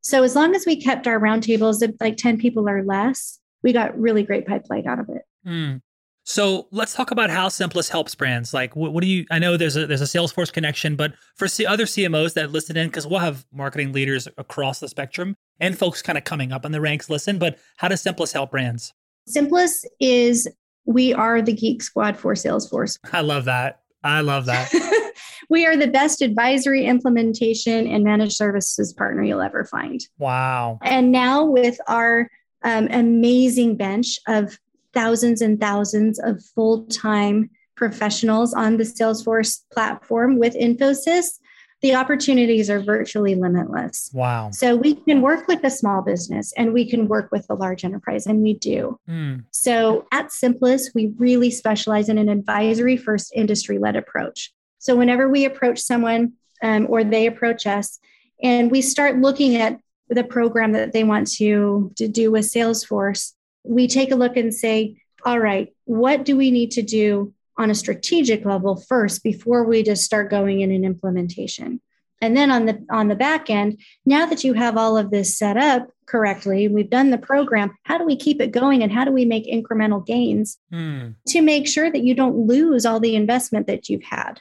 So, 0.00 0.22
as 0.22 0.36
long 0.36 0.54
as 0.54 0.64
we 0.64 0.80
kept 0.80 1.08
our 1.08 1.18
roundtables 1.18 1.82
at 1.82 2.00
like 2.00 2.16
10 2.16 2.38
people 2.38 2.68
or 2.68 2.84
less, 2.84 3.40
we 3.62 3.72
got 3.72 3.98
really 3.98 4.22
great 4.22 4.46
pipeline 4.46 4.86
out 4.86 4.98
of 4.98 5.08
it. 5.08 5.22
Mm. 5.46 5.80
So 6.24 6.68
let's 6.70 6.94
talk 6.94 7.10
about 7.10 7.30
how 7.30 7.48
Simplus 7.48 7.88
helps 7.88 8.14
brands. 8.14 8.54
Like, 8.54 8.76
what, 8.76 8.92
what, 8.92 9.02
do 9.02 9.08
you? 9.08 9.26
I 9.30 9.40
know 9.40 9.56
there's 9.56 9.76
a 9.76 9.86
there's 9.86 10.02
a 10.02 10.04
Salesforce 10.04 10.52
connection, 10.52 10.94
but 10.94 11.14
for 11.34 11.48
C- 11.48 11.66
other 11.66 11.84
CMOs 11.84 12.34
that 12.34 12.52
listen 12.52 12.76
in, 12.76 12.88
because 12.88 13.06
we'll 13.06 13.18
have 13.18 13.44
marketing 13.52 13.92
leaders 13.92 14.28
across 14.38 14.78
the 14.78 14.88
spectrum 14.88 15.36
and 15.58 15.76
folks 15.76 16.00
kind 16.00 16.16
of 16.16 16.24
coming 16.24 16.52
up 16.52 16.64
in 16.64 16.70
the 16.70 16.80
ranks 16.80 17.10
listen. 17.10 17.38
But 17.38 17.58
how 17.76 17.88
does 17.88 18.02
Simplus 18.02 18.32
help 18.32 18.52
brands? 18.52 18.94
Simplus 19.26 19.84
is 19.98 20.48
we 20.84 21.12
are 21.12 21.42
the 21.42 21.52
geek 21.52 21.82
squad 21.82 22.16
for 22.16 22.34
Salesforce. 22.34 22.98
I 23.12 23.20
love 23.20 23.44
that. 23.46 23.80
I 24.04 24.20
love 24.20 24.46
that. 24.46 24.72
we 25.48 25.66
are 25.66 25.76
the 25.76 25.86
best 25.86 26.22
advisory 26.22 26.86
implementation 26.86 27.86
and 27.86 28.04
managed 28.04 28.32
services 28.32 28.92
partner 28.92 29.22
you'll 29.22 29.40
ever 29.40 29.64
find. 29.64 30.00
Wow. 30.18 30.78
And 30.82 31.12
now 31.12 31.44
with 31.44 31.78
our 31.86 32.28
um, 32.64 32.88
amazing 32.90 33.76
bench 33.76 34.18
of 34.26 34.58
thousands 34.92 35.40
and 35.40 35.60
thousands 35.60 36.18
of 36.18 36.42
full 36.54 36.84
time 36.86 37.50
professionals 37.76 38.54
on 38.54 38.76
the 38.76 38.84
Salesforce 38.84 39.62
platform 39.72 40.38
with 40.38 40.54
Infosys, 40.54 41.40
the 41.80 41.94
opportunities 41.96 42.70
are 42.70 42.80
virtually 42.80 43.34
limitless. 43.34 44.08
Wow. 44.14 44.50
So 44.52 44.76
we 44.76 44.94
can 44.94 45.20
work 45.20 45.48
with 45.48 45.64
a 45.64 45.70
small 45.70 46.00
business 46.00 46.52
and 46.56 46.72
we 46.72 46.88
can 46.88 47.08
work 47.08 47.32
with 47.32 47.44
a 47.50 47.54
large 47.54 47.84
enterprise, 47.84 48.26
and 48.26 48.40
we 48.40 48.54
do. 48.54 48.98
Mm. 49.08 49.44
So 49.50 50.06
at 50.12 50.30
Simplus, 50.30 50.92
we 50.94 51.12
really 51.16 51.50
specialize 51.50 52.08
in 52.08 52.18
an 52.18 52.28
advisory 52.28 52.96
first 52.96 53.32
industry 53.34 53.78
led 53.78 53.96
approach. 53.96 54.52
So 54.78 54.94
whenever 54.94 55.28
we 55.28 55.44
approach 55.44 55.80
someone 55.80 56.34
um, 56.62 56.86
or 56.88 57.02
they 57.02 57.26
approach 57.26 57.66
us, 57.66 57.98
and 58.42 58.70
we 58.70 58.82
start 58.82 59.18
looking 59.18 59.56
at 59.56 59.78
the 60.08 60.24
program 60.24 60.72
that 60.72 60.92
they 60.92 61.04
want 61.04 61.30
to, 61.32 61.92
to 61.96 62.08
do 62.08 62.30
with 62.30 62.44
Salesforce, 62.44 63.32
we 63.64 63.86
take 63.86 64.10
a 64.10 64.16
look 64.16 64.36
and 64.36 64.52
say, 64.52 64.96
all 65.24 65.38
right, 65.38 65.72
what 65.84 66.24
do 66.24 66.36
we 66.36 66.50
need 66.50 66.72
to 66.72 66.82
do 66.82 67.32
on 67.56 67.70
a 67.70 67.74
strategic 67.74 68.44
level 68.44 68.76
first 68.76 69.22
before 69.22 69.64
we 69.64 69.82
just 69.82 70.04
start 70.04 70.30
going 70.30 70.60
in 70.60 70.70
an 70.72 70.84
implementation? 70.84 71.80
And 72.20 72.36
then 72.36 72.52
on 72.52 72.66
the 72.66 72.86
on 72.88 73.08
the 73.08 73.16
back 73.16 73.50
end, 73.50 73.80
now 74.06 74.26
that 74.26 74.44
you 74.44 74.54
have 74.54 74.76
all 74.76 74.96
of 74.96 75.10
this 75.10 75.36
set 75.36 75.56
up 75.56 75.88
correctly, 76.06 76.68
we've 76.68 76.88
done 76.88 77.10
the 77.10 77.18
program, 77.18 77.76
how 77.82 77.98
do 77.98 78.04
we 78.04 78.14
keep 78.14 78.40
it 78.40 78.52
going 78.52 78.82
and 78.82 78.92
how 78.92 79.04
do 79.04 79.10
we 79.10 79.24
make 79.24 79.44
incremental 79.46 80.06
gains 80.06 80.56
mm. 80.72 81.16
to 81.26 81.42
make 81.42 81.66
sure 81.66 81.90
that 81.90 82.04
you 82.04 82.14
don't 82.14 82.46
lose 82.46 82.86
all 82.86 83.00
the 83.00 83.16
investment 83.16 83.66
that 83.66 83.88
you've 83.88 84.04
had? 84.04 84.40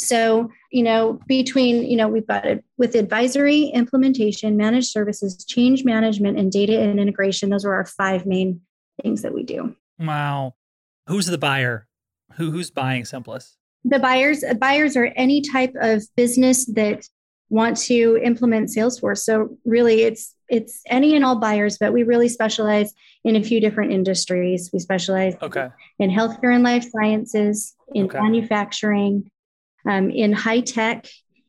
So, 0.00 0.50
you 0.72 0.82
know, 0.82 1.20
between, 1.26 1.84
you 1.84 1.96
know, 1.96 2.08
we've 2.08 2.26
got 2.26 2.46
it 2.46 2.64
with 2.78 2.94
advisory, 2.94 3.64
implementation, 3.64 4.56
managed 4.56 4.88
services, 4.88 5.44
change 5.44 5.84
management, 5.84 6.38
and 6.38 6.50
data 6.50 6.80
and 6.80 6.98
integration. 6.98 7.50
Those 7.50 7.66
are 7.66 7.74
our 7.74 7.84
five 7.84 8.24
main 8.24 8.62
things 9.02 9.22
that 9.22 9.34
we 9.34 9.42
do. 9.42 9.76
Wow. 9.98 10.54
Who's 11.06 11.26
the 11.26 11.38
buyer? 11.38 11.86
Who 12.34 12.50
who's 12.50 12.70
buying 12.70 13.04
Simplus? 13.04 13.56
The 13.84 13.98
buyers 13.98 14.42
buyers 14.58 14.96
are 14.96 15.12
any 15.16 15.42
type 15.42 15.74
of 15.80 16.02
business 16.16 16.64
that 16.66 17.06
want 17.50 17.76
to 17.76 18.18
implement 18.22 18.70
Salesforce. 18.70 19.18
So 19.18 19.58
really 19.64 20.02
it's 20.02 20.34
it's 20.48 20.82
any 20.86 21.14
and 21.14 21.24
all 21.24 21.38
buyers, 21.38 21.76
but 21.78 21.92
we 21.92 22.04
really 22.04 22.28
specialize 22.28 22.94
in 23.24 23.36
a 23.36 23.42
few 23.42 23.60
different 23.60 23.92
industries. 23.92 24.70
We 24.72 24.78
specialize 24.78 25.34
okay. 25.42 25.68
in 25.98 26.10
healthcare 26.10 26.54
and 26.54 26.64
life 26.64 26.86
sciences, 26.90 27.74
in 27.92 28.06
okay. 28.06 28.20
manufacturing, 28.20 29.30
um, 29.86 30.10
in 30.10 30.32
high 30.32 30.60
tech, 30.60 31.06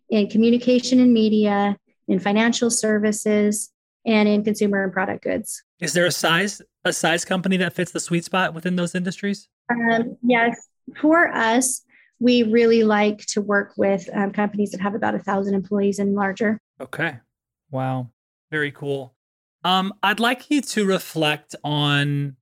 in 0.09 0.29
communication 0.29 0.99
and 0.99 1.13
media, 1.13 1.77
in 2.07 2.19
financial 2.19 2.69
services, 2.69 3.71
and 4.05 4.27
in 4.27 4.43
consumer 4.43 4.83
and 4.83 4.93
product 4.93 5.23
goods. 5.23 5.63
Is 5.79 5.93
there 5.93 6.05
a 6.05 6.11
size 6.11 6.61
a 6.83 6.93
size 6.93 7.25
company 7.25 7.57
that 7.57 7.73
fits 7.73 7.91
the 7.91 7.99
sweet 7.99 8.25
spot 8.25 8.53
within 8.53 8.75
those 8.75 8.95
industries? 8.95 9.47
Um, 9.69 10.17
yes, 10.23 10.67
for 10.99 11.27
us, 11.27 11.83
we 12.19 12.43
really 12.43 12.83
like 12.83 13.25
to 13.27 13.41
work 13.41 13.73
with 13.77 14.09
um, 14.13 14.31
companies 14.31 14.71
that 14.71 14.81
have 14.81 14.95
about 14.95 15.15
a 15.15 15.19
thousand 15.19 15.55
employees 15.55 15.99
and 15.99 16.15
larger. 16.15 16.59
Okay, 16.79 17.17
wow, 17.69 18.09
very 18.49 18.71
cool. 18.71 19.15
Um, 19.63 19.93
I'd 20.01 20.19
like 20.19 20.49
you 20.49 20.61
to 20.61 20.85
reflect 20.85 21.55
on 21.63 22.35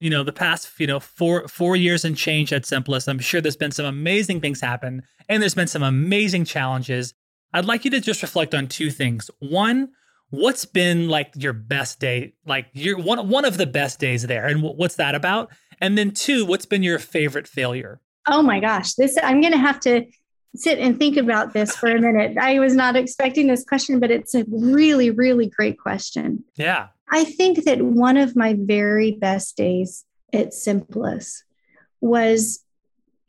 you 0.00 0.10
know 0.10 0.22
the 0.22 0.32
past 0.32 0.70
you 0.78 0.86
know 0.86 1.00
four 1.00 1.48
four 1.48 1.76
years 1.76 2.04
and 2.04 2.16
change 2.16 2.52
at 2.52 2.66
Simplus. 2.66 3.08
I'm 3.08 3.18
sure 3.18 3.40
there's 3.40 3.56
been 3.56 3.72
some 3.72 3.86
amazing 3.86 4.40
things 4.40 4.60
happen, 4.60 5.02
and 5.28 5.42
there's 5.42 5.54
been 5.54 5.68
some 5.68 5.82
amazing 5.82 6.44
challenges. 6.44 7.14
I'd 7.52 7.64
like 7.64 7.84
you 7.84 7.90
to 7.92 8.00
just 8.00 8.22
reflect 8.22 8.54
on 8.54 8.66
two 8.66 8.90
things. 8.90 9.30
One, 9.38 9.90
What's 10.30 10.64
been 10.64 11.08
like 11.08 11.32
your 11.36 11.52
best 11.52 12.00
day? 12.00 12.34
Like 12.44 12.66
your 12.72 12.98
one 12.98 13.28
one 13.28 13.44
of 13.44 13.58
the 13.58 13.66
best 13.66 14.00
days 14.00 14.26
there, 14.26 14.46
and 14.46 14.60
what's 14.60 14.96
that 14.96 15.14
about? 15.14 15.52
And 15.80 15.96
then 15.96 16.10
two, 16.10 16.44
what's 16.44 16.66
been 16.66 16.82
your 16.82 16.98
favorite 16.98 17.46
failure? 17.46 18.00
Oh 18.26 18.42
my 18.42 18.58
gosh, 18.58 18.94
this 18.94 19.16
I'm 19.22 19.40
going 19.40 19.52
to 19.52 19.58
have 19.58 19.78
to 19.80 20.04
sit 20.56 20.78
and 20.78 20.98
think 20.98 21.16
about 21.16 21.52
this 21.52 21.76
for 21.76 21.88
a 21.88 22.00
minute. 22.00 22.38
I 22.38 22.58
was 22.58 22.74
not 22.74 22.96
expecting 22.96 23.46
this 23.46 23.64
question, 23.64 24.00
but 24.00 24.10
it's 24.10 24.34
a 24.34 24.44
really, 24.48 25.10
really 25.10 25.48
great 25.48 25.78
question. 25.78 26.42
Yeah. 26.56 26.88
I 27.08 27.24
think 27.24 27.64
that 27.64 27.82
one 27.82 28.16
of 28.16 28.36
my 28.36 28.56
very 28.58 29.12
best 29.12 29.56
days 29.56 30.04
at 30.32 30.52
Simplus 30.52 31.44
was 32.00 32.64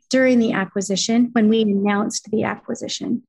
during 0.09 0.39
the 0.39 0.53
acquisition 0.53 1.29
when 1.33 1.49
we 1.49 1.61
announced 1.61 2.29
the 2.31 2.43
acquisition. 2.43 3.23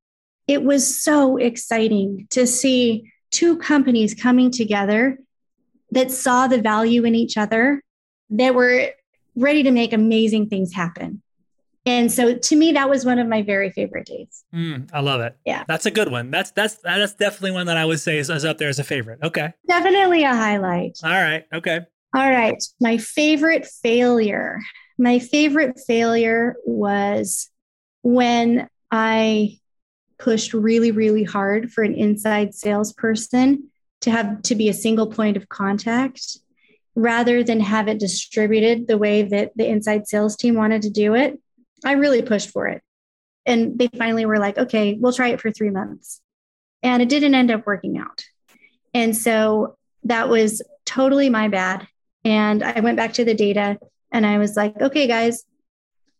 It 0.46 0.62
was 0.62 1.02
so 1.02 1.36
exciting 1.36 2.26
to 2.30 2.46
see 2.46 3.12
two 3.30 3.58
companies 3.58 4.14
coming 4.14 4.50
together 4.50 5.18
that 5.90 6.10
saw 6.10 6.46
the 6.46 6.60
value 6.60 7.04
in 7.04 7.14
each 7.14 7.36
other, 7.36 7.82
that 8.30 8.54
were 8.54 8.90
ready 9.36 9.62
to 9.62 9.70
make 9.70 9.92
amazing 9.92 10.48
things 10.48 10.72
happen. 10.72 11.22
And 11.88 12.12
so 12.12 12.34
to 12.34 12.56
me, 12.56 12.72
that 12.72 12.90
was 12.90 13.06
one 13.06 13.18
of 13.18 13.26
my 13.28 13.40
very 13.40 13.70
favorite 13.70 14.06
days. 14.06 14.44
Mm, 14.54 14.90
I 14.92 15.00
love 15.00 15.22
it. 15.22 15.38
Yeah. 15.46 15.64
That's 15.66 15.86
a 15.86 15.90
good 15.90 16.10
one. 16.10 16.30
That's 16.30 16.50
that's 16.50 16.74
that's 16.84 17.14
definitely 17.14 17.52
one 17.52 17.64
that 17.64 17.78
I 17.78 17.86
would 17.86 17.98
say 17.98 18.18
is, 18.18 18.28
is 18.28 18.44
up 18.44 18.58
there 18.58 18.68
as 18.68 18.78
a 18.78 18.84
favorite. 18.84 19.20
Okay. 19.22 19.54
Definitely 19.66 20.22
a 20.24 20.34
highlight. 20.34 20.98
All 21.02 21.10
right. 21.10 21.44
Okay. 21.50 21.80
All 22.14 22.28
right. 22.28 22.62
My 22.78 22.98
favorite 22.98 23.64
failure. 23.64 24.58
My 24.98 25.18
favorite 25.18 25.80
failure 25.86 26.56
was 26.66 27.48
when 28.02 28.68
I 28.90 29.58
pushed 30.18 30.52
really, 30.52 30.90
really 30.90 31.24
hard 31.24 31.72
for 31.72 31.82
an 31.82 31.94
inside 31.94 32.54
salesperson 32.54 33.70
to 34.02 34.10
have 34.10 34.42
to 34.42 34.54
be 34.54 34.68
a 34.68 34.74
single 34.74 35.06
point 35.06 35.38
of 35.38 35.48
contact 35.48 36.36
rather 36.94 37.42
than 37.42 37.60
have 37.60 37.88
it 37.88 37.98
distributed 37.98 38.88
the 38.88 38.98
way 38.98 39.22
that 39.22 39.52
the 39.56 39.66
inside 39.66 40.06
sales 40.06 40.36
team 40.36 40.54
wanted 40.54 40.82
to 40.82 40.90
do 40.90 41.14
it. 41.14 41.40
I 41.84 41.92
really 41.92 42.22
pushed 42.22 42.50
for 42.50 42.66
it. 42.66 42.82
And 43.46 43.78
they 43.78 43.88
finally 43.88 44.26
were 44.26 44.38
like, 44.38 44.58
okay, 44.58 44.98
we'll 45.00 45.12
try 45.12 45.28
it 45.28 45.40
for 45.40 45.50
three 45.50 45.70
months. 45.70 46.20
And 46.82 47.02
it 47.02 47.08
didn't 47.08 47.34
end 47.34 47.50
up 47.50 47.66
working 47.66 47.98
out. 47.98 48.24
And 48.94 49.16
so 49.16 49.76
that 50.04 50.28
was 50.28 50.62
totally 50.84 51.30
my 51.30 51.48
bad. 51.48 51.86
And 52.24 52.62
I 52.62 52.80
went 52.80 52.96
back 52.96 53.14
to 53.14 53.24
the 53.24 53.34
data 53.34 53.78
and 54.12 54.26
I 54.26 54.38
was 54.38 54.56
like, 54.56 54.80
okay, 54.80 55.06
guys, 55.06 55.44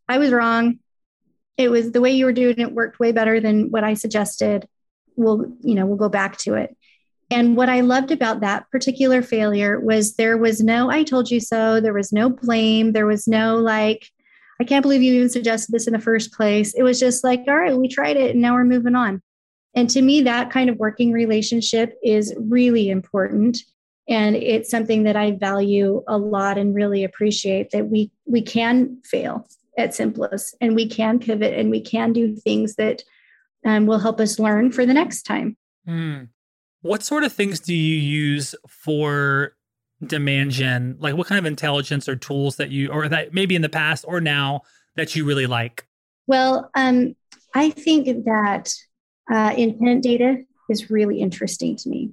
I 0.08 0.18
was 0.18 0.32
wrong. 0.32 0.78
It 1.56 1.70
was 1.70 1.92
the 1.92 2.00
way 2.00 2.12
you 2.12 2.24
were 2.24 2.32
doing 2.32 2.58
it 2.58 2.72
worked 2.72 2.98
way 2.98 3.12
better 3.12 3.40
than 3.40 3.70
what 3.70 3.84
I 3.84 3.94
suggested. 3.94 4.66
We'll, 5.16 5.52
you 5.60 5.74
know, 5.74 5.86
we'll 5.86 5.96
go 5.96 6.08
back 6.08 6.38
to 6.38 6.54
it. 6.54 6.76
And 7.30 7.56
what 7.56 7.68
I 7.68 7.80
loved 7.80 8.10
about 8.10 8.40
that 8.40 8.70
particular 8.70 9.20
failure 9.20 9.78
was 9.78 10.14
there 10.14 10.38
was 10.38 10.62
no, 10.62 10.90
I 10.90 11.02
told 11.02 11.30
you 11.30 11.40
so. 11.40 11.80
There 11.80 11.92
was 11.92 12.12
no 12.12 12.30
blame. 12.30 12.92
There 12.92 13.06
was 13.06 13.28
no 13.28 13.56
like, 13.56 14.10
I 14.60 14.64
can't 14.64 14.82
believe 14.82 15.02
you 15.02 15.14
even 15.14 15.28
suggested 15.28 15.72
this 15.72 15.86
in 15.86 15.92
the 15.92 15.98
first 16.00 16.32
place. 16.32 16.74
It 16.74 16.82
was 16.82 16.98
just 16.98 17.22
like, 17.22 17.44
all 17.46 17.56
right, 17.56 17.76
we 17.76 17.88
tried 17.88 18.16
it 18.16 18.32
and 18.32 18.40
now 18.40 18.54
we're 18.54 18.64
moving 18.64 18.94
on. 18.94 19.22
And 19.74 19.88
to 19.90 20.02
me, 20.02 20.22
that 20.22 20.50
kind 20.50 20.68
of 20.68 20.76
working 20.78 21.12
relationship 21.12 21.96
is 22.02 22.34
really 22.38 22.90
important. 22.90 23.58
And 24.08 24.34
it's 24.34 24.70
something 24.70 25.04
that 25.04 25.16
I 25.16 25.32
value 25.32 26.02
a 26.08 26.18
lot 26.18 26.58
and 26.58 26.74
really 26.74 27.04
appreciate 27.04 27.70
that 27.70 27.88
we 27.88 28.10
we 28.26 28.42
can 28.42 29.00
fail 29.04 29.46
at 29.76 29.94
Simplus 29.94 30.54
and 30.60 30.74
we 30.74 30.88
can 30.88 31.18
pivot 31.18 31.54
and 31.54 31.70
we 31.70 31.80
can 31.80 32.12
do 32.12 32.34
things 32.34 32.74
that 32.76 33.02
um, 33.64 33.86
will 33.86 33.98
help 33.98 34.20
us 34.20 34.38
learn 34.38 34.72
for 34.72 34.84
the 34.86 34.94
next 34.94 35.22
time. 35.22 35.56
Mm. 35.86 36.28
What 36.82 37.02
sort 37.02 37.24
of 37.24 37.32
things 37.32 37.60
do 37.60 37.74
you 37.74 37.96
use 37.96 38.54
for 38.66 39.56
demand 40.04 40.52
gen? 40.52 40.96
Like 40.98 41.16
what 41.16 41.26
kind 41.26 41.38
of 41.38 41.46
intelligence 41.46 42.08
or 42.08 42.16
tools 42.16 42.56
that 42.56 42.70
you, 42.70 42.88
or 42.88 43.08
that 43.08 43.34
maybe 43.34 43.54
in 43.56 43.62
the 43.62 43.68
past 43.68 44.04
or 44.06 44.20
now 44.20 44.62
that 44.96 45.14
you 45.14 45.24
really 45.24 45.46
like? 45.46 45.86
Well, 46.26 46.70
um, 46.74 47.16
I 47.54 47.70
think 47.70 48.24
that 48.24 48.72
uh, 49.32 49.54
intent 49.56 50.02
data 50.02 50.38
is 50.68 50.90
really 50.90 51.20
interesting 51.20 51.76
to 51.76 51.88
me. 51.88 52.12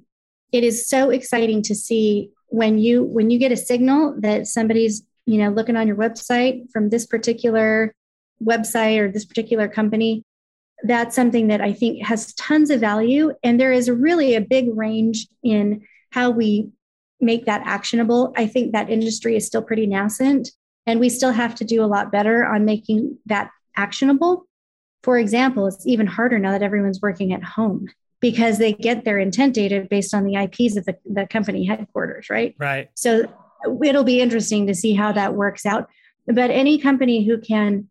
It 0.52 0.64
is 0.64 0.88
so 0.88 1.10
exciting 1.10 1.62
to 1.62 1.74
see 1.74 2.30
when 2.48 2.78
you 2.78 3.02
when 3.02 3.30
you 3.30 3.38
get 3.38 3.52
a 3.52 3.56
signal 3.56 4.14
that 4.20 4.46
somebody's 4.46 5.02
you 5.26 5.38
know 5.38 5.50
looking 5.50 5.76
on 5.76 5.86
your 5.86 5.96
website 5.96 6.70
from 6.70 6.88
this 6.88 7.06
particular 7.06 7.94
website 8.42 8.98
or 8.98 9.10
this 9.10 9.24
particular 9.24 9.68
company 9.68 10.22
that's 10.84 11.16
something 11.16 11.48
that 11.48 11.60
i 11.60 11.72
think 11.72 12.04
has 12.04 12.32
tons 12.34 12.70
of 12.70 12.80
value 12.80 13.32
and 13.42 13.58
there 13.58 13.72
is 13.72 13.90
really 13.90 14.34
a 14.34 14.40
big 14.40 14.68
range 14.76 15.26
in 15.42 15.82
how 16.10 16.30
we 16.30 16.68
make 17.20 17.46
that 17.46 17.62
actionable. 17.64 18.32
I 18.36 18.46
think 18.46 18.72
that 18.72 18.90
industry 18.90 19.36
is 19.36 19.46
still 19.46 19.62
pretty 19.62 19.86
nascent 19.86 20.50
and 20.86 21.00
we 21.00 21.08
still 21.08 21.32
have 21.32 21.54
to 21.56 21.64
do 21.64 21.82
a 21.82 21.86
lot 21.86 22.12
better 22.12 22.44
on 22.44 22.64
making 22.64 23.18
that 23.26 23.50
actionable. 23.76 24.46
For 25.02 25.18
example, 25.18 25.66
it's 25.66 25.86
even 25.86 26.06
harder 26.06 26.38
now 26.38 26.52
that 26.52 26.62
everyone's 26.62 27.00
working 27.00 27.32
at 27.32 27.42
home 27.42 27.88
because 28.20 28.58
they 28.58 28.72
get 28.72 29.04
their 29.04 29.18
intent 29.18 29.54
data 29.54 29.86
based 29.88 30.14
on 30.14 30.24
the 30.24 30.34
IPs 30.34 30.76
of 30.76 30.84
the, 30.84 30.96
the 31.04 31.26
company 31.26 31.64
headquarters, 31.66 32.30
right? 32.30 32.54
Right. 32.58 32.90
So 32.94 33.24
it'll 33.84 34.04
be 34.04 34.20
interesting 34.20 34.66
to 34.66 34.74
see 34.74 34.94
how 34.94 35.12
that 35.12 35.34
works 35.34 35.66
out. 35.66 35.88
But 36.26 36.50
any 36.50 36.78
company 36.78 37.24
who 37.24 37.38
can 37.38 37.88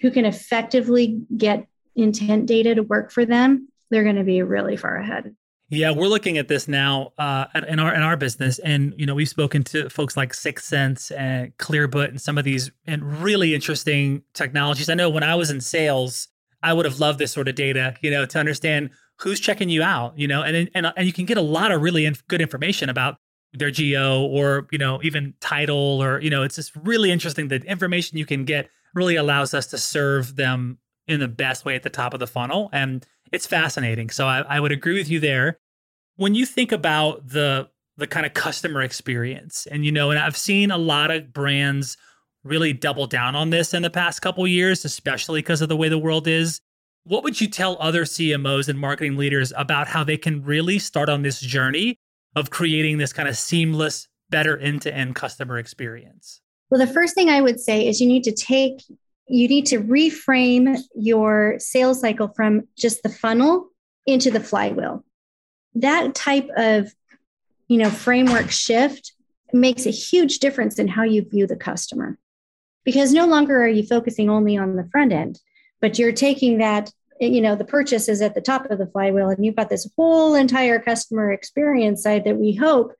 who 0.00 0.10
can 0.10 0.26
effectively 0.26 1.22
get 1.34 1.66
intent 1.94 2.46
data 2.46 2.74
to 2.74 2.82
work 2.82 3.10
for 3.10 3.24
them, 3.24 3.68
they're 3.90 4.02
going 4.02 4.16
to 4.16 4.24
be 4.24 4.42
really 4.42 4.76
far 4.76 4.96
ahead. 4.96 5.34
Yeah, 5.68 5.90
we're 5.90 6.06
looking 6.06 6.38
at 6.38 6.46
this 6.46 6.68
now 6.68 7.12
uh, 7.18 7.46
in 7.66 7.80
our 7.80 7.92
in 7.92 8.02
our 8.02 8.16
business, 8.16 8.60
and 8.60 8.94
you 8.96 9.04
know 9.04 9.16
we've 9.16 9.28
spoken 9.28 9.64
to 9.64 9.90
folks 9.90 10.16
like 10.16 10.32
6sense 10.32 11.10
and 11.16 11.56
Clearbit 11.58 12.08
and 12.08 12.20
some 12.20 12.38
of 12.38 12.44
these 12.44 12.70
and 12.86 13.20
really 13.20 13.52
interesting 13.52 14.22
technologies. 14.32 14.88
I 14.88 14.94
know 14.94 15.10
when 15.10 15.24
I 15.24 15.34
was 15.34 15.50
in 15.50 15.60
sales, 15.60 16.28
I 16.62 16.72
would 16.72 16.84
have 16.84 17.00
loved 17.00 17.18
this 17.18 17.32
sort 17.32 17.48
of 17.48 17.56
data, 17.56 17.96
you 18.00 18.12
know, 18.12 18.24
to 18.26 18.38
understand 18.38 18.90
who's 19.18 19.40
checking 19.40 19.68
you 19.68 19.82
out, 19.82 20.16
you 20.16 20.28
know, 20.28 20.42
and 20.42 20.70
and 20.72 20.92
and 20.96 21.06
you 21.06 21.12
can 21.12 21.24
get 21.24 21.36
a 21.36 21.42
lot 21.42 21.72
of 21.72 21.82
really 21.82 22.08
good 22.28 22.40
information 22.40 22.88
about 22.88 23.16
their 23.52 23.70
geo 23.70 24.22
or 24.22 24.68
you 24.70 24.78
know 24.78 25.00
even 25.02 25.34
title 25.40 26.02
or 26.02 26.20
you 26.20 26.30
know 26.30 26.44
it's 26.44 26.56
just 26.56 26.76
really 26.76 27.10
interesting. 27.10 27.48
The 27.48 27.56
information 27.62 28.18
you 28.18 28.26
can 28.26 28.44
get 28.44 28.70
really 28.94 29.16
allows 29.16 29.52
us 29.52 29.66
to 29.68 29.78
serve 29.78 30.36
them 30.36 30.78
in 31.08 31.20
the 31.20 31.28
best 31.28 31.64
way 31.64 31.74
at 31.74 31.82
the 31.82 31.90
top 31.90 32.14
of 32.14 32.20
the 32.20 32.26
funnel 32.26 32.68
and 32.72 33.06
it's 33.32 33.46
fascinating. 33.46 34.10
So 34.10 34.26
I, 34.26 34.40
I 34.40 34.60
would 34.60 34.72
agree 34.72 34.96
with 34.96 35.08
you 35.08 35.20
there. 35.20 35.58
When 36.16 36.34
you 36.34 36.46
think 36.46 36.72
about 36.72 37.28
the 37.28 37.68
the 37.98 38.06
kind 38.06 38.26
of 38.26 38.34
customer 38.34 38.82
experience, 38.82 39.66
and 39.70 39.84
you 39.84 39.90
know, 39.90 40.10
and 40.10 40.18
I've 40.18 40.36
seen 40.36 40.70
a 40.70 40.76
lot 40.78 41.10
of 41.10 41.32
brands 41.32 41.96
really 42.44 42.72
double 42.72 43.06
down 43.06 43.34
on 43.34 43.50
this 43.50 43.72
in 43.72 43.82
the 43.82 43.90
past 43.90 44.20
couple 44.20 44.46
years, 44.46 44.84
especially 44.84 45.40
because 45.40 45.62
of 45.62 45.68
the 45.68 45.76
way 45.76 45.88
the 45.88 45.98
world 45.98 46.28
is. 46.28 46.60
What 47.04 47.24
would 47.24 47.40
you 47.40 47.48
tell 47.48 47.76
other 47.80 48.04
CMOs 48.04 48.68
and 48.68 48.78
marketing 48.78 49.16
leaders 49.16 49.52
about 49.56 49.88
how 49.88 50.04
they 50.04 50.16
can 50.18 50.44
really 50.44 50.78
start 50.78 51.08
on 51.08 51.22
this 51.22 51.40
journey 51.40 51.98
of 52.34 52.50
creating 52.50 52.98
this 52.98 53.12
kind 53.12 53.28
of 53.28 53.36
seamless, 53.36 54.08
better 54.28 54.58
end 54.58 54.82
to 54.82 54.94
end 54.94 55.14
customer 55.14 55.58
experience? 55.58 56.40
Well, 56.68 56.84
the 56.84 56.92
first 56.92 57.14
thing 57.14 57.30
I 57.30 57.40
would 57.40 57.60
say 57.60 57.86
is 57.86 58.00
you 58.00 58.08
need 58.08 58.24
to 58.24 58.32
take 58.32 58.82
you 59.28 59.48
need 59.48 59.66
to 59.66 59.80
reframe 59.80 60.78
your 60.94 61.56
sales 61.58 62.00
cycle 62.00 62.28
from 62.28 62.68
just 62.76 63.02
the 63.02 63.08
funnel 63.08 63.68
into 64.06 64.30
the 64.30 64.40
flywheel. 64.40 65.04
That 65.74 66.14
type 66.14 66.48
of, 66.56 66.92
you 67.68 67.78
know, 67.78 67.90
framework 67.90 68.50
shift 68.50 69.12
makes 69.52 69.86
a 69.86 69.90
huge 69.90 70.38
difference 70.38 70.78
in 70.78 70.88
how 70.88 71.02
you 71.02 71.28
view 71.28 71.46
the 71.46 71.56
customer. 71.56 72.18
Because 72.84 73.12
no 73.12 73.26
longer 73.26 73.62
are 73.62 73.68
you 73.68 73.84
focusing 73.84 74.30
only 74.30 74.56
on 74.56 74.76
the 74.76 74.88
front 74.92 75.12
end, 75.12 75.40
but 75.80 75.98
you're 75.98 76.12
taking 76.12 76.58
that, 76.58 76.92
you 77.20 77.40
know, 77.40 77.56
the 77.56 77.64
purchase 77.64 78.08
is 78.08 78.22
at 78.22 78.34
the 78.34 78.40
top 78.40 78.70
of 78.70 78.78
the 78.78 78.86
flywheel 78.86 79.28
and 79.28 79.44
you've 79.44 79.56
got 79.56 79.70
this 79.70 79.90
whole 79.96 80.36
entire 80.36 80.78
customer 80.78 81.32
experience 81.32 82.02
side 82.02 82.24
that 82.24 82.36
we 82.36 82.54
hope 82.54 82.92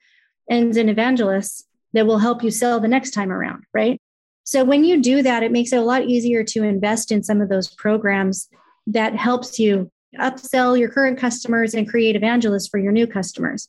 ends 0.51 0.77
in 0.77 0.89
evangelists 0.89 1.65
that 1.93 2.07
will 2.07 2.19
help 2.19 2.43
you 2.43 2.51
sell 2.51 2.81
the 2.81 2.89
next 2.89 3.13
time 3.13 3.31
around, 3.31 3.63
right? 3.73 4.01
So 4.47 4.63
when 4.63 4.85
you 4.85 5.03
do 5.03 5.23
that, 5.23 5.43
it 5.43 5.51
makes 5.51 5.73
it 5.73 5.79
a 5.79 5.83
lot 5.83 6.05
easier 6.05 6.45
to 6.45 6.63
invest 6.63 7.11
in 7.11 7.25
some 7.25 7.41
of 7.41 7.49
those 7.49 7.69
programs 7.75 8.49
that 8.87 9.17
helps 9.17 9.59
you 9.59 9.91
upsell 10.21 10.79
your 10.79 10.89
current 10.89 11.19
customers 11.19 11.75
and 11.75 11.89
create 11.89 12.15
evangelists 12.15 12.69
for 12.69 12.79
your 12.79 12.93
new 12.93 13.09
customers. 13.09 13.69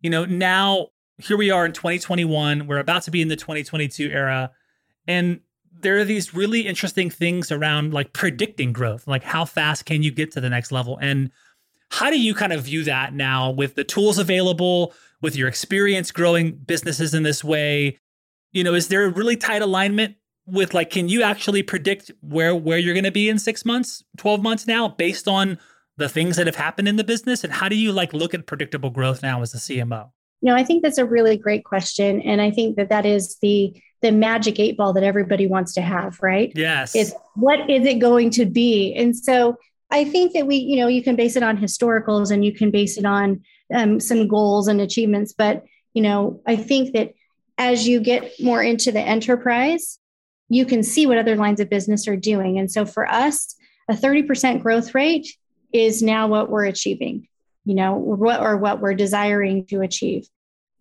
You 0.00 0.10
know, 0.10 0.24
now 0.24 0.90
here 1.16 1.36
we 1.36 1.50
are 1.50 1.66
in 1.66 1.72
2021. 1.72 2.68
We're 2.68 2.78
about 2.78 3.02
to 3.02 3.10
be 3.10 3.20
in 3.20 3.26
the 3.26 3.34
2022 3.34 4.10
era. 4.10 4.52
And 5.08 5.40
there 5.72 5.98
are 5.98 6.04
these 6.04 6.32
really 6.32 6.68
interesting 6.68 7.10
things 7.10 7.50
around 7.50 7.92
like 7.92 8.12
predicting 8.12 8.72
growth, 8.72 9.08
like 9.08 9.24
how 9.24 9.44
fast 9.44 9.86
can 9.86 10.04
you 10.04 10.12
get 10.12 10.30
to 10.34 10.40
the 10.40 10.50
next 10.50 10.70
level? 10.70 10.96
And 11.02 11.32
how 11.90 12.10
do 12.10 12.20
you 12.20 12.36
kind 12.36 12.52
of 12.52 12.62
view 12.62 12.84
that 12.84 13.12
now 13.12 13.50
with 13.50 13.74
the 13.74 13.82
tools 13.82 14.20
available, 14.20 14.94
with 15.20 15.36
your 15.36 15.48
experience 15.48 16.10
growing 16.10 16.52
businesses 16.52 17.14
in 17.14 17.22
this 17.22 17.42
way? 17.42 17.98
You 18.52 18.64
know, 18.64 18.74
is 18.74 18.88
there 18.88 19.04
a 19.04 19.10
really 19.10 19.36
tight 19.36 19.62
alignment 19.62 20.16
with 20.46 20.72
like 20.72 20.90
can 20.90 21.08
you 21.08 21.22
actually 21.22 21.62
predict 21.62 22.10
where 22.20 22.54
where 22.54 22.78
you're 22.78 22.94
going 22.94 23.04
to 23.04 23.10
be 23.10 23.28
in 23.28 23.38
6 23.38 23.64
months, 23.64 24.02
12 24.16 24.42
months 24.42 24.66
now 24.66 24.88
based 24.88 25.28
on 25.28 25.58
the 25.98 26.08
things 26.08 26.36
that 26.36 26.46
have 26.46 26.56
happened 26.56 26.88
in 26.88 26.96
the 26.96 27.04
business 27.04 27.44
and 27.44 27.52
how 27.52 27.68
do 27.68 27.76
you 27.76 27.92
like 27.92 28.12
look 28.12 28.32
at 28.32 28.46
predictable 28.46 28.90
growth 28.90 29.22
now 29.22 29.42
as 29.42 29.52
a 29.54 29.58
CMO? 29.58 30.10
No, 30.40 30.54
I 30.54 30.64
think 30.64 30.82
that's 30.82 30.98
a 30.98 31.04
really 31.04 31.36
great 31.36 31.64
question 31.64 32.22
and 32.22 32.40
I 32.40 32.50
think 32.50 32.76
that 32.76 32.88
that 32.88 33.04
is 33.04 33.36
the 33.42 33.74
the 34.00 34.12
magic 34.12 34.60
eight 34.60 34.76
ball 34.76 34.92
that 34.92 35.02
everybody 35.02 35.46
wants 35.46 35.74
to 35.74 35.80
have, 35.80 36.18
right? 36.22 36.52
Yes. 36.54 36.94
Is 36.94 37.14
what 37.34 37.68
is 37.68 37.84
it 37.84 37.98
going 37.98 38.30
to 38.30 38.46
be? 38.46 38.94
And 38.94 39.16
so 39.16 39.56
I 39.90 40.04
think 40.04 40.34
that 40.34 40.46
we, 40.46 40.56
you 40.56 40.76
know, 40.76 40.86
you 40.86 41.02
can 41.02 41.16
base 41.16 41.36
it 41.36 41.42
on 41.42 41.56
historicals 41.56 42.30
and 42.30 42.44
you 42.44 42.54
can 42.54 42.70
base 42.70 42.96
it 42.96 43.04
on 43.04 43.42
um, 43.74 44.00
some 44.00 44.28
goals 44.28 44.68
and 44.68 44.80
achievements. 44.80 45.32
But, 45.32 45.64
you 45.94 46.02
know, 46.02 46.40
I 46.46 46.56
think 46.56 46.94
that 46.94 47.14
as 47.56 47.86
you 47.86 48.00
get 48.00 48.32
more 48.40 48.62
into 48.62 48.92
the 48.92 49.00
enterprise, 49.00 49.98
you 50.48 50.64
can 50.64 50.82
see 50.82 51.06
what 51.06 51.18
other 51.18 51.36
lines 51.36 51.60
of 51.60 51.68
business 51.68 52.08
are 52.08 52.16
doing. 52.16 52.58
And 52.58 52.70
so 52.70 52.86
for 52.86 53.06
us, 53.06 53.54
a 53.88 53.94
30% 53.94 54.62
growth 54.62 54.94
rate 54.94 55.28
is 55.72 56.02
now 56.02 56.28
what 56.28 56.48
we're 56.50 56.64
achieving, 56.64 57.28
you 57.64 57.74
know, 57.74 57.94
what 57.94 58.40
or 58.40 58.56
what 58.56 58.80
we're 58.80 58.94
desiring 58.94 59.66
to 59.66 59.82
achieve 59.82 60.28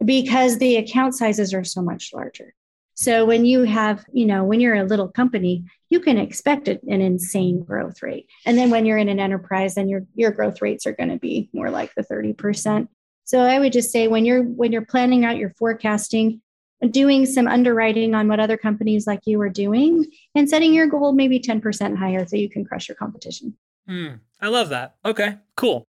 because 0.04 0.58
the 0.58 0.78
account 0.78 1.16
sizes 1.16 1.54
are 1.54 1.64
so 1.64 1.82
much 1.82 2.12
larger. 2.14 2.54
So 2.98 3.26
when 3.26 3.45
you 3.45 3.62
have, 3.62 4.04
you 4.12 4.26
know, 4.26 4.43
when 4.43 4.60
you're 4.60 4.74
a 4.74 4.84
little 4.84 5.08
company, 5.08 5.64
you 5.89 6.00
can 6.00 6.18
expect 6.18 6.68
an 6.68 6.80
insane 6.82 7.64
growth 7.64 8.02
rate. 8.02 8.28
And 8.43 8.58
then 8.58 8.72
when 8.72 8.88
you're 8.88 8.98
in 8.98 9.08
an 9.08 9.20
enterprise, 9.20 9.76
then 9.76 9.88
your 9.88 10.02
your 10.16 10.32
growth 10.32 10.64
rates 10.64 10.88
are 10.88 10.93
going 10.93 11.10
to 11.10 11.20
be 11.20 11.48
more 11.54 11.70
like 11.70 11.93
the 11.93 12.04
30%. 12.04 12.88
So 13.24 13.41
I 13.41 13.60
would 13.60 13.72
just 13.72 13.91
say 13.91 14.08
when 14.08 14.26
you're 14.26 14.41
when 14.41 14.72
you're 14.72 14.86
planning 14.86 15.26
out 15.26 15.38
your 15.38 15.52
forecasting, 15.52 16.41
doing 16.89 17.28
some 17.28 17.48
underwriting 17.48 18.16
on 18.16 18.28
what 18.28 18.39
other 18.39 18.58
companies 18.58 19.06
like 19.06 19.22
you 19.26 19.39
are 19.41 19.50
doing 19.50 20.06
and 20.34 20.50
setting 20.50 20.74
your 20.74 20.88
goal 20.88 21.14
maybe 21.14 21.39
10% 21.39 21.98
higher 21.98 22.26
so 22.26 22.36
you 22.36 22.50
can 22.50 22.66
crush 22.66 22.89
your 22.89 22.95
competition. 22.95 23.56
Mm, 23.88 24.22
I 24.41 24.48
love 24.48 24.70
that. 24.70 24.95
Okay, 25.06 25.38
cool. 25.56 25.84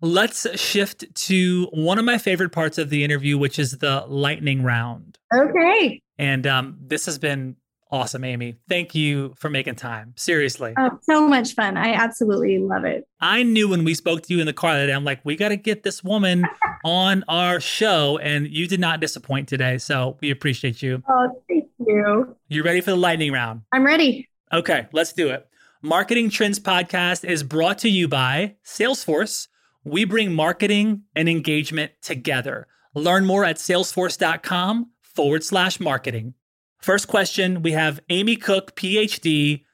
Let's 0.00 0.46
shift 0.60 1.04
to 1.26 1.68
one 1.72 1.98
of 2.00 2.04
my 2.04 2.18
favorite 2.18 2.50
parts 2.50 2.78
of 2.78 2.90
the 2.90 3.04
interview, 3.04 3.38
which 3.38 3.60
is 3.60 3.78
the 3.78 4.04
lightning 4.08 4.64
round. 4.64 5.18
Okay. 5.32 6.02
And 6.18 6.46
um, 6.46 6.76
this 6.80 7.06
has 7.06 7.18
been 7.18 7.56
awesome, 7.90 8.24
Amy. 8.24 8.58
Thank 8.68 8.94
you 8.94 9.34
for 9.36 9.48
making 9.48 9.76
time. 9.76 10.12
Seriously. 10.16 10.74
Oh, 10.78 10.98
so 11.02 11.28
much 11.28 11.54
fun. 11.54 11.76
I 11.76 11.94
absolutely 11.94 12.58
love 12.58 12.84
it. 12.84 13.06
I 13.20 13.42
knew 13.42 13.68
when 13.68 13.84
we 13.84 13.94
spoke 13.94 14.22
to 14.22 14.34
you 14.34 14.40
in 14.40 14.46
the 14.46 14.52
car 14.52 14.74
that 14.74 14.86
day, 14.86 14.92
I'm 14.92 15.04
like, 15.04 15.24
we 15.24 15.36
got 15.36 15.48
to 15.50 15.56
get 15.56 15.82
this 15.82 16.02
woman 16.02 16.44
on 16.84 17.24
our 17.28 17.60
show. 17.60 18.18
And 18.18 18.48
you 18.48 18.66
did 18.66 18.80
not 18.80 19.00
disappoint 19.00 19.48
today. 19.48 19.78
So 19.78 20.18
we 20.20 20.30
appreciate 20.30 20.82
you. 20.82 21.02
Oh, 21.08 21.42
thank 21.48 21.64
you. 21.86 22.36
You 22.48 22.62
ready 22.62 22.80
for 22.80 22.90
the 22.90 22.96
lightning 22.96 23.32
round? 23.32 23.62
I'm 23.72 23.84
ready. 23.84 24.28
Okay, 24.52 24.88
let's 24.92 25.12
do 25.12 25.28
it. 25.28 25.46
Marketing 25.80 26.28
Trends 26.28 26.58
Podcast 26.58 27.24
is 27.24 27.42
brought 27.42 27.78
to 27.78 27.88
you 27.88 28.08
by 28.08 28.56
Salesforce 28.64 29.48
we 29.88 30.04
bring 30.04 30.34
marketing 30.34 31.02
and 31.14 31.28
engagement 31.28 31.92
together. 32.02 32.66
Learn 32.94 33.24
more 33.24 33.44
at 33.44 33.56
salesforce.com 33.56 34.90
forward 35.18 35.42
slash 35.42 35.80
marketing. 35.80 36.32
First 36.80 37.08
question 37.08 37.60
we 37.60 37.72
have 37.72 37.98
Amy 38.08 38.36
Cook, 38.36 38.76
PhD, 38.76 39.64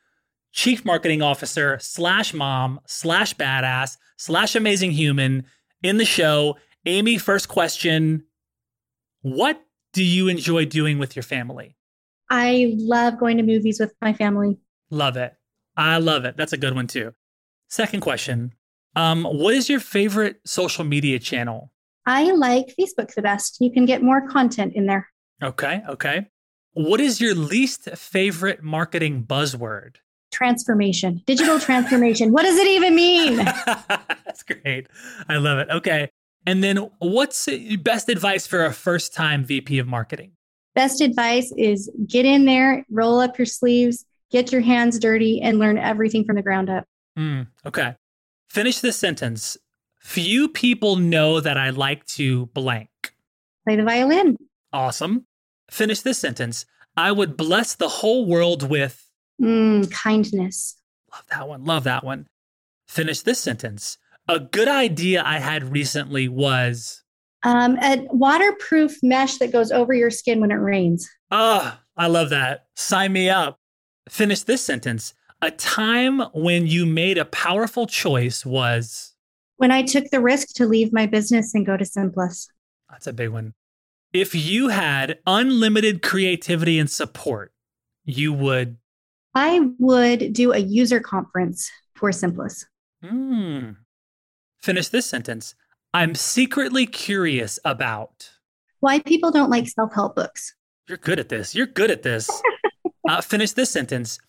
Chief 0.53 0.87
Marketing 0.87 1.21
Officer, 1.21 1.79
slash 1.83 2.33
mom, 2.33 2.81
slash 2.87 3.35
badass, 3.35 3.99
slash 4.17 4.55
amazing 4.55 4.93
human 4.93 5.45
in 5.83 5.99
the 5.99 6.07
show. 6.07 6.57
Amy, 6.87 7.19
first 7.19 7.51
question 7.51 8.25
What 9.21 9.61
do 9.93 10.03
you 10.03 10.29
enjoy 10.29 10.65
doing 10.65 10.99
with 10.99 11.15
your 11.15 11.23
family? 11.23 11.77
I 12.31 12.73
love 12.79 13.19
going 13.21 13.37
to 13.37 13.43
movies 13.43 13.79
with 13.79 13.93
my 14.01 14.15
family. 14.15 14.57
Love 14.89 15.19
it. 15.19 15.35
I 15.77 15.99
love 15.99 16.25
it. 16.25 16.39
That's 16.39 16.55
a 16.55 16.57
good 16.57 16.75
one 16.75 16.87
too. 16.87 17.13
Second 17.69 18.01
question 18.01 18.53
um, 18.97 19.25
what 19.25 19.53
is 19.53 19.69
your 19.69 19.81
favorite 19.81 20.41
social 20.47 20.85
media 20.85 21.19
channel? 21.19 21.71
I 22.07 22.31
like 22.31 22.75
Facebook 22.81 23.13
the 23.13 23.21
best. 23.21 23.59
You 23.61 23.71
can 23.71 23.85
get 23.85 24.03
more 24.03 24.27
content 24.27 24.73
in 24.75 24.87
there. 24.87 25.11
Okay. 25.43 25.83
Okay. 25.89 26.27
What 26.75 27.01
is 27.01 27.21
your 27.21 27.35
least 27.35 27.89
favorite 27.97 28.63
marketing 28.63 29.25
buzzword? 29.25 29.97
Transformation, 30.33 31.23
digital 31.27 31.61
transformation. 31.61 32.33
What 32.33 32.43
does 32.43 32.59
it 32.59 32.67
even 32.67 32.97
mean? 32.97 33.37
That's 34.27 34.43
great. 34.43 34.89
I 35.29 35.37
love 35.37 35.59
it. 35.59 35.69
Okay. 35.71 36.11
And 36.47 36.63
then 36.63 36.77
what's 36.99 37.49
best 37.81 38.09
advice 38.09 38.47
for 38.47 38.65
a 38.65 38.73
first 38.73 39.15
time 39.15 39.45
VP 39.45 39.79
of 39.79 39.87
marketing? 39.87 40.33
Best 40.75 41.01
advice 41.01 41.53
is 41.57 41.89
get 42.07 42.27
in 42.27 42.45
there, 42.45 42.85
roll 42.91 43.21
up 43.21 43.39
your 43.39 43.47
sleeves, 43.47 44.05
get 44.33 44.51
your 44.51 44.61
hands 44.61 44.99
dirty, 44.99 45.41
and 45.41 45.61
learn 45.61 45.79
everything 45.79 46.25
from 46.25 46.35
the 46.35 46.43
ground 46.43 46.69
up. 46.69 46.85
Mm, 47.17 47.47
okay. 47.65 47.95
Finish 48.51 48.81
this 48.81 48.97
sentence. 48.97 49.57
Few 50.01 50.49
people 50.49 50.97
know 50.97 51.39
that 51.41 51.57
I 51.57 51.71
like 51.71 52.05
to 52.07 52.47
blank. 52.47 52.91
Play 53.65 53.77
the 53.77 53.85
violin. 53.85 54.37
Awesome. 54.75 55.27
Finish 55.71 56.01
this 56.01 56.19
sentence. 56.19 56.67
I 56.97 57.13
would 57.13 57.37
bless 57.37 57.77
the 57.77 57.89
whole 57.89 58.27
world 58.27 58.69
with 58.69 59.09
mm, 59.41 59.89
kindness. 59.93 60.77
Love 61.13 61.25
that 61.31 61.49
one. 61.49 61.65
Love 61.65 61.85
that 61.85 62.03
one. 62.03 62.27
Finish 62.89 63.21
this 63.21 63.39
sentence. 63.39 63.99
A 64.29 64.41
good 64.41 64.67
idea 64.67 65.23
I 65.25 65.39
had 65.39 65.71
recently 65.71 66.27
was 66.27 67.05
um, 67.45 67.79
a 67.83 68.05
waterproof 68.11 68.97
mesh 69.01 69.39
that 69.39 69.53
goes 69.53 69.71
over 69.71 69.95
your 69.95 70.11
skin 70.11 70.41
when 70.41 70.51
it 70.51 70.55
rains. 70.55 71.09
Oh, 71.31 71.79
I 71.97 72.09
love 72.09 72.31
that. 72.31 72.67
Sign 72.75 73.13
me 73.13 73.31
up. 73.31 73.61
Finish 74.09 74.43
this 74.43 74.63
sentence. 74.63 75.15
A 75.41 75.53
time 75.53 76.19
when 76.33 76.67
you 76.67 76.85
made 76.85 77.17
a 77.17 77.27
powerful 77.27 77.87
choice 77.87 78.45
was 78.45 79.15
when 79.57 79.71
I 79.71 79.83
took 79.83 80.11
the 80.11 80.21
risk 80.21 80.49
to 80.57 80.67
leave 80.67 80.93
my 80.93 81.07
business 81.07 81.55
and 81.55 81.65
go 81.65 81.77
to 81.77 81.85
Simplus. 81.85 82.49
That's 82.91 83.07
a 83.07 83.13
big 83.13 83.29
one. 83.29 83.55
If 84.15 84.33
you 84.33 84.69
had 84.69 85.19
unlimited 85.27 86.01
creativity 86.01 86.79
and 86.79 86.89
support, 86.89 87.53
you 88.05 88.33
would. 88.33 88.77
I 89.35 89.71
would 89.81 90.33
do 90.33 90.53
a 90.53 90.59
user 90.59 91.01
conference 91.01 91.69
for 91.97 92.13
Simplus. 92.13 92.65
Hmm. 93.03 93.71
Finish 94.63 94.91
this 94.91 95.05
sentence. 95.05 95.57
I'm 95.93 96.15
secretly 96.15 96.87
curious 96.87 97.59
about 97.65 98.31
why 98.79 99.01
people 99.01 99.33
don't 99.33 99.51
like 99.51 99.67
self 99.67 99.93
help 99.93 100.15
books. 100.15 100.55
You're 100.89 100.99
good 100.99 101.19
at 101.19 101.29
this. 101.29 101.57
You're 101.57 101.67
good 101.67 101.91
at 101.91 102.05
this. 102.05 102.31
uh, 103.09 103.21
finish 103.21 103.51
this 103.51 103.71
sentence. 103.71 104.21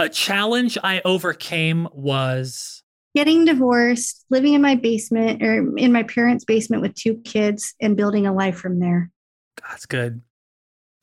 A 0.00 0.08
challenge 0.08 0.76
I 0.82 1.00
overcame 1.04 1.86
was 1.92 2.82
getting 3.14 3.44
divorced, 3.44 4.24
living 4.30 4.54
in 4.54 4.62
my 4.62 4.74
basement 4.74 5.44
or 5.44 5.76
in 5.76 5.92
my 5.92 6.02
parents' 6.02 6.44
basement 6.44 6.82
with 6.82 6.96
two 6.96 7.18
kids 7.18 7.76
and 7.80 7.96
building 7.96 8.26
a 8.26 8.34
life 8.34 8.56
from 8.56 8.80
there. 8.80 9.12
That's 9.68 9.86
good. 9.86 10.22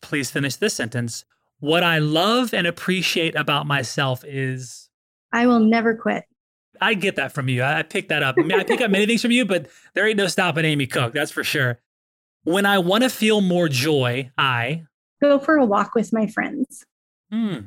Please 0.01 0.31
finish 0.31 0.55
this 0.55 0.73
sentence. 0.73 1.25
What 1.59 1.83
I 1.83 1.99
love 1.99 2.53
and 2.53 2.67
appreciate 2.67 3.35
about 3.35 3.65
myself 3.65 4.23
is 4.25 4.89
I 5.31 5.47
will 5.47 5.59
never 5.59 5.95
quit. 5.95 6.25
I 6.81 6.93
get 6.93 7.15
that 7.15 7.31
from 7.31 7.47
you. 7.47 7.63
I 7.63 7.83
pick 7.83 8.09
that 8.09 8.21
up. 8.21 8.35
I, 8.37 8.41
mean, 8.41 8.59
I 8.59 8.63
pick 8.63 8.81
up 8.81 8.91
many 8.91 9.05
things 9.05 9.21
from 9.21 9.31
you, 9.31 9.45
but 9.45 9.67
there 9.93 10.07
ain't 10.07 10.17
no 10.17 10.27
stopping 10.27 10.65
Amy 10.65 10.87
Cook. 10.87 11.13
That's 11.13 11.31
for 11.31 11.43
sure. 11.43 11.79
When 12.43 12.65
I 12.65 12.79
want 12.79 13.03
to 13.03 13.09
feel 13.09 13.41
more 13.41 13.69
joy, 13.69 14.31
I 14.37 14.83
go 15.21 15.39
for 15.39 15.55
a 15.55 15.65
walk 15.65 15.95
with 15.95 16.13
my 16.13 16.27
friends. 16.27 16.85
Hmm. 17.31 17.57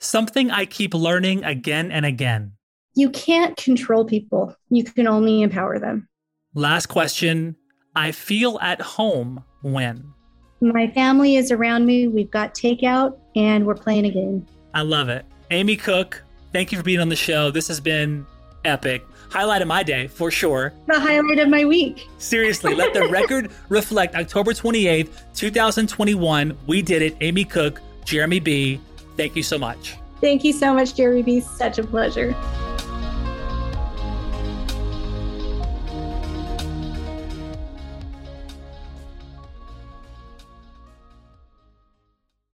Something 0.00 0.50
I 0.50 0.66
keep 0.66 0.94
learning 0.94 1.44
again 1.44 1.90
and 1.92 2.04
again. 2.04 2.52
You 2.94 3.08
can't 3.10 3.56
control 3.56 4.04
people, 4.04 4.54
you 4.68 4.84
can 4.84 5.06
only 5.06 5.42
empower 5.42 5.78
them. 5.78 6.08
Last 6.54 6.86
question 6.86 7.56
I 7.96 8.12
feel 8.12 8.58
at 8.60 8.80
home 8.80 9.44
when? 9.62 10.12
My 10.60 10.88
family 10.88 11.36
is 11.36 11.50
around 11.50 11.86
me. 11.86 12.06
We've 12.06 12.30
got 12.30 12.54
takeout 12.54 13.18
and 13.34 13.66
we're 13.66 13.74
playing 13.74 14.06
a 14.06 14.10
game. 14.10 14.46
I 14.74 14.82
love 14.82 15.08
it. 15.08 15.24
Amy 15.50 15.76
Cook, 15.76 16.22
thank 16.52 16.72
you 16.72 16.78
for 16.78 16.84
being 16.84 17.00
on 17.00 17.08
the 17.08 17.16
show. 17.16 17.50
This 17.50 17.68
has 17.68 17.80
been 17.80 18.26
epic. 18.64 19.04
Highlight 19.30 19.62
of 19.62 19.68
my 19.68 19.82
day 19.82 20.06
for 20.08 20.30
sure. 20.30 20.72
The 20.86 21.00
highlight 21.00 21.38
of 21.38 21.48
my 21.48 21.64
week. 21.64 22.06
Seriously, 22.18 22.74
let 22.74 22.94
the 22.94 23.08
record 23.10 23.50
reflect 23.68 24.14
October 24.14 24.52
28th, 24.52 25.08
2021. 25.34 26.56
We 26.66 26.82
did 26.82 27.02
it. 27.02 27.16
Amy 27.20 27.44
Cook, 27.44 27.80
Jeremy 28.04 28.40
B. 28.40 28.80
Thank 29.16 29.34
you 29.34 29.42
so 29.42 29.58
much. 29.58 29.96
Thank 30.20 30.44
you 30.44 30.52
so 30.52 30.72
much, 30.74 30.94
Jeremy 30.94 31.22
B. 31.22 31.40
Such 31.40 31.78
a 31.78 31.82
pleasure. 31.82 32.34